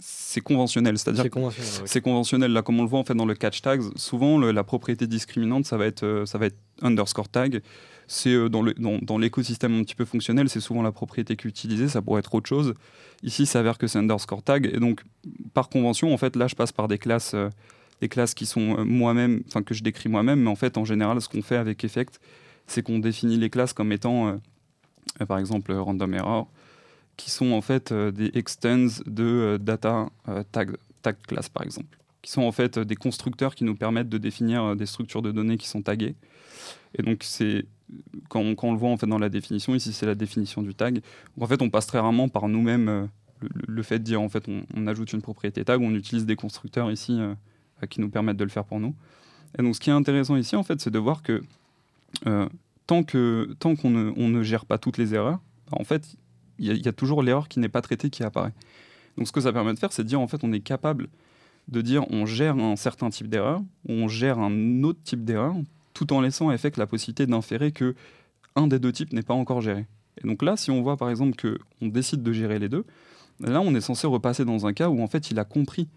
[0.00, 0.98] c'est conventionnel.
[0.98, 1.70] C'est-à-dire C'est conventionnel.
[1.80, 1.82] oui.
[1.86, 2.52] c'est conventionnel.
[2.52, 5.06] Là, comme on le voit en fait dans le catch tags, souvent le- la propriété
[5.06, 7.62] discriminante, ça va être, euh, ça va être underscore tag.
[8.10, 11.88] C'est euh, dans l'écosystème un petit peu fonctionnel, c'est souvent la propriété qui est utilisée.
[11.88, 12.74] Ça pourrait être autre chose.
[13.22, 14.70] Ici, ça s'avère que c'est underscore tag.
[14.72, 15.02] Et donc,
[15.52, 17.50] par convention, en fait, là, je passe par des classes, euh,
[18.00, 20.40] des classes qui sont euh, moi-même, enfin que je décris moi-même.
[20.40, 22.18] Mais en fait, en général, ce qu'on fait avec Effect,
[22.66, 24.38] c'est qu'on définit les classes comme étant,
[25.26, 26.50] par exemple, random error,
[27.16, 30.10] qui sont en fait des extends de data
[30.52, 34.18] tag, tag class, par exemple, qui sont en fait des constructeurs qui nous permettent de
[34.18, 36.14] définir des structures de données qui sont taguées.
[36.98, 37.64] Et donc, c'est
[38.28, 41.00] quand on, le voit en fait dans la définition, ici c'est la définition du tag.
[41.40, 43.06] En fait, on passe très rarement par nous-mêmes euh,
[43.40, 46.90] le, fait de dire en fait on, ajoute une propriété tag, on utilise des constructeurs
[46.90, 47.34] ici euh,
[47.82, 48.94] euh, qui nous permettent de le faire pour nous.
[49.58, 51.42] Et donc, ce qui est intéressant ici, en fait, c'est de voir que
[52.86, 55.40] tant que tant qu'on ne, gère pas toutes les erreurs,
[55.72, 56.16] en fait,
[56.58, 58.52] il y, y a toujours l'erreur qui n'est pas traitée qui apparaît.
[59.16, 61.08] Donc, ce que ça permet de faire, c'est de dire en fait, on est capable
[61.68, 65.54] de dire on gère un certain type d'erreur, on gère un autre type d'erreur,
[65.98, 67.94] tout en laissant à Effect la possibilité d'inférer que
[68.54, 69.86] un des deux types n'est pas encore géré.
[70.22, 72.84] Et donc là, si on voit par exemple que on décide de gérer les deux,
[73.40, 75.88] là, on est censé repasser dans un cas où en fait, il a compris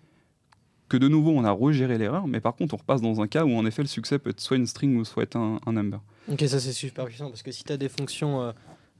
[0.89, 3.45] que de nouveau, on a regéré l'erreur, mais par contre, on repasse dans un cas
[3.45, 5.73] où en effet, le succès peut être soit une string ou soit être un, un
[5.73, 6.01] number.
[6.31, 8.51] Ok, ça c'est super puissant parce que si tu as des fonctions euh,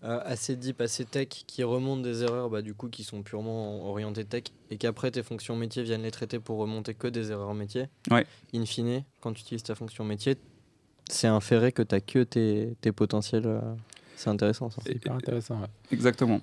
[0.04, 3.86] euh, assez deep, assez tech qui remontent des erreurs, bah, du coup qui sont purement
[3.90, 7.54] orientées tech et qu'après tes fonctions métiers viennent les traiter pour remonter que des erreurs
[7.54, 8.26] métiers, Ouais.
[8.56, 10.38] in fine, quand tu utilises ta fonction métier,
[11.12, 13.46] c'est inféré que tu que tes, tes potentiels.
[13.46, 13.60] euh,
[14.16, 14.82] C'est intéressant ça.
[14.86, 15.60] C'est hyper intéressant.
[15.62, 15.68] ouais.
[15.92, 16.40] Exactement.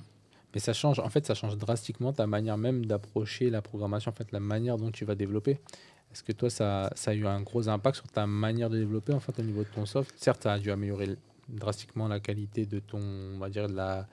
[0.55, 4.15] Mais ça change, en fait, ça change drastiquement ta manière même d'approcher la programmation, en
[4.15, 5.59] fait, la manière dont tu vas développer.
[6.11, 9.13] Est-ce que toi, ça, ça a eu un gros impact sur ta manière de développer,
[9.13, 10.11] en fait, au niveau de ton soft?
[10.17, 11.17] Certes, ça a dû améliorer
[11.51, 14.09] drastiquement la qualité de ton, on va dire, de la,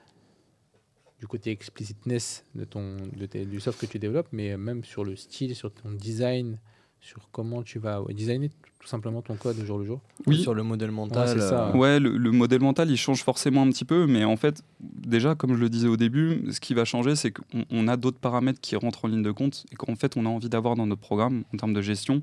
[1.18, 5.04] du côté explicitness de ton, de tes- du soft que tu développes, mais même sur
[5.04, 6.58] le style, sur ton design,
[7.00, 10.00] sur comment tu vas ouais, designer tout simplement ton code au jour le jour.
[10.26, 10.40] Oui.
[10.40, 11.28] Sur le modèle mental.
[11.28, 11.68] c'est ça.
[11.70, 14.62] euh, Ouais, le, le modèle mental, il change forcément un petit peu, mais en fait,
[14.80, 17.96] déjà, comme je le disais au début, ce qui va changer, c'est qu'on on a
[17.96, 20.76] d'autres paramètres qui rentrent en ligne de compte et qu'en fait, on a envie d'avoir
[20.76, 22.22] dans notre programme en termes de gestion,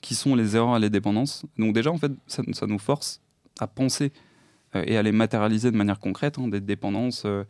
[0.00, 1.44] qui sont les erreurs et les dépendances.
[1.58, 3.20] Donc déjà, en fait, ça, ça nous force
[3.58, 4.12] à penser
[4.76, 7.42] euh, et à les matérialiser de manière concrète, hein, des dépendances, euh,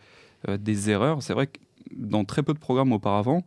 [0.49, 1.23] euh, des erreurs.
[1.23, 1.59] C'est vrai que
[1.95, 3.43] dans très peu de programmes auparavant,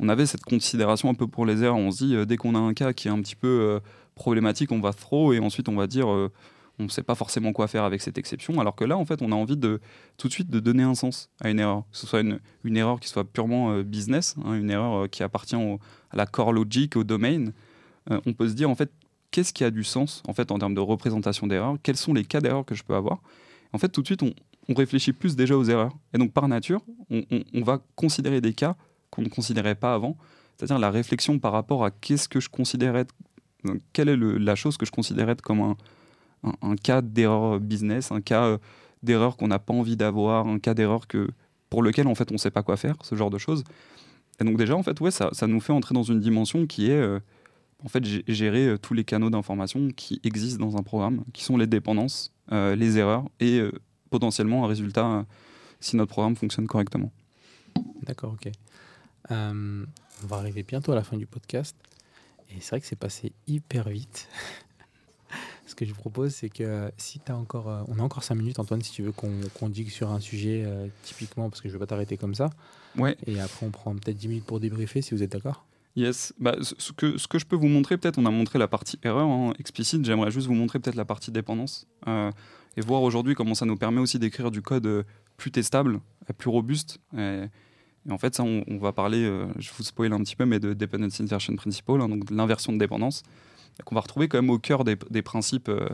[0.00, 1.76] on avait cette considération un peu pour les erreurs.
[1.76, 3.80] On se dit, euh, dès qu'on a un cas qui est un petit peu euh,
[4.14, 6.32] problématique, on va throw et ensuite on va dire, euh,
[6.78, 8.58] on ne sait pas forcément quoi faire avec cette exception.
[8.58, 9.78] Alors que là, en fait, on a envie de
[10.16, 12.40] tout de suite de donner un sens à une erreur, que ce soit une,
[12.76, 15.78] erreur qui soit purement business, hein, une erreur qui appartient au-
[16.10, 17.52] à la core logic, au domaine.
[18.08, 18.90] On peut se dire en fait,
[19.30, 21.76] qu'est-ce qui a du sens en fait en termes de représentation d'erreurs?
[21.82, 23.20] Quels sont les cas d'erreur que je peux avoir?
[23.74, 24.32] En fait, tout de suite, on,
[24.74, 25.92] réfléchit plus déjà aux erreurs.
[26.14, 28.76] Et donc, par nature, on va considérer des cas
[29.10, 30.16] qu'on ne considérait pas avant.
[30.56, 33.06] C'est-à-dire la réflexion par rapport à qu'est-ce que je considérais,
[33.66, 35.74] euh, quelle est la chose que je considérais comme
[36.42, 38.58] un, cas d'erreur business, un cas euh,
[39.02, 41.28] d'erreur qu'on n'a pas envie d'avoir, un cas d'erreur que
[41.70, 43.64] pour lequel en fait on ne sait pas quoi faire, ce genre de choses.
[44.40, 46.90] Et donc déjà en fait ouais ça, ça nous fait entrer dans une dimension qui
[46.90, 47.20] est euh,
[47.84, 51.56] en fait gé- gérer tous les canaux d'information qui existent dans un programme, qui sont
[51.56, 53.62] les dépendances, les erreurs et
[54.10, 55.24] potentiellement un résultat
[55.78, 57.12] si notre programme fonctionne correctement.
[58.02, 58.50] D'accord, ok.
[59.30, 59.84] Euh,
[60.22, 61.76] on va arriver bientôt à la fin du podcast.
[62.50, 64.28] Et c'est vrai que c'est passé hyper vite.
[65.66, 67.68] Ce que je vous propose, c'est que si tu as encore.
[67.68, 70.18] euh, on a encore 5 minutes, Antoine, si tu veux qu'on qu'on digue sur un
[70.18, 72.50] sujet euh, typiquement, parce que je ne vais pas t'arrêter comme ça.
[72.96, 73.16] Ouais.
[73.26, 75.64] Et après, on prend peut-être 10 minutes pour débriefer, si vous êtes d'accord.
[75.96, 78.68] Yes, bah, ce, que, ce que je peux vous montrer, peut-être, on a montré la
[78.68, 82.30] partie erreur hein, explicite, j'aimerais juste vous montrer peut-être la partie dépendance euh,
[82.76, 85.02] et voir aujourd'hui comment ça nous permet aussi d'écrire du code euh,
[85.36, 87.00] plus testable, euh, plus robuste.
[87.16, 87.44] Et,
[88.08, 90.46] et en fait, ça, on, on va parler, euh, je vous spoil un petit peu,
[90.46, 93.22] mais de Dependency Inversion Principle, hein, donc de l'inversion de dépendance,
[93.84, 95.88] qu'on va retrouver quand même au cœur des, des principes euh,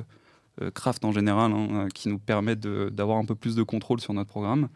[0.62, 4.14] euh, craft en général, hein, qui nous permettent d'avoir un peu plus de contrôle sur
[4.14, 4.68] notre programme.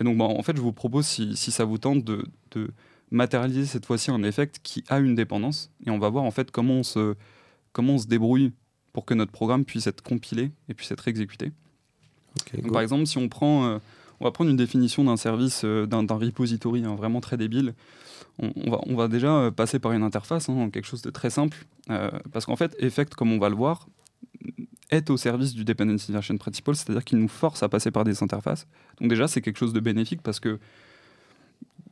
[0.00, 2.70] Et donc, bah, en fait, je vous propose, si, si ça vous tente, de, de
[3.10, 5.70] matérialiser cette fois-ci un effect qui a une dépendance.
[5.86, 7.14] Et on va voir en fait comment on se,
[7.72, 8.52] comment on se débrouille
[8.92, 11.52] pour que notre programme puisse être compilé et puisse être exécuté.
[12.54, 13.78] Donc, par exemple, si on prend,
[14.24, 17.74] on va prendre une définition d'un service, euh, d'un repository hein, vraiment très débile,
[18.38, 21.28] on, va, on va déjà euh, passer par une interface, hein, quelque chose de très
[21.28, 23.86] simple, euh, parce qu'en fait, Effect, comme on va le voir,
[24.90, 28.22] est au service du Dependency Inversion Principle, c'est-à-dire qu'il nous force à passer par des
[28.22, 28.66] interfaces.
[28.98, 30.58] Donc déjà, c'est quelque chose de bénéfique parce que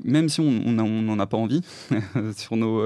[0.03, 1.61] même si on n'en a pas envie,
[2.37, 2.83] sur nos,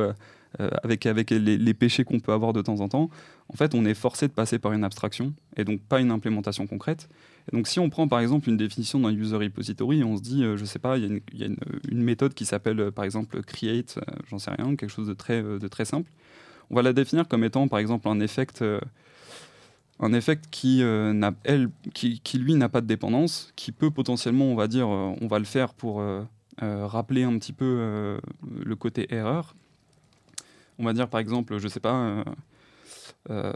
[0.58, 3.10] avec, avec les péchés qu'on peut avoir de temps en temps,
[3.48, 6.66] en fait, on est forcé de passer par une abstraction et donc pas une implémentation
[6.66, 7.08] concrète.
[7.52, 10.56] Donc, si on prend par exemple une définition d'un user repository, on se dit, euh,
[10.56, 11.56] je sais pas, il y a une,
[11.90, 15.14] une méthode qui s'appelle euh, par exemple create, euh, j'en sais rien, quelque chose de
[15.14, 16.10] très, euh, simple.
[16.70, 18.80] On va la définir comme étant par exemple un effect, euh,
[20.00, 20.12] un
[20.50, 21.12] qui, euh,
[22.34, 25.44] lui n'a pas de dépendance, qui peut potentiellement, on va dire, euh, on va le
[25.44, 26.22] faire pour euh,
[26.62, 28.18] euh, rappeler un petit peu euh,
[28.64, 29.54] le côté erreur.
[30.78, 31.94] On va dire par exemple, je sais pas.
[31.94, 32.24] euh,
[33.30, 33.52] euh,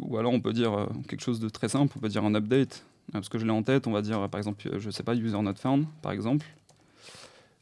[0.00, 2.34] ou alors on peut dire euh, quelque chose de très simple, on peut dire un
[2.34, 4.90] update, euh, parce que je l'ai en tête, on va dire par exemple, euh, je
[4.90, 6.46] sais pas, user not found, par exemple.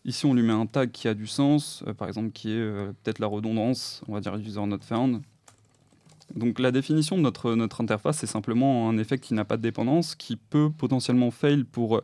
[0.05, 2.61] Ici, on lui met un tag qui a du sens, euh, par exemple, qui est
[2.61, 5.23] euh, peut-être la redondance, on va dire user not found.
[6.35, 10.15] Donc la définition de notre, interface, c'est simplement un effet qui n'a pas de dépendance,
[10.15, 12.01] qui peut potentiellement fail pour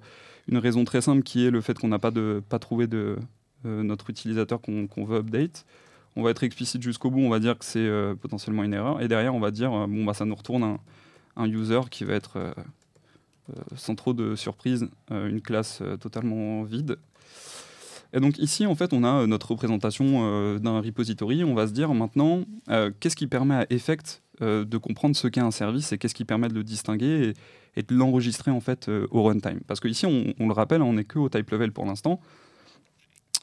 [0.46, 2.12] une raison très simple qui est le fait qu'on n'a pas,
[2.46, 3.16] pas trouvé de
[3.64, 5.64] notre utilisateur qu'on veut update.
[6.16, 7.90] On va être explicite jusqu'au bout, on va dire que c'est
[8.20, 9.00] potentiellement une erreur.
[9.00, 10.78] Et derrière, on va dire, bon, bah, ça nous retourne
[11.36, 12.52] un, user qui va être,
[13.76, 16.96] sans trop de surprise, euh, une classe euh, totalement vide.
[18.12, 21.44] Et donc ici, en fait, on a euh, notre représentation euh, d'un repository.
[21.44, 25.28] On va se dire maintenant, euh, qu'est-ce qui permet à Effect euh, de comprendre ce
[25.28, 27.34] qu'est un service et qu'est-ce qui permet de le distinguer
[27.76, 29.60] et, de l'enregistrer en fait euh, au runtime?
[29.66, 32.20] Parce qu'ici, on, on le rappelle, on n'est que au type level pour l'instant.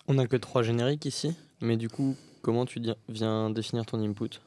[0.10, 4.42] On n'a que trois génériques ici, mais du coup, comment tu viens définir ton input?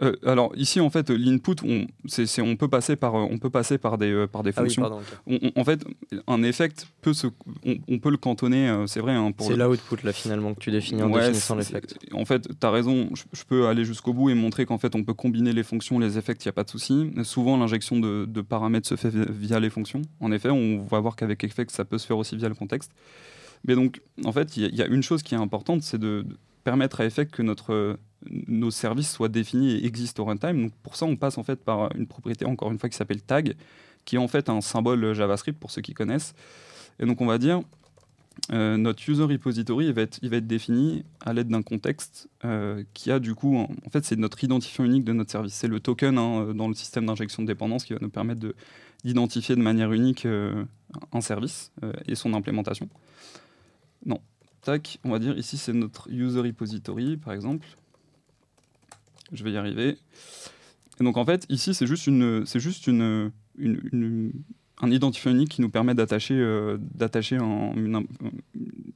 [0.00, 1.86] Euh, alors ici, en fait, l'input, on,
[2.56, 4.82] peut passer par, euh, on peut passer par des, euh, par des Ah oui, fonctions.
[4.82, 4.98] pardon.
[4.98, 5.04] ok.
[5.26, 5.84] On- on- en fait,
[6.26, 7.26] un effect peut se,
[7.66, 9.12] on, on peut le cantonner, euh, c'est vrai.
[9.12, 11.98] hein, C'est le- l'output là finalement que tu définis en Ouais, définissant c'est- l'effect.
[12.12, 14.94] En fait, tu as raison, je, je peux aller jusqu'au bout et montrer qu'en fait,
[14.94, 17.10] on peut combiner les fonctions, les effects, il n'y a pas de souci.
[17.24, 20.00] Souvent, l'injection de, de paramètres se fait via, via les fonctions.
[20.20, 22.90] En effet, on va voir qu'avec effect, ça peut se faire aussi via le contexte.
[23.66, 25.82] Mais donc, en fait, il y, a- il y a une chose qui est importante,
[25.82, 27.96] c'est de, de permettre à effect que notre, euh,
[28.30, 30.62] nos services soient définis et existent au runtime.
[30.62, 33.22] Donc, pour ça, on passe en fait par une propriété, encore une fois, qui s'appelle
[33.22, 33.56] tag,
[34.04, 36.34] qui est en fait un symbole JavaScript pour ceux qui connaissent.
[36.98, 37.62] Et donc, on va dire,
[38.52, 42.28] euh, notre user repository il va, être, il va être défini à l'aide d'un contexte
[42.44, 45.54] euh, qui a du coup, en, fait, c'est notre identifiant unique de notre service.
[45.54, 48.54] C'est le token hein, dans le système d'injection de dépendance qui va nous permettre de-
[49.04, 50.64] d'identifier de, manière unique euh,
[51.12, 52.88] un service euh, et son implémentation.
[54.06, 54.20] Non.
[54.62, 57.66] Tac, on va dire ici c'est notre user repository par exemple.
[59.32, 59.96] Je vais y arriver.
[61.00, 65.60] Et donc en fait, ici c'est juste, une, c'est juste une, un identifiant unique qui
[65.62, 68.06] nous permet d'attacher, euh, d'attacher un- une,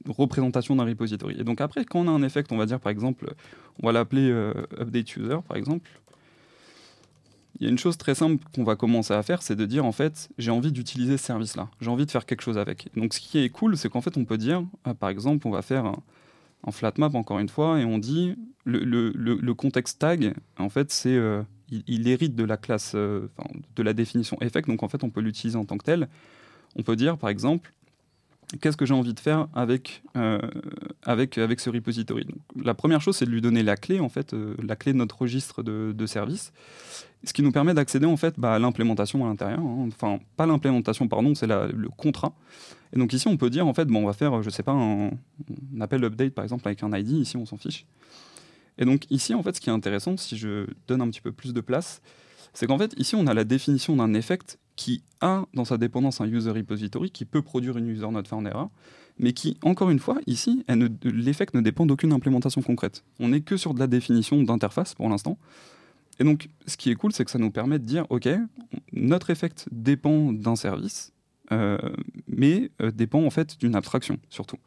[0.07, 1.35] représentation d'un repository.
[1.39, 3.33] Et donc après, quand on a un effect, on va dire par exemple,
[3.81, 5.89] on va l'appeler euh, update user par exemple.
[7.59, 9.83] Il y a une chose très simple qu'on va commencer à faire, c'est de dire
[9.85, 12.89] en fait, j'ai envie d'utiliser ce service-là, j'ai envie de faire quelque chose avec.
[12.95, 15.51] Donc ce qui est cool, c'est qu'en fait, on peut dire, ah, par exemple, on
[15.51, 15.91] va faire
[16.67, 18.35] un flat map encore une fois, et on dit
[18.65, 23.29] le, le, contexte tag, en fait, c'est euh, il, hérite de la classe, euh,
[23.75, 26.09] de la définition effect, donc en fait, on peut l'utiliser en tant que tel.
[26.75, 27.73] On peut dire, par exemple,
[28.59, 30.39] qu'est-ce que j'ai envie de faire avec, euh,
[31.03, 32.25] avec, avec ce repository?
[32.25, 34.97] Donc, La première chose, c'est de lui donner la clé, en fait, la clé de
[34.97, 36.51] notre registre de, de service,
[37.23, 39.59] ce qui nous permet d'accéder en fait bah, à l'implémentation à l'intérieur.
[39.59, 39.87] hein.
[39.87, 42.33] Enfin, pas l'implémentation, pardon, c'est le contrat.
[42.93, 44.73] Et donc ici, on peut dire en fait, bon, on va faire, je sais pas,
[44.73, 45.11] un,
[45.79, 47.11] appel update par exemple avec un ID.
[47.11, 47.85] Ici, on s'en fiche.
[48.77, 51.31] Et donc ici, en fait, ce qui est intéressant, si je donne un petit peu
[51.31, 52.01] plus de place,
[52.53, 56.21] c'est qu'en fait, ici, on a la définition d'un effect qui a dans sa dépendance
[56.21, 58.69] un user repository qui peut produire une user not found error,
[59.19, 60.63] mais qui, encore une fois, ici,
[61.03, 63.03] l'effect ne dépend d'aucune implémentation concrète.
[63.19, 65.37] On n'est que sur de la définition d'interface pour l'instant.
[66.19, 68.27] Et donc, ce qui est cool, c'est que ça nous permet de dire, OK,
[68.93, 71.13] notre effect dépend d'un service,
[71.51, 74.57] mais euh, dépend en fait d'une abstraction, surtout.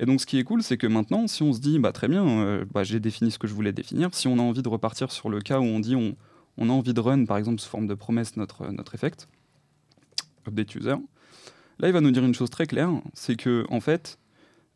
[0.00, 2.08] Et donc, ce qui est cool, c'est que maintenant, si on se dit, bah, très
[2.08, 4.68] bien, euh, bah, j'ai défini ce que je voulais définir, si on a envie de
[4.68, 6.16] repartir sur le cas où on dit on,
[6.68, 9.28] a envie de run, par exemple, sous forme de promesse, notre, notre effect,
[10.46, 10.94] update user,
[11.78, 14.18] là, il va nous dire une chose très claire, c'est que en fait,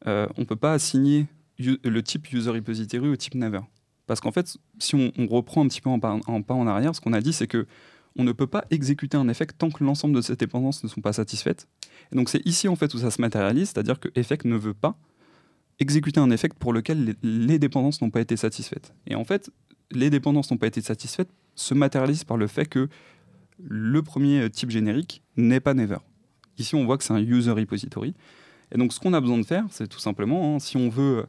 [0.07, 1.27] euh, on ne peut pas assigner
[1.59, 3.61] le type user repository au type never.
[4.09, 7.13] Parce qu'en fait, si on, reprend un petit peu en, pas en arrière, ce qu'on
[7.13, 7.67] a dit, c'est que
[8.17, 11.01] on ne peut pas exécuter un effect tant que l'ensemble de ces dépendances ne sont
[11.01, 11.67] pas satisfaites.
[12.13, 14.75] Et donc c'est ici en fait où ça se matérialise, c'est-à-dire que effect ne veut
[14.75, 14.99] pas
[15.79, 18.95] exécuter un effect pour lequel les, dépendances n'ont pas été satisfaites.
[19.07, 19.51] Et en fait,
[19.91, 22.89] les dépendances n'ont pas été satisfaites se matérialisent par le fait que
[23.59, 25.99] le premier type générique n'est pas never.
[26.59, 28.15] Ici, on voit que c'est un user repository.
[28.73, 31.27] Et donc, ce qu'on a besoin de faire, c'est tout simplement, hein, si on veut,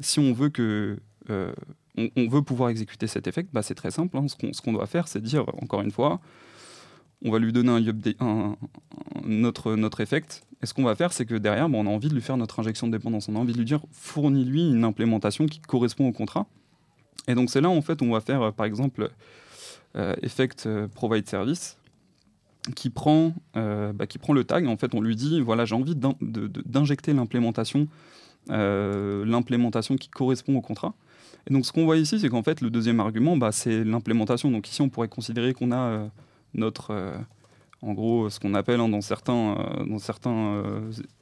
[0.00, 0.98] si on veut que
[1.30, 1.52] euh,
[1.96, 4.16] on, veut pouvoir exécuter cet effect, bah, c'est très simple.
[4.16, 4.26] hein.
[4.28, 6.20] Ce qu'on doit faire, c'est dire, encore une fois,
[7.24, 7.72] on va lui donner
[8.20, 8.56] un,
[9.24, 10.42] notre, notre effect.
[10.62, 12.36] Et ce qu'on va faire, c'est que derrière, bah, on a envie de lui faire
[12.36, 13.28] notre injection de dépendance.
[13.28, 16.46] On a envie de lui dire, fournis-lui une implémentation qui correspond au contrat.
[17.28, 19.10] Et donc, c'est là, en fait, on va faire, par exemple,
[19.96, 21.78] euh, effect euh, provide service
[22.74, 24.66] qui prend, euh, bah, qui prend le tag.
[24.66, 27.88] En fait, on lui dit, voilà, j'ai envie d'injecter l'implémentation
[28.50, 30.94] euh, l'implémentation qui correspond au contrat.
[31.48, 34.50] Et donc, ce qu'on voit ici, c'est qu'en fait, le deuxième argument, bah, c'est l'implémentation.
[34.50, 36.06] Donc, ici, on pourrait considérer qu'on a euh,
[36.54, 37.16] notre, euh,
[37.82, 40.62] en gros, ce qu'on appelle hein, dans certains, euh, dans certains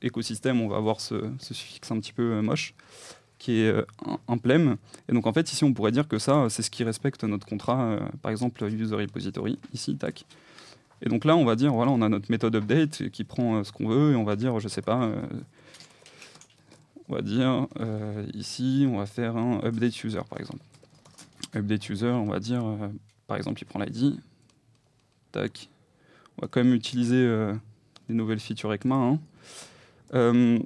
[0.01, 2.74] écosystèmes, on va avoir ce, suffixe un petit peu moche,
[3.38, 3.74] qui est
[4.06, 4.76] un- implem.
[5.10, 7.46] Et donc, en fait, ici, on pourrait dire que ça, c'est ce qui respecte notre
[7.46, 10.24] contrat, par exemple, user repository, ici, tac.
[11.02, 13.72] Et donc là, on va dire, voilà, on a notre méthode update qui prend ce
[13.72, 15.10] qu'on veut, et on va dire, je sais pas,
[17.09, 20.62] on va dire euh, ici, on va faire un update user par exemple.
[21.55, 22.89] Update user, on va dire, euh,
[23.26, 24.18] par exemple, il prend l'ID.
[25.32, 25.68] Tac.
[26.36, 27.55] On va quand même utiliser euh,
[28.09, 28.94] des nouvelles features ECMA.
[30.12, 30.59] hein.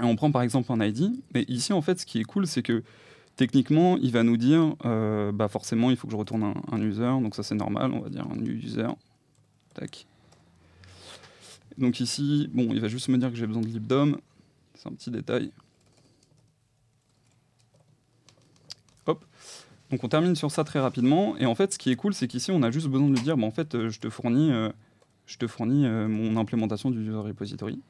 [0.00, 1.12] On prend par exemple un ID.
[1.34, 2.82] Mais ici, en fait, ce qui est cool, c'est que
[3.36, 4.74] techniquement, il va nous dire,
[5.32, 7.00] bah forcément, il faut que je retourne un, un user.
[7.22, 7.92] Donc ça, c'est normal.
[7.92, 8.88] On va dire un new user.
[9.74, 10.06] Tac.
[11.78, 14.16] Donc ici, bon, il va juste me dire que j'ai besoin de libdom.
[14.74, 15.50] C'est un petit détail.
[19.06, 19.24] Hop.
[19.90, 21.36] Donc on termine sur ça très rapidement.
[21.38, 23.22] Et en fait, ce qui est cool, c'est qu'ici, on a juste besoin de lui
[23.22, 24.70] dire, bah, en fait, euh, je te fournis, euh,
[25.26, 27.80] je te fournis euh, mon implémentation du user repository.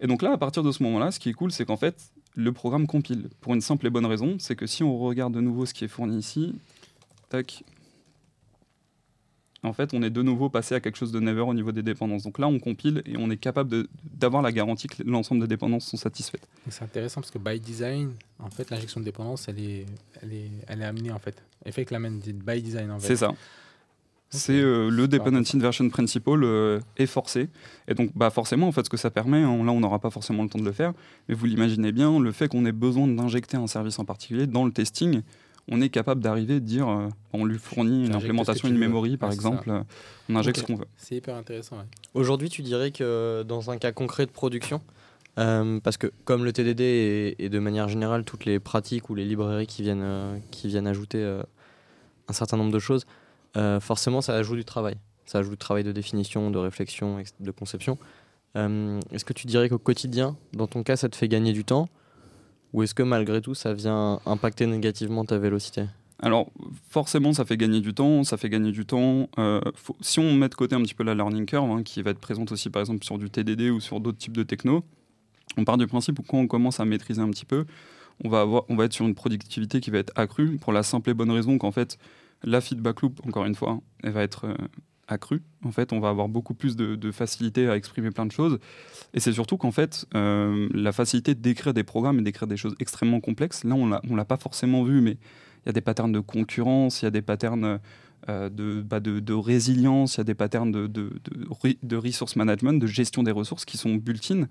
[0.00, 2.12] Et donc là, à partir de ce moment-là, ce qui est cool, c'est qu'en fait,
[2.36, 3.30] le programme compile.
[3.40, 5.84] Pour une simple et bonne raison, c'est que si on regarde de nouveau ce qui
[5.84, 6.54] est fourni ici,
[7.30, 7.64] tac,
[9.68, 11.82] en fait, on est de nouveau passé à quelque chose de never au niveau des
[11.82, 12.24] dépendances.
[12.24, 13.84] Donc là, on compile et on est capable
[14.14, 16.48] d'avoir la garantie que l'ensemble des dépendances sont satisfaites.
[16.68, 19.86] C'est intéressant parce que by design, en fait, l'injection de dépendance, elle est,
[20.22, 21.42] elle est, elle est amenée en fait.
[21.64, 23.06] Effect l'amène dit by design en fait.
[23.06, 23.32] C'est ça.
[24.30, 27.48] C'est euh, le Dependency Inversion Principle euh, est forcé.
[27.86, 30.10] Et donc, bah, forcément, en fait, ce que ça permet, hein, là, on n'aura pas
[30.10, 30.92] forcément le temps de le faire,
[31.28, 34.66] mais vous l'imaginez bien, le fait qu'on ait besoin d'injecter un service en particulier dans
[34.66, 35.22] le testing,
[35.70, 38.74] on est capable d'arriver et de dire, euh, on lui fournit une implémentation veux.
[38.74, 39.82] memory, par Ouais, exemple, euh,
[40.28, 40.86] on injecte ce qu'on veut.
[40.96, 41.76] C'est hyper intéressant.
[41.78, 41.84] ouais.
[42.14, 44.80] Aujourd'hui, tu dirais que dans un cas concret de production,
[45.38, 49.14] euh, parce que comme le TDD et, et de manière générale toutes les pratiques ou
[49.14, 51.42] les librairies qui viennent, euh, qui viennent ajouter euh,
[52.28, 53.06] un certain nombre de choses,
[53.56, 54.96] euh, forcément ça ajoute du travail.
[55.26, 57.98] Ça ajoute du travail de définition, de réflexion, ex- de conception.
[58.56, 61.64] Euh, est-ce que tu dirais qu'au quotidien, dans ton cas, ça te fait gagner du
[61.64, 61.88] temps
[62.72, 65.84] Ou est-ce que malgré tout, ça vient impacter négativement ta vélocité?
[66.20, 66.50] Alors,
[66.90, 68.24] forcément, ça fait gagner du temps.
[68.24, 69.28] Ça fait gagner du temps.
[69.38, 69.60] Euh,
[70.00, 72.18] si on met de côté un petit peu la learning curve, hein, qui va être
[72.18, 74.84] présente aussi, par exemple, sur du TDD ou sur d'autres types de techno,
[75.56, 77.64] on part du principe où quand on commence à maîtriser un petit peu,
[78.24, 81.10] on va, on va être sur une productivité qui va être accrue pour la simple
[81.10, 81.98] et bonne raison qu'en fait,
[82.42, 84.54] la feedback loop, encore une fois, elle va être euh,
[85.08, 85.42] accrue.
[85.64, 88.58] En fait, on va avoir beaucoup plus de, facilité à exprimer plein de choses.
[89.14, 92.74] Et c'est surtout qu'en fait, euh, la facilité d'écrire des programmes et d'écrire des choses
[92.78, 96.12] extrêmement complexes, là, on on l'a pas forcément vu, mais il y a des patterns
[96.12, 97.78] de concurrence, il y a des patterns euh,
[98.26, 102.36] de, bah, de, résilience, il y a des patterns de, de, de, re- de resource
[102.36, 104.48] management, de gestion des ressources qui sont built-in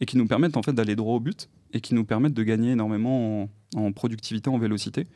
[0.00, 2.42] et qui nous permettent en fait d'aller droit au but et qui nous permettent de
[2.42, 5.06] gagner énormément en, productivité, en vélocité.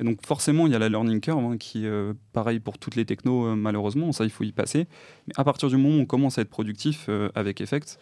[0.00, 2.96] Et donc forcément, il y a la learning curve hein, qui, euh, pareil pour toutes
[2.96, 4.86] les technos, euh, malheureusement, ça il faut y passer.
[5.28, 7.98] Mais à partir du moment où on commence à être productif euh, avec Effect,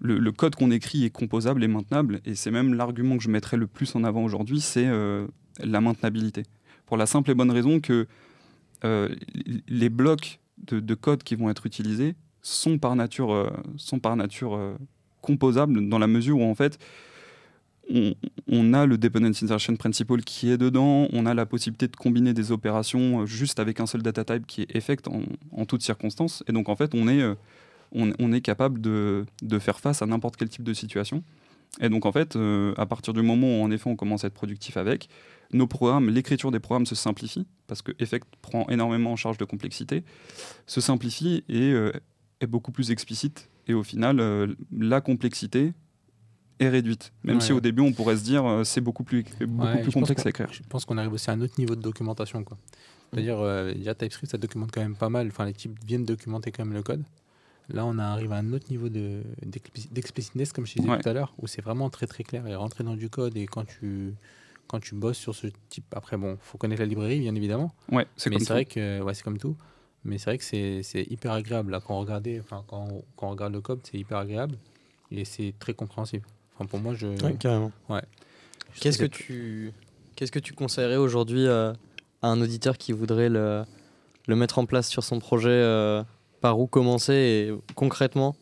[0.00, 3.30] le, le code qu'on écrit est composable et maintenable, et c'est même l'argument que je
[3.30, 5.26] mettrais le plus en avant aujourd'hui, c'est euh,
[5.60, 6.42] la maintenabilité.
[6.84, 8.06] Pour la simple et bonne raison que
[8.84, 9.08] euh,
[9.68, 14.16] les blocs de, de code qui vont être utilisés sont par nature, euh, sont par
[14.16, 14.74] nature euh,
[15.22, 16.78] composables dans la mesure où en fait
[17.90, 22.32] on, a le dependency insertion principle qui est dedans, on a la possibilité de combiner
[22.32, 25.20] des opérations juste avec un seul data type qui est effect en,
[25.52, 27.22] en toutes circonstances, et donc en fait on est,
[27.92, 31.22] on, est capable de, de faire face à n'importe quel type de situation.
[31.78, 32.38] Et donc en fait,
[32.78, 35.10] à partir du moment où en effet on commence à être productif avec,
[35.54, 39.44] nos programmes, l'écriture des programmes se simplifie, parce que Effect prend énormément en charge de
[39.46, 40.04] complexité,
[40.66, 41.92] se simplifie et euh,
[42.40, 43.48] est beaucoup plus explicite.
[43.66, 45.72] Et au final, euh, la complexité
[46.58, 47.12] est réduite.
[47.24, 47.42] Même Ouais.
[47.42, 49.90] si au début on pourrait se dire euh, c'est beaucoup plus, beaucoup Ouais, plus je
[49.90, 50.48] pense complexe à écrire.
[50.52, 52.44] Je pense qu'on arrive aussi à un autre niveau de documentation.
[52.44, 52.58] quoi.
[53.12, 55.28] C'est-à-dire, euh, déjà TypeScript, ça documente quand même pas mal.
[55.28, 57.04] Enfin, les types viennent documenter quand même le code.
[57.68, 61.00] Là, on arrive à un autre niveau de- d'explici- d'explicitness, comme je disais Ouais.
[61.00, 63.36] tout à l'heure, où c'est vraiment très très clair et rentrer dans du code.
[63.36, 64.14] Et quand tu,
[64.68, 65.84] quand tu bosses sur ce type.
[65.94, 67.74] Après, bon, faut connaître la librairie, bien évidemment.
[67.92, 69.56] Ouais, c'est Mais comme vrai que ouais, c'est comme tout.
[70.04, 71.70] Mais c'est vrai que c'est c'est hyper agréable.
[71.72, 74.56] Là, quand on, regardait, enfin, quand, on, quand on regarde le code, c'est hyper agréable.
[75.10, 76.26] Et c'est très compréhensible.
[76.54, 77.08] Enfin, pour moi, je.
[77.38, 77.72] carrément.
[77.88, 78.02] Ouais.
[78.80, 79.72] Qu'est-ce que Je- tu
[80.16, 81.72] qu'est-ce que tu conseillerais aujourd'hui euh,
[82.22, 83.64] à un auditeur qui voudrait le,
[84.26, 86.02] le mettre en place sur son projet euh,
[86.40, 88.36] Par où commencer et concrètement,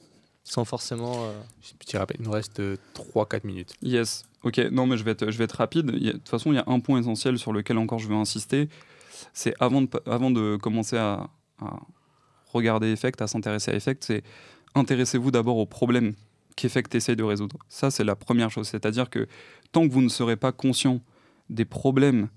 [0.45, 1.25] sans forcément.
[1.25, 1.33] euh,
[1.79, 2.61] Petit rappel, il nous reste
[2.95, 3.75] 3-4 minutes.
[3.83, 4.25] Yes.
[4.45, 5.87] Ok, non, mais je vais être, rapide.
[5.87, 8.69] De toute façon, il y a un point essentiel sur lequel encore je veux insister.
[9.33, 11.29] C'est avant de, avant de commencer à,
[11.61, 11.81] à
[12.53, 14.23] regarder Effect, à s'intéresser à Effect, c'est
[14.75, 16.15] intéressez-vous d'abord au problème
[16.57, 17.57] qu'Effect essaye de résoudre.
[17.69, 18.69] Ça, c'est la première chose.
[18.69, 19.27] C'est-à-dire que
[19.73, 21.01] tant que vous ne serez pas conscient
[21.51, 22.29] des problèmes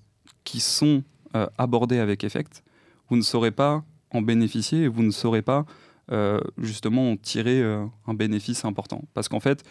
[0.44, 1.04] qui sont
[1.36, 2.64] euh, abordés avec Effect,
[3.10, 5.66] vous ne saurez pas en bénéficier et vous ne saurez pas
[6.12, 9.04] euh, justement en tirer euh, un bénéfice important.
[9.14, 9.64] Parce qu'en fait,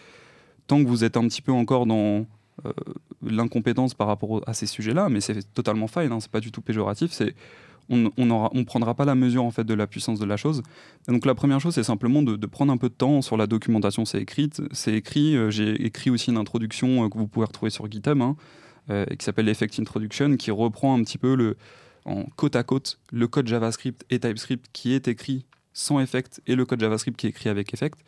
[0.66, 2.26] tant que vous êtes un petit peu encore dans
[2.64, 2.72] euh,
[3.22, 6.60] l'incompétence par rapport à ces sujets-là, mais c'est totalement fine, hein, c'est pas du tout
[6.62, 7.34] péjoratif, c'est
[7.90, 10.62] on on prendra pas la mesure en fait de la puissance de la chose.
[11.06, 13.46] Donc la première chose, c'est simplement de, de prendre un peu de temps sur la
[13.46, 14.06] documentation.
[14.06, 15.36] C'est écrit, c'est écrit.
[15.36, 18.36] euh, J'ai écrit aussi une introduction euh, que vous pouvez retrouver sur GitHub, hein,
[18.88, 21.58] euh, qui s'appelle Effect Introduction, qui reprend un petit peu le
[22.06, 26.54] en côte à côte le code JavaScript et TypeScript qui est écrit sans Effect et
[26.54, 27.98] le code JavaScript qui est écrit avec Effect.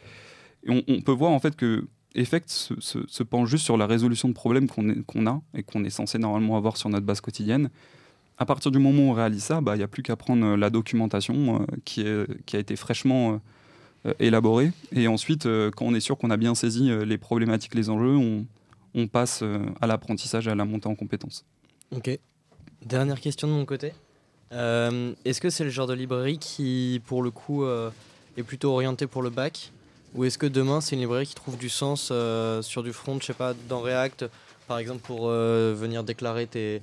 [0.64, 4.28] Et on, on peut voir en fait que Effect se, penche juste sur la résolution
[4.28, 7.70] de problèmes qu'on a et qu'on est censé normalement avoir sur notre base quotidienne.
[8.38, 10.44] À partir du moment où on réalise ça, bah, il n'y a plus qu'à prendre
[10.44, 13.40] euh, la documentation euh, qui, a été fraîchement
[14.06, 14.72] euh, élaborée.
[14.92, 15.44] Et ensuite,
[15.76, 18.46] quand on est sûr qu'on a bien saisi les problématiques, les enjeux, on,
[18.94, 19.42] on passe
[19.80, 21.44] à l'apprentissage et à la montée en compétences.
[21.94, 22.18] Ok.
[22.84, 23.92] Dernière question de mon côté.
[24.52, 29.22] Est-ce que c'est le genre de librairie qui, pour le coup, est plutôt orientée pour
[29.22, 29.72] le bac?
[30.16, 33.18] Ou est-ce que demain, c'est une librairie qui trouve du sens euh, sur du front,
[33.20, 34.24] je sais pas, dans React,
[34.66, 36.80] par exemple, pour euh, venir déclarer tes.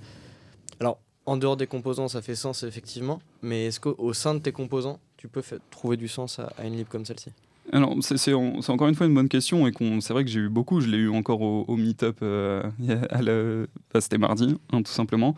[0.80, 4.40] Alors, en dehors des composants, ça fait sens, effectivement, mais est-ce qu'au au sein de
[4.40, 5.42] tes composants, tu peux
[5.72, 7.32] trouver du sens à, une lib comme celle-ci?
[7.72, 10.26] Alors, c'est c'est en- c'est encore une fois une bonne question et qu'on- c'est vrai
[10.26, 10.82] que j'ai eu beaucoup.
[10.82, 12.62] Je l'ai eu encore au, au meet-up, euh,
[13.94, 15.36] bah, c'était mardi, hein, tout simplement.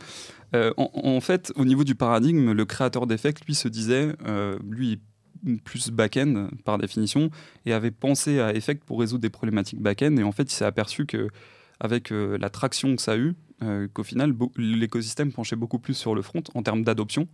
[0.77, 5.01] En, fait, au niveau du paradigme, le créateur d'Effect, lui, se disait, euh, lui,
[5.63, 7.29] plus back-end par définition,
[7.65, 10.15] et avait pensé à Effect pour résoudre des problématiques back-end.
[10.17, 11.29] Et en fait, il s'est aperçu que
[11.79, 15.93] avec euh, la traction que ça a eu, euh, qu'au final, l'écosystème penchait beaucoup plus
[15.93, 17.27] sur le front en termes d'adoption,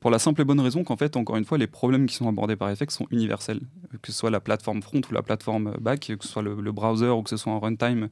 [0.00, 2.28] pour la simple et bonne raison qu'en fait, encore une fois, les problèmes qui sont
[2.28, 3.60] abordés par Effect sont universels
[4.00, 6.72] que ce soit la plateforme front ou la plateforme back, que ce soit le, le
[6.72, 8.08] browser ou que ce soit un runtime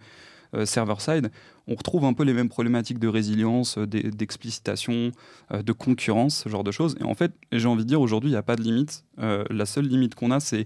[0.65, 1.31] server-side,
[1.67, 5.13] on retrouve un peu les mêmes problématiques de résilience, euh, d'e- d'explicitation,
[5.53, 6.97] euh, de concurrence, ce genre de choses.
[7.01, 9.05] Et en fait, j'ai envie de dire, aujourd'hui, il n'y a pas de limite.
[9.21, 10.65] Euh, la seule limite qu'on a, c'est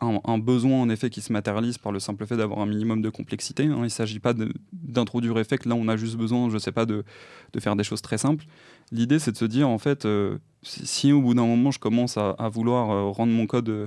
[0.00, 3.10] un, besoin, en effet, qui se matérialise par le simple fait d'avoir un minimum de
[3.10, 3.64] complexité.
[3.64, 3.74] hein.
[3.78, 4.32] Il ne s'agit pas
[4.72, 5.66] d'introduire Effect.
[5.66, 7.04] Là, on a juste besoin, je ne sais pas, de,
[7.52, 8.44] de faire des choses très simples.
[8.92, 12.16] L'idée, c'est de se dire, en fait, euh, si, au bout d'un moment, je commence
[12.16, 13.86] à, vouloir euh, rendre mon code euh,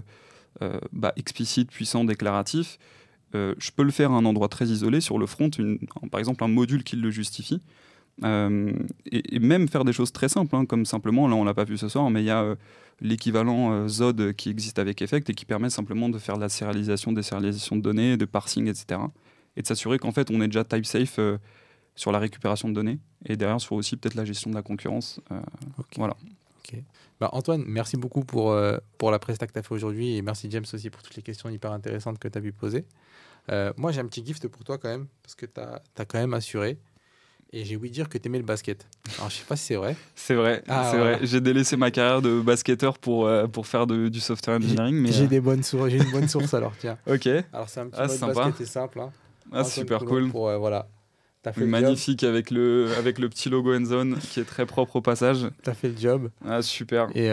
[0.62, 2.78] euh, bah, explicite, puissant, déclaratif,
[3.36, 5.80] euh, je peux le faire à un endroit très isolé sur le front, une-
[6.12, 7.62] par exemple un module qui le justifie.
[8.24, 8.72] Euh,
[9.06, 11.64] et, et même faire des choses très simples, hein, comme simplement, là on l'a pas
[11.64, 12.56] vu ce soir, mais il y a euh,
[13.00, 16.50] l'équivalent euh, Zod qui existe avec Effect et qui permet simplement de faire de la
[16.50, 19.00] sérialisation, désérialisation de données, de parsing, etc.
[19.58, 21.20] Et de s'assurer qu'en fait on est déjà type safe
[21.96, 25.20] sur la récupération de données et derrière sur aussi peut-être la gestion de la concurrence.
[25.98, 26.16] Voilà.
[26.64, 26.80] Ok.
[27.20, 28.56] Bah, Antoine, merci beaucoup pour,
[28.98, 31.22] pour la presta que tu as fait aujourd'hui et merci James aussi pour toutes les
[31.22, 32.86] questions hyper intéressantes que tu as pu poser.
[33.52, 36.20] Euh, moi, j'ai un petit gift pour toi quand même parce que tu as, quand
[36.20, 36.78] même assuré
[37.54, 38.88] et j'ai ouï dire que tu aimais le basket.
[39.18, 39.96] Alors, je sais pas si c'est vrai.
[40.16, 41.18] C'est vrai, Ah, c'est voilà.
[41.18, 41.26] vrai.
[41.26, 44.96] J'ai délaissé ma carrière de basketteur pour, euh, pour faire de- du software engineering.
[44.96, 46.98] Mais, J'ai euh, des bonnes sources, j'ai une bonne source alors, tiens.
[47.08, 48.34] Ok, Alors, c'est un petit Ah, mode sympa.
[48.46, 49.00] basket, c'est simple.
[49.02, 49.12] Hein.
[49.52, 50.30] ah, super cool.
[50.30, 50.88] Pour, voilà.
[51.42, 54.66] T'as fait, le job, Magnifique avec le, avec le petit logo Endzone qui est très
[54.68, 55.48] propre au passage.
[55.64, 56.30] t'as fait le job.
[56.46, 57.10] Ah, super.
[57.16, 57.26] Et,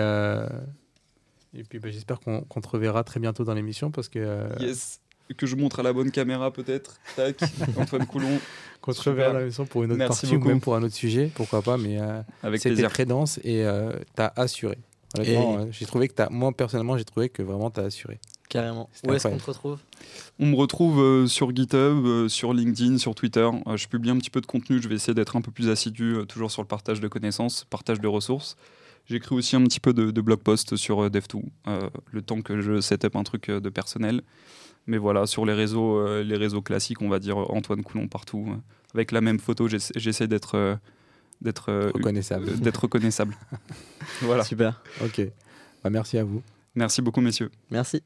[1.55, 5.01] et puis bah, j'espère qu'on qu'on te reverra très bientôt dans l'émission parce que Yes.
[5.37, 6.99] Que je montre à la bonne caméra peut-être.
[7.17, 7.41] Tac,
[7.77, 8.41] Antoine Coulon,
[8.81, 9.13] qu'on Super.
[9.13, 11.63] reverra dans l'émission pour une autre Merci partie ou même pour un autre sujet, pourquoi
[11.63, 14.79] pas, mais euh, avec c'était très dense et euh, t'as assuré.
[15.17, 18.21] Honnêtement, euh, j'ai trouvé que t'as, moi personnellement, j'ai trouvé que vraiment t'as assuré.
[18.49, 18.89] Carrément.
[19.07, 19.79] Où est-ce qu'on te retrouve?
[20.39, 23.49] On me retrouve euh, sur GitHub, euh, sur LinkedIn, sur Twitter.
[23.67, 24.81] Euh, je publie un petit peu de contenu.
[24.81, 27.67] Je vais essayer d'être un peu plus assidu, euh, toujours sur le partage de connaissances,
[27.69, 28.57] partage de ressources.
[29.07, 32.41] J'écris aussi un petit peu de, de blog post sur euh, Dev2, euh, le temps
[32.41, 34.23] que je set up un truc euh, de personnel.
[34.89, 38.09] Mais voilà, sur les réseaux, euh, les réseaux classiques, on va dire euh, Antoine Coulon
[38.09, 38.47] partout.
[38.51, 38.57] euh,
[38.95, 40.75] avec la même photo, j'essa- j'essaie d'être euh,
[41.43, 42.49] d'être euh, Reconnaissable.
[42.49, 43.37] euh, d'être reconnaissable.
[44.23, 44.43] voilà.
[44.45, 44.83] Super.
[45.05, 45.21] Ok.
[45.85, 46.43] Bah, merci à vous.
[46.75, 47.51] Merci beaucoup, messieurs.
[47.71, 48.03] Merci.